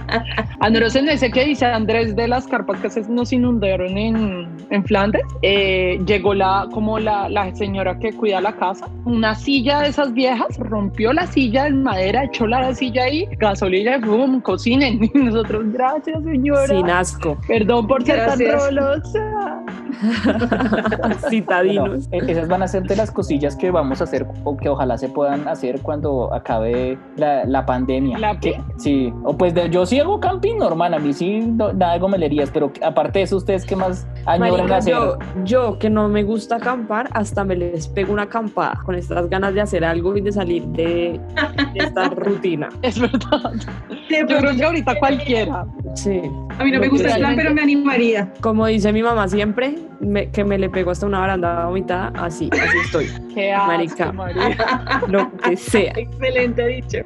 A 0.61 0.69
nosotros 0.69 0.97
en 0.97 1.09
ese 1.09 1.31
que 1.31 1.45
dice 1.45 1.67
Andrés 1.67 2.17
de 2.17 2.29
las 2.29 2.47
carpas 2.47 2.81
que 2.81 2.91
se 2.91 3.03
nos 3.09 3.33
inundaron 3.33 3.97
en, 3.97 4.49
en 4.71 4.85
Flandes, 4.85 5.23
eh, 5.43 6.01
llegó 6.07 6.35
la, 6.35 6.69
como 6.73 6.99
la, 6.99 7.29
la, 7.29 7.55
señora 7.55 7.99
que 7.99 8.13
cuida 8.13 8.41
la 8.41 8.53
casa, 8.53 8.89
una 9.05 9.35
silla 9.35 9.81
de 9.81 9.89
esas 9.89 10.13
viejas, 10.13 10.59
rompió 10.59 11.13
la 11.13 11.27
silla 11.27 11.65
de 11.65 11.71
madera, 11.71 12.25
echó 12.25 12.47
la 12.47 12.75
silla 12.75 13.05
ahí, 13.05 13.27
gasolina, 13.39 13.99
boom, 13.99 14.41
cocinen. 14.41 15.01
Y 15.13 15.19
nosotros, 15.19 15.65
gracias 15.73 16.23
señora. 16.23 16.67
Sin 16.67 16.89
asco. 16.89 17.37
Perdón 17.49 17.87
por 17.87 18.05
ser 18.05 18.27
tan 18.27 18.39
rolosa. 18.39 19.65
Citadinos. 21.31 22.09
E-, 22.13 22.31
esas 22.31 22.49
van 22.49 22.63
a 22.63 22.69
ser 22.69 22.85
de 22.85 22.97
las 22.97 23.11
cosillas 23.11 23.57
que 23.57 23.71
vamos 23.71 24.01
a 24.01 24.05
hacer 24.05 24.27
o 24.45 24.57
que 24.57 24.69
ojalá 24.69 24.97
se 24.99 25.09
puedan 25.09 25.47
hacer 25.49 25.81
cuando 25.83 26.33
acabe 26.33 26.99
la, 27.17 27.45
la 27.45 27.67
pandemia. 27.67 28.19
¿La 28.19 28.39
que, 28.39 28.61
sí, 28.77 29.13
o 29.25 29.37
pues 29.37 29.55
yo 29.71 29.87
sí 29.87 30.01
hago 30.01 30.21
camping 30.21 30.57
normal, 30.59 30.95
a 30.95 30.99
mí 30.99 31.13
sí 31.13 31.41
nada 31.41 31.93
de 31.95 31.99
gomelerías, 31.99 32.51
pero 32.51 32.73
aparte 32.83 33.21
de 33.21 33.25
eso, 33.25 33.37
¿ustedes 33.37 33.65
qué 33.65 33.77
más 33.77 34.07
añoran 34.27 34.71
hacer? 34.73 34.95
Yo, 34.95 35.19
yo 35.45 35.79
que 35.79 35.91
no 35.91 36.09
me 36.09 36.23
gusta 36.23 36.57
acampar, 36.57 37.09
hasta 37.13 37.45
me 37.45 37.57
les 37.57 37.89
pego 37.89 38.13
una 38.13 38.23
acampada 38.23 38.81
con 38.85 38.95
estas 38.95 39.29
ganas 39.29 39.55
de 39.55 39.61
hacer 39.61 39.85
algo 39.85 40.17
y 40.17 40.21
de 40.21 40.33
salir 40.33 40.65
de, 40.67 41.21
esta 41.75 42.09
rutina. 42.11 42.69
Es 42.83 42.99
verdad. 42.99 43.53
yo 44.09 44.27
creo 44.27 44.57
que 44.57 44.65
ahorita 44.65 44.99
cualquiera. 44.99 45.67
Sí. 45.95 46.21
A 46.59 46.65
mí 46.65 46.71
no 46.71 46.81
me 46.81 46.89
gusta 46.89 47.15
el 47.15 47.21
plan, 47.21 47.37
pero 47.37 47.55
me 47.55 47.63
animaría. 47.63 48.33
Como 48.41 48.67
dice 48.67 48.93
mi 48.93 49.03
mamá 49.03 49.29
siempre, 49.29 49.77
que 50.33 50.45
me 50.45 50.59
le 50.59 50.69
pego 50.71 50.91
hasta 50.91 51.07
una 51.07 51.21
baranda 51.21 51.67
vomitada, 51.67 52.13
así, 52.15 52.51
así 52.53 52.79
estoy. 52.85 53.07
Qué 53.35 53.55
Marica. 53.57 54.13
Lo 55.09 55.31
que 55.39 55.57
sea. 55.57 55.93
Excelente 55.97 56.67
dicho. 56.67 56.99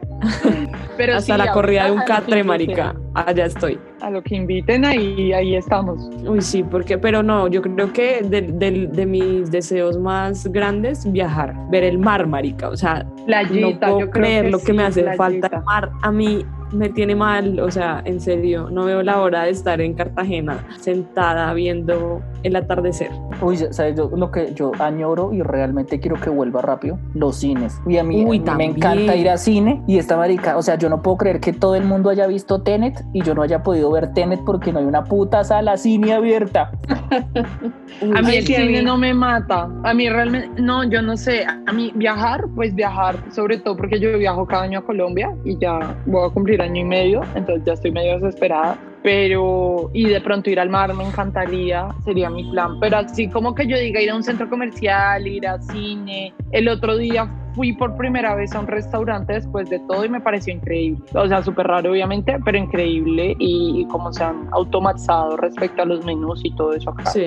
Pero 0.96 1.16
hasta 1.16 1.36
la 1.36 1.52
corrida 1.52 1.86
de 1.86 1.92
un 1.92 2.02
catre, 2.02 2.44
marica. 2.44 2.94
Allá 3.14 3.46
estoy. 3.46 3.78
A 4.00 4.10
lo 4.10 4.22
que 4.22 4.34
inviten, 4.34 4.84
ahí, 4.84 5.32
ahí 5.32 5.54
estamos. 5.54 6.10
Uy, 6.26 6.40
sí, 6.42 6.62
porque, 6.64 6.98
pero 6.98 7.22
no, 7.22 7.46
yo 7.48 7.62
creo 7.62 7.92
que 7.92 8.22
de, 8.22 8.42
de, 8.42 8.88
de 8.88 9.06
mis 9.06 9.50
deseos 9.50 9.98
más 9.98 10.46
grandes, 10.48 11.10
viajar, 11.10 11.54
ver 11.70 11.84
el 11.84 11.98
mar, 11.98 12.26
marica. 12.26 12.68
O 12.68 12.76
sea, 12.76 13.06
playita, 13.26 13.86
no 13.86 13.96
puedo 13.96 14.10
creer 14.10 14.50
lo 14.50 14.58
que 14.58 14.72
me 14.72 14.82
hace 14.82 15.14
falta 15.14 15.46
el 15.46 15.62
mar. 15.62 15.90
A 16.02 16.10
mí 16.10 16.44
me 16.74 16.88
tiene 16.88 17.14
mal, 17.14 17.58
o 17.60 17.70
sea, 17.70 18.02
en 18.04 18.20
serio, 18.20 18.68
no 18.70 18.84
veo 18.84 19.02
la 19.02 19.20
hora 19.20 19.44
de 19.44 19.50
estar 19.50 19.80
en 19.80 19.94
Cartagena 19.94 20.66
sentada 20.80 21.52
viendo 21.54 22.22
el 22.42 22.56
atardecer. 22.56 23.10
Uy, 23.40 23.56
¿sabes 23.56 23.96
yo, 23.96 24.10
lo 24.14 24.30
que 24.30 24.52
yo 24.54 24.72
añoro 24.78 25.32
y 25.32 25.42
realmente 25.42 26.00
quiero 26.00 26.20
que 26.20 26.30
vuelva 26.30 26.62
rápido? 26.62 26.98
Los 27.14 27.36
cines. 27.36 27.80
Y 27.86 27.98
a 27.98 28.04
mí, 28.04 28.24
Uy, 28.24 28.42
a 28.46 28.52
mí 28.52 28.56
me 28.58 28.64
encanta 28.64 29.16
ir 29.16 29.28
a 29.30 29.36
cine 29.36 29.82
y 29.86 29.98
esta 29.98 30.16
marica, 30.16 30.56
o 30.56 30.62
sea, 30.62 30.76
yo 30.76 30.88
no 30.88 31.02
puedo 31.02 31.16
creer 31.16 31.40
que 31.40 31.52
todo 31.52 31.74
el 31.74 31.84
mundo 31.84 32.10
haya 32.10 32.26
visto 32.26 32.62
Tenet 32.62 33.02
y 33.12 33.22
yo 33.22 33.34
no 33.34 33.42
haya 33.42 33.62
podido 33.62 33.90
ver 33.90 34.12
Tenet 34.12 34.40
porque 34.44 34.72
no 34.72 34.80
hay 34.80 34.84
una 34.84 35.04
puta 35.04 35.44
sala 35.44 35.76
cine 35.76 36.12
abierta. 36.12 36.72
A 38.14 38.22
mí 38.22 38.36
el 38.36 38.44
cine 38.44 38.82
no 38.82 38.96
me 38.96 39.14
mata. 39.14 39.68
A 39.84 39.94
mí 39.94 40.08
realmente, 40.08 40.60
no, 40.60 40.84
yo 40.84 41.00
no 41.00 41.16
sé. 41.16 41.44
A 41.44 41.72
mí 41.72 41.92
viajar, 41.94 42.44
pues 42.54 42.74
viajar, 42.74 43.16
sobre 43.32 43.58
todo 43.58 43.76
porque 43.76 44.00
yo 44.00 44.18
viajo 44.18 44.46
cada 44.46 44.64
año 44.64 44.80
a 44.80 44.82
Colombia 44.82 45.34
y 45.44 45.56
ya 45.58 45.96
voy 46.06 46.28
a 46.28 46.32
cumplir 46.32 46.60
año 46.64 46.80
y 46.82 46.84
medio, 46.84 47.20
entonces 47.34 47.64
ya 47.64 47.72
estoy 47.74 47.92
medio 47.92 48.18
desesperada. 48.18 48.76
Pero, 49.02 49.90
y 49.92 50.08
de 50.08 50.18
pronto 50.22 50.48
ir 50.48 50.58
al 50.58 50.70
mar 50.70 50.92
me 50.94 51.04
encantaría, 51.06 51.88
sería 52.04 52.30
mi 52.30 52.42
plan. 52.50 52.80
Pero 52.80 52.96
así 52.96 53.28
como 53.28 53.54
que 53.54 53.66
yo 53.66 53.76
diga 53.78 54.00
ir 54.00 54.10
a 54.10 54.16
un 54.16 54.22
centro 54.22 54.48
comercial, 54.48 55.26
ir 55.28 55.46
a 55.46 55.60
cine. 55.60 56.32
El 56.52 56.68
otro 56.68 56.96
día 56.96 57.30
fui 57.54 57.74
por 57.74 57.96
primera 57.98 58.34
vez 58.34 58.54
a 58.54 58.60
un 58.60 58.66
restaurante 58.66 59.34
después 59.34 59.68
de 59.68 59.78
todo 59.80 60.06
y 60.06 60.08
me 60.08 60.22
pareció 60.22 60.54
increíble. 60.54 61.02
O 61.14 61.28
sea, 61.28 61.42
súper 61.42 61.66
raro 61.66 61.90
obviamente, 61.92 62.36
pero 62.46 62.56
increíble 62.56 63.36
y, 63.38 63.82
y 63.82 63.86
cómo 63.88 64.10
se 64.10 64.24
han 64.24 64.48
automatizado 64.52 65.36
respecto 65.36 65.82
a 65.82 65.84
los 65.84 66.02
menús 66.04 66.40
y 66.42 66.54
todo 66.56 66.72
eso 66.72 66.88
acá. 66.90 67.04
Sí. 67.10 67.26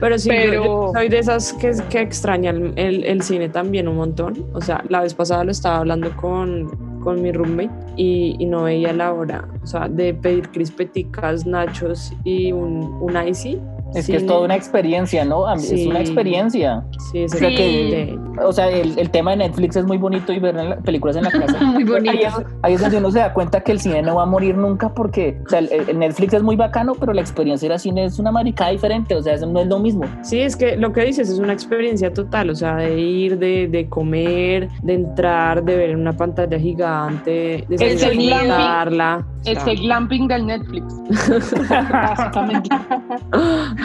Pero 0.00 0.18
sí, 0.18 0.28
yo- 0.30 0.34
Pero- 0.36 0.64
yo 0.64 0.92
soy 0.94 1.08
de 1.08 1.18
esas 1.18 1.52
que, 1.54 1.72
que 1.90 2.00
extraña 2.00 2.50
el, 2.50 2.72
el- 2.76 3.04
el 3.04 3.22
cine 3.22 3.48
también 3.48 3.88
un 3.88 3.96
montón. 3.96 4.46
O 4.54 4.60
sea, 4.60 4.82
la 4.88 5.00
vez 5.02 5.14
pasada 5.14 5.42
lo 5.42 5.50
estaba 5.50 5.78
hablando 5.78 6.14
con, 6.16 6.70
con 7.02 7.20
mi 7.20 7.32
roommate 7.32 7.70
y, 7.96 8.46
no 8.46 8.64
veía 8.64 8.92
la 8.92 9.12
hora. 9.12 9.48
O 9.62 9.66
sea, 9.66 9.88
de 9.88 10.14
pedir 10.14 10.50
crispeticas, 10.50 11.46
nachos 11.46 12.12
y 12.24 12.52
un, 12.52 12.82
un 13.00 13.28
icy. 13.28 13.60
Es 13.94 14.06
que 14.06 14.16
es 14.16 14.26
toda 14.26 14.40
una 14.42 14.54
experiencia, 14.56 15.24
¿no? 15.24 15.52
Es 15.52 15.68
Sí. 15.68 15.86
una 15.88 16.00
experiencia. 16.00 16.82
Sí, 17.12 17.24
es 17.24 17.34
O 17.34 17.38
sea 17.38 17.48
el 17.48 17.56
que- 17.56 18.18
O 18.44 18.52
sea, 18.52 18.68
el, 18.70 18.98
el 18.98 19.10
tema 19.10 19.32
de 19.32 19.36
Netflix 19.38 19.76
es 19.76 19.84
muy 19.84 19.98
bonito 19.98 20.32
y 20.32 20.38
ver 20.38 20.56
en 20.56 20.70
la- 20.70 20.76
películas 20.78 21.16
en 21.16 21.24
la 21.24 21.30
casa. 21.30 21.58
Muy 21.62 21.82
Ahí 21.82 21.84
bonito. 21.84 22.12
es, 22.28 22.34
ahí 22.62 22.74
es 22.74 22.80
donde 22.80 22.96
uno 22.98 23.10
se 23.10 23.18
da 23.18 23.32
cuenta 23.34 23.60
que 23.60 23.72
el 23.72 23.80
cine 23.80 24.00
no 24.02 24.14
va 24.16 24.22
a 24.22 24.26
morir 24.26 24.56
nunca 24.56 24.88
porque 24.88 25.38
o 25.46 25.48
sea, 25.50 25.58
el, 25.60 25.70
el 25.88 25.98
Netflix 25.98 26.32
es 26.34 26.42
muy 26.42 26.56
bacano, 26.56 26.94
pero 26.94 27.12
la 27.12 27.20
experiencia 27.20 27.66
de 27.66 27.70
ir 27.70 27.72
al 27.74 27.80
cine 27.80 28.04
es 28.04 28.18
una 28.18 28.32
maricada 28.32 28.70
diferente, 28.70 29.14
o 29.14 29.22
sea, 29.22 29.34
eso 29.34 29.46
no 29.46 29.60
es 29.60 29.66
lo 29.66 29.78
mismo. 29.78 30.04
Sí, 30.22 30.40
es 30.40 30.56
que 30.56 30.76
lo 30.76 30.92
que 30.92 31.02
dices 31.04 31.28
es 31.28 31.38
una 31.38 31.52
experiencia 31.52 32.12
total, 32.12 32.50
o 32.50 32.54
sea, 32.54 32.76
de 32.76 32.98
ir, 32.98 33.38
de, 33.38 33.68
de 33.68 33.88
comer, 33.88 34.68
de 34.82 34.94
entrar, 34.94 35.62
de 35.62 35.76
ver 35.76 35.90
en 35.90 36.00
una 36.00 36.14
pantalla 36.16 36.58
gigante, 36.58 37.64
de 37.68 37.76
El 37.76 37.98
sonido. 37.98 38.34
disfrutarla. 38.38 39.26
O 39.44 39.50
Es 39.50 39.66
el 39.66 39.76
glamping 39.80 40.28
del 40.28 40.46
Netflix. 40.46 40.84
Básicamente. 41.68 42.70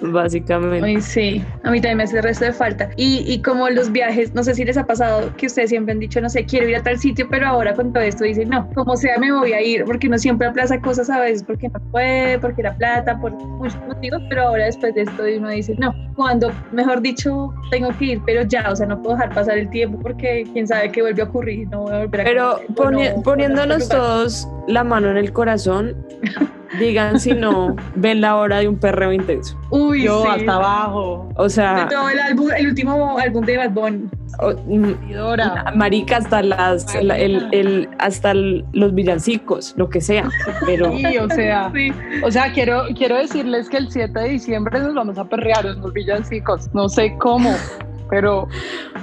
básicamente. 0.00 0.84
Ay, 0.86 1.00
sí, 1.00 1.44
a 1.64 1.70
mí 1.70 1.80
también 1.80 1.98
me 1.98 2.02
hace 2.04 2.16
el 2.18 2.22
resto 2.22 2.44
de 2.44 2.52
falta. 2.52 2.90
Y, 2.96 3.24
y 3.26 3.40
como 3.42 3.68
los 3.70 3.90
viajes, 3.92 4.34
no 4.34 4.42
sé 4.42 4.54
si 4.54 4.64
les 4.64 4.76
ha 4.76 4.84
pasado 4.86 5.30
que 5.36 5.46
ustedes 5.46 5.70
siempre 5.70 5.92
han 5.92 6.00
dicho, 6.00 6.20
no 6.20 6.28
sé, 6.28 6.44
quiero 6.44 6.68
ir 6.68 6.76
a 6.76 6.82
tal 6.82 6.98
sitio, 6.98 7.26
pero 7.30 7.46
ahora 7.46 7.74
con 7.74 7.92
todo 7.92 8.02
esto 8.02 8.24
dicen, 8.24 8.48
no, 8.50 8.68
como 8.74 8.96
sea 8.96 9.18
me 9.18 9.32
voy 9.32 9.52
a 9.52 9.60
ir, 9.60 9.84
porque 9.84 10.08
uno 10.08 10.18
siempre 10.18 10.46
aplaza 10.46 10.80
cosas 10.80 11.08
a 11.10 11.20
veces, 11.20 11.42
porque 11.44 11.68
no 11.68 11.80
puede, 11.90 12.38
porque 12.38 12.62
la 12.62 12.74
plata, 12.76 13.18
por 13.20 13.32
muchos 13.32 13.80
motivos, 13.86 14.20
pero 14.28 14.42
ahora 14.48 14.64
después 14.64 14.94
de 14.94 15.02
esto 15.02 15.22
uno 15.38 15.48
dice, 15.50 15.74
no, 15.78 15.94
cuando, 16.16 16.50
mejor 16.72 17.00
dicho, 17.00 17.52
tengo 17.70 17.90
que 17.98 18.04
ir, 18.06 18.20
pero 18.26 18.42
ya, 18.42 18.70
o 18.70 18.76
sea, 18.76 18.86
no 18.86 19.00
puedo 19.02 19.16
dejar 19.16 19.34
pasar 19.34 19.58
el 19.58 19.70
tiempo 19.70 19.98
porque 20.00 20.44
quién 20.52 20.66
sabe 20.66 20.90
qué 20.90 21.02
vuelve 21.02 21.22
a 21.22 21.26
ocurrir, 21.26 21.68
no 21.68 21.82
voy 21.82 21.92
a 21.94 21.98
volver 22.00 22.20
a 22.20 22.24
Pero 22.24 22.60
poni- 22.74 23.14
no- 23.14 23.22
poniéndonos 23.22 23.82
este 23.82 23.96
todos 23.96 24.48
la 24.68 24.84
mano 24.84 25.10
en 25.10 25.16
el 25.16 25.32
corazón, 25.32 25.94
digan 26.78 27.20
si 27.20 27.32
no 27.34 27.76
ven 27.94 28.20
la 28.20 28.36
hora 28.36 28.58
de 28.58 28.68
un 28.68 28.76
perreo 28.78 29.12
intenso. 29.12 29.58
Uy, 29.70 30.04
Yo 30.04 30.22
sí. 30.24 30.28
hasta 30.40 30.54
abajo. 30.54 31.28
O 31.36 31.44
De 31.44 31.50
sea, 31.50 31.88
todo 31.90 32.08
el 32.08 32.18
álbum, 32.18 32.48
el 32.56 32.66
último 32.68 33.18
álbum 33.18 33.44
de 33.44 33.56
Bad 33.58 33.70
Bunny. 33.70 34.08
o- 34.38 34.52
mm, 34.66 35.76
marica 35.76 36.16
hasta 36.16 36.42
las 36.42 36.94
la- 37.02 37.18
el, 37.18 37.48
el- 37.52 37.88
hasta 37.98 38.30
el- 38.30 38.64
los 38.72 38.94
villancicos, 38.94 39.74
lo 39.76 39.90
que 39.90 40.00
sea, 40.00 40.28
pero 40.64 40.90
Sí, 40.96 41.04
o 41.18 41.28
sea, 41.28 41.70
Sí. 41.74 41.92
o 42.24 42.30
sea, 42.30 42.50
quiero, 42.52 42.84
quiero 42.96 43.16
decirles 43.16 43.68
que 43.68 43.76
el 43.76 43.90
7 43.90 44.18
de 44.20 44.28
diciembre 44.30 44.80
nos 44.80 44.94
vamos 44.94 45.18
a 45.18 45.24
perrear 45.24 45.66
unos 45.66 45.92
villancicos. 45.92 46.70
No 46.74 46.88
sé 46.88 47.14
cómo, 47.18 47.54
pero 48.12 48.46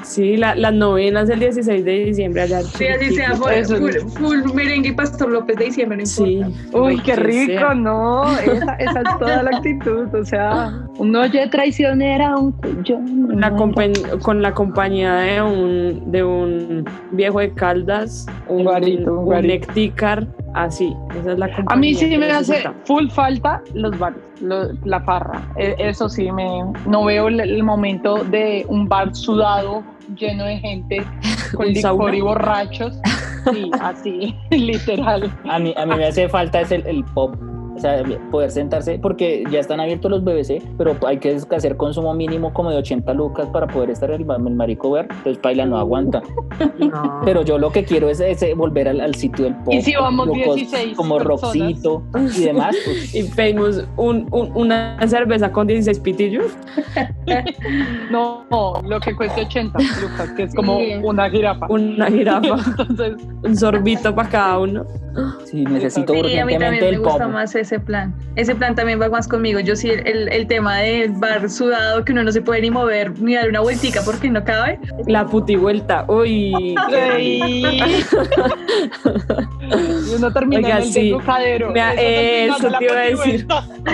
sí, 0.03 0.37
la- 0.37 0.53
las 0.53 0.71
novenas 0.71 1.27
del 1.27 1.39
16 1.39 1.83
de 1.83 1.91
diciembre 2.05 2.43
allá. 2.43 2.61
Sí, 2.61 2.85
así 2.85 3.15
sea, 3.15 3.35
full, 3.35 3.49
full, 3.65 3.91
full 4.19 4.53
merengue 4.53 4.89
y 4.89 4.91
Pastor 4.91 5.31
López 5.31 5.57
de 5.57 5.65
diciembre, 5.65 5.97
no 5.97 6.05
Sí. 6.05 6.41
Uy, 6.73 7.01
qué 7.01 7.15
rico, 7.15 7.53
sea. 7.59 7.73
¿no? 7.73 8.37
Esa, 8.37 8.75
esa 8.75 8.99
es 9.01 9.17
toda 9.17 9.41
la 9.41 9.57
actitud, 9.57 10.13
o 10.13 10.23
sea, 10.23 10.79
un 10.99 11.15
oye 11.15 11.47
traicionera, 11.47 12.33
aunque 12.33 12.69
yo 12.83 12.99
no 12.99 13.29
La 13.39 13.49
muera. 13.49 13.55
compa- 13.55 14.19
con 14.21 14.41
la 14.41 14.53
compañía 14.53 15.13
de 15.15 15.41
un, 15.41 16.11
de 16.11 16.23
un 16.23 16.85
viejo 17.11 17.39
de 17.39 17.51
Caldas, 17.53 18.25
un, 18.47 18.63
guarito, 18.65 19.13
un 19.21 19.33
un 19.33 19.47
necticar, 19.47 20.27
así. 20.53 20.93
Esa 21.19 21.31
es 21.33 21.39
la 21.39 21.47
compañía. 21.47 21.65
A 21.69 21.75
mí 21.77 21.93
sí 21.95 22.17
me 22.17 22.29
hace 22.31 22.63
full 22.85 23.07
falta 23.09 23.61
los 23.73 23.97
bares, 23.97 24.19
lo- 24.41 24.73
la 24.85 24.99
farra. 25.01 25.41
E- 25.57 25.75
Eso 25.79 26.07
sí, 26.09 26.31
me, 26.31 26.45
no 26.85 27.05
veo 27.05 27.27
el, 27.29 27.39
el 27.39 27.63
momento 27.63 28.23
de 28.25 28.65
un 28.67 28.87
bar 28.87 29.15
sudado 29.15 29.83
lleno 30.17 30.43
de 30.45 30.57
gente 30.57 30.97
con 31.55 31.67
Un 31.67 31.73
licor 31.73 31.81
sauna. 31.81 32.15
y 32.17 32.21
borrachos. 32.21 32.99
Sí, 33.53 33.71
así, 33.81 34.35
literal. 34.51 35.31
A 35.49 35.59
mí, 35.59 35.73
a 35.77 35.85
mí 35.85 35.95
me 35.95 36.05
hace 36.05 36.27
falta 36.27 36.59
es 36.61 36.71
el, 36.71 36.85
el 36.85 37.03
pop. 37.05 37.35
O 37.79 37.81
sea, 37.81 38.03
poder 38.29 38.51
sentarse, 38.51 38.99
porque 39.01 39.43
ya 39.49 39.59
están 39.59 39.79
abiertos 39.79 40.11
los 40.11 40.21
BBC, 40.23 40.61
pero 40.77 40.95
hay 41.07 41.17
que 41.17 41.37
hacer 41.55 41.77
consumo 41.77 42.13
mínimo 42.13 42.51
como 42.53 42.69
de 42.71 42.77
80 42.77 43.13
lucas 43.13 43.47
para 43.53 43.67
poder 43.67 43.89
estar 43.91 44.11
el, 44.11 44.21
el 44.29 44.53
marico 44.55 44.91
ver. 44.91 45.07
Entonces, 45.09 45.37
Paila 45.37 45.65
no 45.65 45.77
aguanta. 45.77 46.21
No. 46.79 47.21
Pero 47.25 47.43
yo 47.43 47.57
lo 47.57 47.71
que 47.71 47.83
quiero 47.83 48.09
es, 48.09 48.19
ese 48.21 48.53
volver 48.53 48.87
al, 48.87 48.99
al 49.01 49.13
sitio 49.15 49.45
del 49.45 49.55
pop. 49.57 49.73
¿Y 49.73 49.81
si 49.81 49.95
vamos 49.95 50.27
como 50.27 50.41
cos- 50.43 50.55
16 50.55 50.95
Como? 50.97 51.19
Roxito 51.19 52.01
y 52.35 52.41
demás. 52.45 52.75
pues, 52.85 53.15
Y 53.15 53.23
pedimos 53.23 53.85
un, 53.97 54.25
un- 54.31 54.51
una 54.55 54.97
cerveza 55.07 55.51
con 55.51 55.67
16 55.67 55.99
pitillos. 55.99 56.45
No, 58.11 58.45
no, 58.51 58.81
lo 58.87 58.99
que 58.99 59.15
cueste 59.15 59.41
80 59.41 59.77
lucas, 60.01 60.31
que 60.35 60.43
es 60.43 60.55
como 60.55 60.79
Sí. 60.79 60.93
una 61.03 61.29
jirafa. 61.29 61.67
una 61.69 62.07
jirafa, 62.07 62.55
Entonces, 62.79 63.27
un 63.43 63.55
sorbito 63.57 64.13
para 64.15 64.29
cada 64.29 64.59
uno. 64.59 64.85
Sí, 65.45 65.63
necesito 65.63 66.13
Sí, 66.13 66.19
a 66.19 66.23
mí 66.45 66.53
urgentemente 66.53 66.65
también 66.65 66.83
me 66.83 66.89
el 66.89 66.97
pop. 67.01 67.11
gusta 67.11 67.27
más 67.27 67.55
ese 67.55 67.79
plan. 67.79 68.13
Ese 68.35 68.55
plan 68.55 68.75
también 68.75 69.01
va 69.01 69.09
más 69.09 69.27
conmigo. 69.27 69.59
Yo 69.59 69.75
sí, 69.75 69.89
el, 69.89 70.29
el 70.31 70.47
tema 70.47 70.77
del 70.77 71.11
bar 71.13 71.49
sudado, 71.49 72.03
que 72.05 72.11
uno 72.11 72.23
no 72.23 72.31
se 72.31 72.41
puede 72.41 72.61
ni 72.61 72.71
mover 72.71 73.19
ni 73.19 73.35
dar 73.35 73.49
una 73.49 73.59
vueltica 73.61 74.01
porque 74.05 74.29
no 74.29 74.43
cabe. 74.43 74.79
La 75.07 75.25
putivuelta. 75.25 76.05
Uy. 76.07 76.53
y 79.59 80.15
uno 80.15 80.31
termina 80.31 80.59
Oiga, 80.67 80.77
en 80.77 80.83
el 80.83 80.91
sí. 80.93 81.01
desnucadero. 81.03 81.71
Me 81.71 81.81
ha- 81.81 81.93
Eso 81.93 82.69
te 82.77 82.83
iba 82.85 82.93
a 82.95 82.99
decir. 83.01 83.47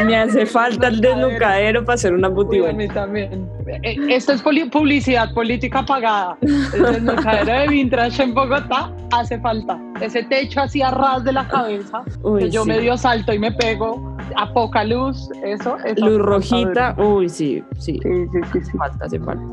Me 0.05 0.15
hace 0.17 0.45
falta 0.45 0.87
el 0.87 1.01
desnucadero 1.01 1.83
para 1.85 1.95
hacer 1.95 2.13
una 2.13 2.27
Uy, 2.29 2.33
a 2.33 2.35
putivuelta. 2.35 2.77
mí 2.77 2.87
también. 2.87 3.49
Eh, 3.67 3.97
Esto 4.09 4.33
es 4.33 4.41
publicidad 4.41 5.33
política 5.33 5.83
pagada. 5.85 6.37
El 6.41 6.83
desnucadero 6.83 7.61
de 7.61 7.67
Vintage 7.67 8.23
en 8.23 8.33
Bogotá 8.33 8.91
hace 9.11 9.39
falta. 9.39 9.79
Ese 10.01 10.23
techo 10.23 10.61
así 10.61 10.81
a 10.81 10.91
ras 10.91 11.23
de 11.23 11.33
la 11.33 11.47
cabeza, 11.47 12.03
Uy, 12.21 12.41
que 12.41 12.49
yo 12.51 12.63
sí. 12.63 12.69
medio 12.69 12.97
salto 12.97 13.33
y 13.33 13.39
me 13.39 13.51
pego, 13.51 14.15
a 14.35 14.51
poca 14.53 14.83
luz, 14.83 15.29
eso. 15.43 15.77
eso 15.85 16.05
Luz 16.05 16.19
rojita. 16.19 16.95
Uy, 16.97 17.29
sí, 17.29 17.63
sí. 17.79 17.99
Sí, 18.03 18.09
sí, 18.31 18.39
sí, 18.53 18.59
sí. 18.63 18.77
Falta, 18.77 19.05
hace 19.05 19.19
falta. 19.19 19.43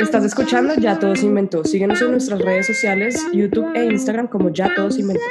Estás 0.00 0.24
escuchando 0.24 0.74
Ya 0.74 0.98
Todo 0.98 1.14
se 1.14 1.26
inventó. 1.26 1.64
Síguenos 1.64 2.00
en 2.02 2.12
nuestras 2.12 2.40
redes 2.40 2.66
sociales, 2.66 3.24
YouTube 3.32 3.70
e 3.74 3.84
Instagram 3.86 4.26
como 4.28 4.50
Ya 4.50 4.74
Todo 4.74 4.90
se 4.90 5.02
inventó. 5.02 5.22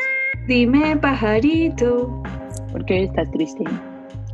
Dime, 0.47 0.95
pajarito. 0.97 2.21
¿Por 2.71 2.85
qué 2.85 3.03
estás 3.03 3.29
triste? 3.31 3.63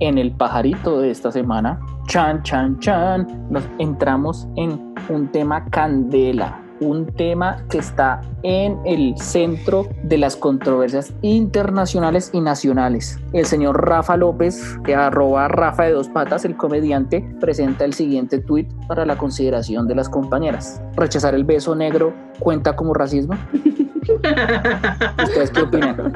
En 0.01 0.17
el 0.17 0.31
pajarito 0.31 0.99
de 0.99 1.11
esta 1.11 1.31
semana, 1.31 1.79
chan, 2.07 2.43
chan, 2.43 2.77
chan, 2.79 3.47
nos 3.49 3.63
entramos 3.77 4.47
en 4.57 4.93
un 5.09 5.31
tema 5.31 5.63
candela, 5.69 6.59
un 6.81 7.05
tema 7.05 7.63
que 7.69 7.77
está 7.77 8.19
en 8.41 8.79
el 8.83 9.15
centro 9.17 9.87
de 10.03 10.17
las 10.17 10.35
controversias 10.35 11.13
internacionales 11.21 12.31
y 12.33 12.41
nacionales. 12.41 13.19
El 13.31 13.45
señor 13.45 13.87
Rafa 13.87 14.17
López, 14.17 14.79
que 14.83 14.95
arroba 14.95 15.47
Rafa 15.47 15.83
de 15.83 15.91
dos 15.91 16.09
patas, 16.09 16.45
el 16.45 16.57
comediante, 16.57 17.21
presenta 17.39 17.85
el 17.85 17.93
siguiente 17.93 18.39
tuit 18.39 18.67
para 18.87 19.05
la 19.05 19.17
consideración 19.17 19.87
de 19.87 19.95
las 19.95 20.09
compañeras. 20.09 20.81
¿Rechazar 20.95 21.35
el 21.35 21.43
beso 21.43 21.75
negro 21.75 22.11
cuenta 22.39 22.75
como 22.75 22.95
racismo? 22.95 23.35
¿Ustedes 25.23 25.51
qué 25.51 25.61
opinan? 25.61 26.13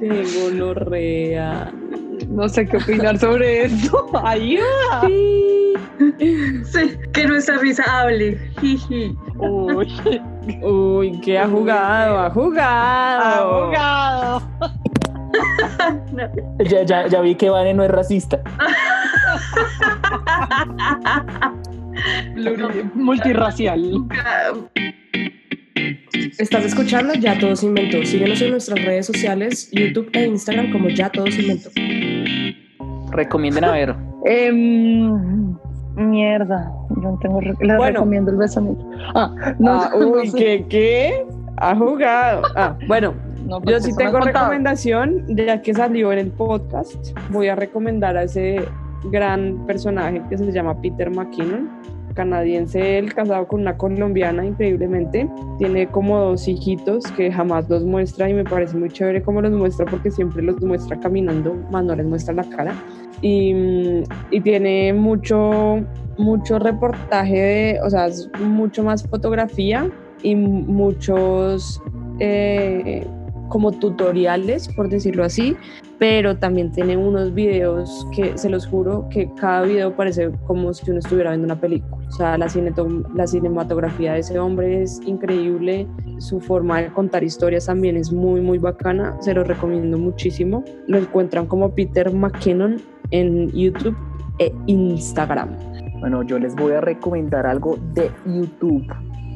Qué 0.00 0.24
gonorrea. 0.40 1.70
No 2.36 2.46
sé 2.50 2.66
qué 2.66 2.76
opinar 2.76 3.18
sobre 3.18 3.64
esto. 3.64 4.10
Ayuda. 4.22 5.00
Sí, 6.64 6.98
que 7.14 7.26
nuestra 7.26 7.56
risa 7.56 7.82
hable. 7.88 8.38
Jiji. 8.60 9.16
Uy, 9.38 9.88
Uy, 10.62 11.18
que 11.20 11.38
ha 11.38 11.48
jugado, 11.48 12.18
ha 12.18 12.30
jugado. 12.30 13.72
No. 16.12 16.30
Ya, 16.64 16.82
ya, 16.84 17.06
ya 17.08 17.20
vi 17.20 17.34
que 17.34 17.50
Vane 17.50 17.74
no 17.74 17.84
es 17.84 17.90
racista. 17.90 18.40
Multirracial. 22.94 24.06
Estás 26.38 26.64
escuchando 26.64 27.14
Ya 27.14 27.38
Todos 27.38 27.62
Inventó. 27.62 28.02
Síguenos 28.04 28.40
en 28.42 28.52
nuestras 28.52 28.84
redes 28.84 29.06
sociales, 29.06 29.70
YouTube 29.72 30.10
e 30.12 30.26
Instagram 30.26 30.72
como 30.72 30.88
Ya 30.88 31.10
Todos 31.10 31.38
Inventó. 31.38 31.70
Recomienden 33.12 33.64
a 33.64 33.72
ver. 33.72 33.94
Em, 34.24 35.54
mierda, 35.96 36.72
yo 36.90 37.02
no 37.02 37.18
tengo. 37.20 37.40
re- 37.40 37.54
Les 37.60 37.76
Bueno. 37.76 38.00
recomiendo 38.00 38.30
el 38.30 38.36
beso 38.36 38.60
Ah, 39.14 39.34
no, 39.58 39.72
Ah, 39.82 39.90
no 39.98 40.06
uy, 40.08 40.28
sé. 40.28 40.36
¿qué, 40.38 40.66
¿qué? 40.68 41.24
Ha 41.58 41.74
jugado. 41.74 42.42
Ah, 42.56 42.76
bueno, 42.86 43.14
No, 43.46 43.62
yo 43.64 43.80
sí 43.80 43.92
tengo 43.96 44.18
recomendación, 44.20 45.24
ya 45.36 45.62
que 45.62 45.72
salió 45.72 46.12
en 46.12 46.18
el 46.18 46.30
podcast. 46.32 47.16
Voy 47.30 47.48
a 47.48 47.54
recomendar 47.54 48.16
a 48.16 48.24
ese 48.24 48.60
gran 49.12 49.64
personaje 49.66 50.20
que 50.28 50.36
se 50.36 50.50
llama 50.52 50.80
Peter 50.82 51.08
McKinnon, 51.10 51.70
canadiense, 52.16 52.98
él 52.98 53.14
casado 53.14 53.46
con 53.46 53.60
una 53.60 53.76
colombiana, 53.76 54.44
increíblemente. 54.44 55.28
Tiene 55.58 55.86
como 55.86 56.18
dos 56.18 56.48
hijitos 56.48 57.06
que 57.12 57.30
jamás 57.30 57.68
los 57.68 57.84
muestra 57.84 58.28
y 58.28 58.34
me 58.34 58.42
parece 58.42 58.76
muy 58.76 58.88
chévere 58.88 59.22
cómo 59.22 59.40
los 59.40 59.52
muestra 59.52 59.86
porque 59.86 60.10
siempre 60.10 60.42
los 60.42 60.60
muestra 60.60 60.98
caminando, 60.98 61.54
más 61.70 61.84
no 61.84 61.94
les 61.94 62.06
muestra 62.06 62.34
la 62.34 62.44
cara. 62.44 62.74
Y, 63.22 63.54
mm, 63.54 64.02
y 64.32 64.40
tiene 64.40 64.92
mucho, 64.92 65.84
mucho 66.18 66.58
reportaje 66.58 67.36
de, 67.36 67.80
o 67.84 67.90
sea, 67.90 68.06
es 68.06 68.28
mucho 68.40 68.82
más 68.82 69.06
fotografía 69.06 69.88
y 70.22 70.34
muchos 70.34 71.80
eh, 72.18 73.06
como 73.48 73.72
tutoriales, 73.72 74.68
por 74.68 74.88
decirlo 74.88 75.24
así, 75.24 75.56
pero 75.98 76.36
también 76.36 76.72
tiene 76.72 76.96
unos 76.96 77.32
videos 77.32 78.06
que 78.14 78.36
se 78.36 78.50
los 78.50 78.66
juro 78.66 79.08
que 79.10 79.30
cada 79.40 79.62
video 79.62 79.94
parece 79.94 80.30
como 80.46 80.72
si 80.74 80.90
uno 80.90 81.00
estuviera 81.00 81.30
viendo 81.30 81.46
una 81.46 81.60
película. 81.60 81.96
O 82.08 82.12
sea, 82.12 82.36
la, 82.38 82.46
la 83.14 83.26
cinematografía 83.26 84.14
de 84.14 84.20
ese 84.20 84.38
hombre 84.38 84.82
es 84.82 85.00
increíble, 85.06 85.86
su 86.18 86.40
forma 86.40 86.82
de 86.82 86.88
contar 86.92 87.24
historias 87.24 87.66
también 87.66 87.96
es 87.96 88.12
muy, 88.12 88.40
muy 88.40 88.58
bacana, 88.58 89.16
se 89.20 89.34
lo 89.34 89.44
recomiendo 89.44 89.98
muchísimo. 89.98 90.64
Lo 90.86 90.98
encuentran 90.98 91.46
como 91.46 91.74
Peter 91.74 92.12
McKinnon 92.12 92.80
en 93.10 93.50
YouTube 93.52 93.96
e 94.38 94.52
Instagram. 94.66 95.50
Bueno, 96.00 96.22
yo 96.22 96.38
les 96.38 96.54
voy 96.54 96.72
a 96.72 96.80
recomendar 96.80 97.46
algo 97.46 97.78
de 97.94 98.10
YouTube. 98.26 98.86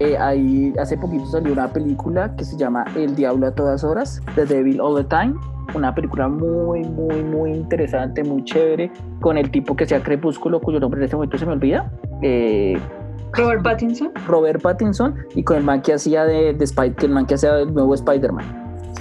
Eh, 0.01 0.17
ahí 0.19 0.73
hace 0.81 0.97
poquito 0.97 1.27
salió 1.27 1.53
una 1.53 1.69
película 1.69 2.35
que 2.37 2.45
se 2.45 2.57
llama 2.57 2.85
El 2.97 3.15
Diablo 3.15 3.47
a 3.47 3.51
todas 3.55 3.85
horas, 3.85 4.21
The 4.35 4.47
Devil 4.47 4.81
All 4.81 4.97
the 4.97 5.05
Time. 5.05 5.35
Una 5.75 5.95
película 5.95 6.27
muy, 6.27 6.81
muy, 6.85 7.23
muy 7.23 7.53
interesante, 7.53 8.25
muy 8.25 8.43
chévere, 8.45 8.91
con 9.21 9.37
el 9.39 9.51
tipo 9.51 9.77
que 9.77 9.87
sea 9.87 10.03
Crepúsculo, 10.03 10.59
cuyo 10.61 10.81
nombre 10.81 10.99
en 11.01 11.05
este 11.05 11.17
momento 11.17 11.37
se 11.39 11.47
me 11.47 11.53
olvida. 11.53 11.93
eh, 12.23 12.79
Robert 13.35 13.63
Pattinson. 13.63 14.11
Robert 14.27 14.61
Pattinson 14.61 15.15
y 15.37 15.45
con 15.45 15.59
el 15.59 15.63
man 15.65 15.83
que 15.83 15.93
hacía 15.93 16.25
de, 16.25 16.53
de 16.55 16.65
Spy- 16.67 16.95
que 16.97 17.07
el 17.07 17.13
man 17.13 17.27
que 17.27 17.35
hacía 17.35 17.59
el 17.61 17.73
nuevo 17.73 17.95
Spider-Man, 17.95 18.45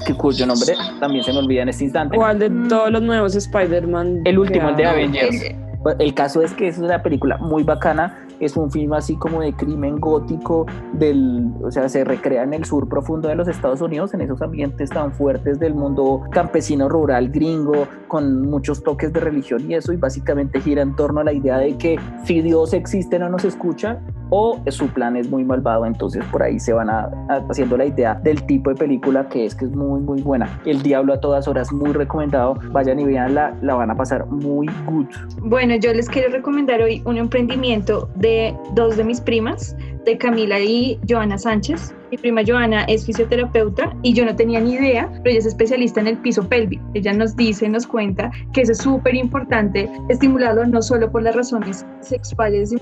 que 0.06 0.14
cuyo 0.14 0.46
nombre 0.46 0.74
también 1.00 1.24
se 1.24 1.32
me 1.34 1.40
olvida 1.40 1.64
en 1.64 1.70
este 1.70 1.86
instante. 1.86 2.16
¿Cuál 2.16 2.38
de 2.38 2.50
Mm. 2.50 2.68
todos 2.68 2.92
los 2.92 3.02
nuevos 3.02 3.36
Spider-Man? 3.36 4.22
El 4.26 4.38
último, 4.38 4.70
el 4.70 4.76
de 4.76 4.86
Avengers. 4.86 5.42
Eh, 5.44 5.56
Pues, 5.82 5.96
El 5.98 6.14
caso 6.14 6.42
es 6.44 6.54
que 6.54 6.68
es 6.68 6.78
una 6.78 7.02
película 7.02 7.38
muy 7.38 7.64
bacana, 7.64 8.18
es 8.40 8.58
un 8.58 8.72
film 8.72 8.94
así 8.94 9.16
como 9.16 9.42
de 9.42 9.54
crimen 9.54 10.00
gótico, 10.00 10.66
del, 10.94 11.52
o 11.62 11.72
sea, 11.72 11.90
se 11.90 12.04
recrea 12.04 12.44
en 12.44 12.54
el 12.54 12.66
sur 12.66 12.88
profundo 12.88 13.28
de 13.28 13.36
los 13.36 13.48
Estados 13.48 13.82
Unidos, 13.82 14.14
en 14.14 14.22
esos 14.22 14.42
ambientes 14.42 14.90
tan 14.90 15.12
fuertes 15.14 15.60
del 15.60 15.76
mundo 15.76 16.22
campesino 16.32 16.90
rural 16.90 17.30
gringo, 17.30 17.88
con 18.08 18.50
muchos 18.50 18.84
toques 18.84 19.14
de 19.14 19.20
religión 19.20 19.70
y 19.70 19.76
eso, 19.76 19.94
y 19.94 19.98
básicamente 19.98 20.62
gira 20.62 20.82
en 20.82 20.96
torno 20.96 21.22
a 21.22 21.24
la 21.24 21.34
idea 21.34 21.58
de 21.58 21.78
que 21.78 22.00
si 22.24 22.42
Dios 22.42 22.74
existe 22.74 23.20
no 23.20 23.30
nos 23.30 23.46
escucha, 23.46 24.00
o 24.30 24.60
su 24.68 24.88
plan 24.88 25.16
es 25.18 25.30
muy 25.30 25.44
malvado, 25.44 25.86
entonces 25.86 26.24
por 26.32 26.44
ahí 26.44 26.60
se 26.60 26.74
van 26.74 26.90
a, 26.90 27.10
a- 27.30 27.44
haciendo 27.50 27.78
la 27.78 27.86
idea 27.86 28.16
del 28.16 28.44
tipo 28.46 28.70
de 28.70 28.76
película 28.76 29.28
que 29.30 29.46
es, 29.46 29.56
que 29.56 29.66
es 29.66 29.72
muy, 29.72 30.02
muy 30.02 30.22
buena. 30.22 30.60
El 30.66 30.82
Diablo 30.82 31.14
a 31.14 31.20
todas 31.20 31.48
horas, 31.48 31.72
muy 31.72 31.92
recomendado, 31.94 32.56
vayan 32.72 33.00
y 33.00 33.06
veanla, 33.06 33.56
la 33.62 33.76
van 33.76 33.92
a 33.92 33.96
pasar 33.96 34.26
muy 34.28 34.68
good. 34.88 35.06
Bueno, 35.42 35.76
yo 35.76 35.94
les 35.94 36.08
quiero 36.10 36.32
recomendar 36.32 36.82
hoy 36.82 37.02
un 37.06 37.18
emprendimiento 37.18 38.10
de 38.16 38.56
dos 38.76 38.98
de 38.98 39.04
mis 39.04 39.20
primas, 39.22 39.76
de 40.06 40.18
Camila 40.18 40.60
y 40.60 41.00
Joana 41.08 41.38
Sánchez. 41.38 41.96
Mi 42.12 42.18
prima 42.18 42.42
Joana 42.46 42.84
es 42.86 43.06
fisioterapeuta 43.06 43.96
y 44.02 44.14
yo 44.14 44.26
no 44.26 44.36
tenía 44.36 44.60
ni 44.60 44.74
idea, 44.74 45.08
pero 45.18 45.30
ella 45.30 45.40
es 45.40 45.46
especialista 45.46 46.02
en 46.02 46.08
el 46.08 46.18
piso 46.18 46.48
pélvico. 46.48 46.84
Ella 46.94 47.14
nos 47.14 47.36
dice, 47.36 47.70
nos 47.70 47.86
cuenta 47.86 48.32
que 48.54 48.62
eso 48.62 48.72
es 48.72 48.80
súper 48.80 49.16
importante 49.16 49.90
estimularlo 50.10 50.66
no 50.66 50.82
solo 50.82 51.12
por 51.12 51.22
las 51.22 51.36
razones 51.36 51.86
sexuales 52.02 52.74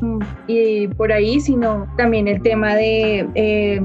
y, 0.48 0.88
por 0.90 1.12
ahí, 1.12 1.40
sino 1.40 1.88
también 1.98 2.28
el 2.28 2.42
tema 2.42 2.76
de... 2.76 3.28
eh, 3.36 3.82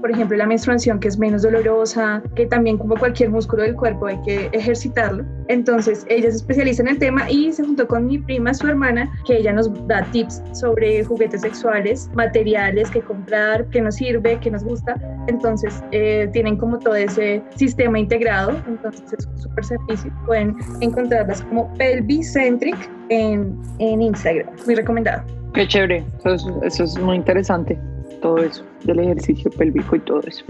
por 0.00 0.10
ejemplo, 0.10 0.36
la 0.36 0.46
menstruación 0.46 1.00
que 1.00 1.08
es 1.08 1.18
menos 1.18 1.42
dolorosa, 1.42 2.22
que 2.34 2.46
también 2.46 2.78
como 2.78 2.96
cualquier 2.96 3.30
músculo 3.30 3.62
del 3.62 3.74
cuerpo 3.74 4.06
hay 4.06 4.20
que 4.22 4.48
ejercitarlo. 4.52 5.24
Entonces, 5.48 6.06
ella 6.08 6.28
es 6.28 6.36
especialista 6.36 6.82
en 6.82 6.88
el 6.88 6.98
tema 6.98 7.30
y 7.30 7.52
se 7.52 7.64
juntó 7.64 7.86
con 7.86 8.06
mi 8.06 8.18
prima, 8.18 8.52
su 8.54 8.66
hermana, 8.66 9.10
que 9.26 9.38
ella 9.38 9.52
nos 9.52 9.70
da 9.86 10.02
tips 10.12 10.42
sobre 10.52 11.04
juguetes 11.04 11.42
sexuales, 11.42 12.10
materiales 12.14 12.90
que 12.90 13.00
comprar, 13.00 13.66
qué 13.70 13.80
nos 13.80 13.96
sirve, 13.96 14.38
qué 14.40 14.50
nos 14.50 14.64
gusta. 14.64 14.96
Entonces, 15.28 15.82
eh, 15.92 16.28
tienen 16.32 16.56
como 16.56 16.78
todo 16.78 16.94
ese 16.94 17.42
sistema 17.54 17.98
integrado. 17.98 18.52
Entonces, 18.66 19.12
es 19.18 19.26
un 19.26 19.38
súper 19.38 19.64
servicio. 19.64 20.12
Pueden 20.26 20.56
encontrarlas 20.80 21.42
como 21.42 21.72
Pelvicentric 21.74 22.76
en, 23.08 23.60
en 23.78 24.02
Instagram. 24.02 24.48
Muy 24.66 24.74
recomendado. 24.74 25.22
Qué 25.56 25.66
chévere, 25.66 26.04
eso 26.18 26.34
es, 26.34 26.46
eso 26.64 26.84
es 26.84 26.98
muy 26.98 27.16
interesante, 27.16 27.78
todo 28.26 28.38
eso, 28.38 28.62
del 28.84 28.98
ejercicio 29.00 29.50
pélvico 29.52 29.96
y 29.96 30.00
todo 30.00 30.20
eso. 30.26 30.44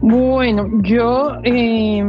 Bueno, 0.00 0.68
yo 0.82 1.32
eh, 1.44 2.04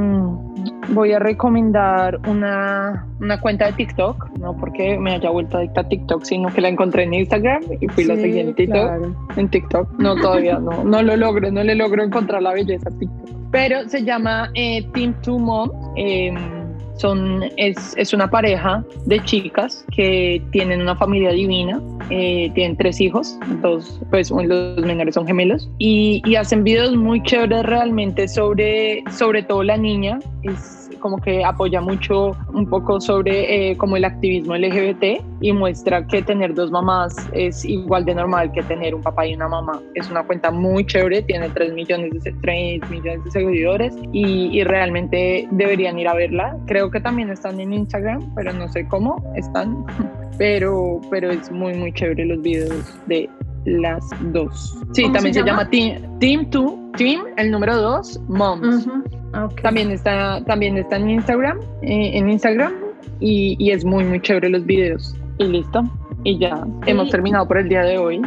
voy 0.89 1.13
a 1.13 1.19
recomendar 1.19 2.19
una, 2.27 3.05
una 3.21 3.39
cuenta 3.39 3.67
de 3.67 3.73
TikTok, 3.73 4.37
no 4.39 4.55
porque 4.57 4.97
me 4.99 5.13
haya 5.13 5.29
vuelto 5.29 5.57
adicta 5.57 5.81
a 5.81 5.83
TikTok, 5.87 6.23
sino 6.23 6.49
que 6.53 6.59
la 6.61 6.67
encontré 6.69 7.03
en 7.03 7.13
Instagram 7.13 7.61
y 7.79 7.87
fui 7.87 8.03
la 8.03 8.15
Sí, 8.15 8.23
siguiente 8.23 8.63
y 8.63 8.67
todo 8.67 8.83
claro. 8.83 9.15
en 9.37 9.49
TikTok. 9.49 9.89
No, 9.99 10.15
todavía 10.15 10.59
no, 10.59 10.83
no 10.83 11.01
lo 11.01 11.15
logro, 11.15 11.49
no 11.51 11.63
le 11.63 11.75
logro 11.75 12.03
encontrar 12.03 12.41
la 12.41 12.53
belleza 12.53 12.89
a 12.89 12.97
TikTok. 12.97 13.29
Pero 13.51 13.87
se 13.87 14.03
llama 14.03 14.49
eh, 14.55 14.85
Team 14.93 15.13
Two 15.21 15.39
Mom. 15.39 15.69
eh, 15.95 16.33
son, 16.97 17.43
es, 17.57 17.95
es 17.97 18.13
una 18.13 18.29
pareja 18.29 18.83
de 19.05 19.23
chicas 19.23 19.85
que 19.95 20.41
tienen 20.51 20.81
una 20.81 20.95
familia 20.95 21.31
divina, 21.31 21.81
eh, 22.09 22.51
tienen 22.53 22.77
tres 22.77 22.99
hijos, 23.01 23.37
dos, 23.61 23.99
pues 24.09 24.31
los 24.31 24.77
menores 24.77 25.15
son 25.15 25.25
gemelos, 25.25 25.69
y, 25.77 26.21
y 26.25 26.35
hacen 26.35 26.63
videos 26.63 26.95
muy 26.95 27.21
chéveres 27.23 27.63
realmente 27.63 28.27
sobre, 28.27 29.03
sobre 29.11 29.43
todo 29.43 29.63
la 29.63 29.77
niña, 29.77 30.19
es 30.43 30.86
como 30.97 31.17
que 31.17 31.43
apoya 31.43 31.81
mucho 31.81 32.35
un 32.53 32.69
poco 32.69 32.99
sobre 33.01 33.71
eh, 33.71 33.77
como 33.77 33.95
el 33.97 34.05
activismo 34.05 34.55
LGBT 34.55 35.21
y 35.41 35.53
muestra 35.53 36.05
que 36.07 36.21
tener 36.21 36.53
dos 36.53 36.71
mamás 36.71 37.15
es 37.33 37.63
igual 37.65 38.05
de 38.05 38.15
normal 38.15 38.51
que 38.51 38.63
tener 38.63 38.93
un 38.95 39.01
papá 39.01 39.25
y 39.27 39.33
una 39.35 39.47
mamá. 39.47 39.81
Es 39.95 40.09
una 40.09 40.23
cuenta 40.23 40.51
muy 40.51 40.85
chévere, 40.85 41.21
tiene 41.23 41.49
3 41.49 41.73
millones 41.73 42.11
de, 42.13 42.21
se- 42.21 42.33
3 42.41 42.89
millones 42.89 43.23
de 43.23 43.31
seguidores 43.31 43.95
y, 44.11 44.49
y 44.57 44.63
realmente 44.63 45.47
deberían 45.51 45.97
ir 45.99 46.07
a 46.07 46.13
verla. 46.13 46.57
Creo 46.67 46.89
que 46.91 46.99
también 46.99 47.29
están 47.29 47.59
en 47.59 47.73
Instagram, 47.73 48.33
pero 48.35 48.53
no 48.53 48.67
sé 48.69 48.87
cómo 48.87 49.23
están. 49.35 49.85
Pero, 50.37 51.01
pero 51.09 51.31
es 51.31 51.51
muy, 51.51 51.73
muy 51.73 51.91
chévere 51.93 52.23
los 52.25 52.39
videos 52.43 52.93
de 53.07 53.27
las 53.65 54.07
dos. 54.31 54.77
Sí, 54.91 55.01
¿Cómo 55.01 55.13
también 55.15 55.33
se 55.33 55.39
se, 55.39 55.45
llama? 55.47 55.63
llama 55.63 55.69
Team, 55.71 56.19
Team 56.19 56.47
2, 56.51 56.71
Team, 56.95 57.21
el 57.37 57.49
número 57.49 57.75
2, 57.75 58.21
Moms. 58.27 58.85
Ujú, 58.85 59.03
ok. 59.33 59.61
También 59.61 59.91
está, 59.91 60.43
también 60.45 60.77
está 60.77 60.97
en 60.97 61.09
Instagram, 61.09 61.59
eh, 61.81 62.11
en 62.17 62.29
Instagram 62.29 62.73
y, 63.19 63.55
y 63.59 63.71
es 63.71 63.83
muy 63.85 64.03
muy 64.03 64.21
chévere 64.21 64.49
los 64.49 64.65
videos. 64.65 65.15
Y 65.39 65.45
listo. 65.45 65.81
Y 66.23 66.37
ya 66.39 66.65
hemos 66.85 67.09
terminado 67.09 67.47
por 67.47 67.57
el 67.59 67.69
día 67.69 67.81
de 67.83 67.97
hoy. 67.97 68.21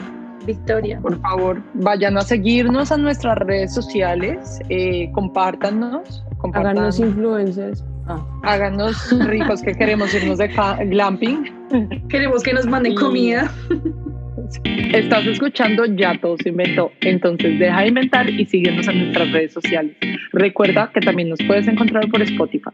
Victoria. 0.46 0.98
Por 1.00 1.20
favor, 1.20 1.62
vayan 1.74 2.16
a 2.16 2.22
seguirnos 2.22 2.90
a 2.92 2.96
nuestras 2.96 3.36
redes 3.38 3.74
sociales, 3.74 4.58
eh, 4.70 5.10
compártanos, 5.12 6.24
compartan, 6.38 6.78
Háganos 6.78 6.98
influencers. 6.98 7.84
Ah. 8.06 8.24
háganos 8.42 9.12
ricos 9.28 9.60
que 9.62 9.72
queremos 9.74 10.12
irnos 10.14 10.38
de 10.38 10.48
glamping. 10.86 11.44
Queremos 12.08 12.42
que 12.42 12.52
nos 12.54 12.66
manden 12.66 12.92
Y- 12.92 12.96
comida. 12.96 13.52
Estás 14.92 15.26
escuchando 15.26 15.84
Ya 15.86 16.18
Todo 16.18 16.36
se 16.38 16.48
inventó, 16.48 16.92
entonces 17.00 17.58
deja 17.58 17.82
de 17.82 17.88
inventar 17.88 18.28
y 18.28 18.44
síguenos 18.46 18.88
en 18.88 19.04
nuestras 19.04 19.30
redes 19.32 19.52
sociales. 19.52 19.96
Recuerda 20.32 20.90
que 20.92 21.00
también 21.00 21.28
nos 21.28 21.40
puedes 21.46 21.68
encontrar 21.68 22.08
por 22.08 22.22
Spotify. 22.22 22.70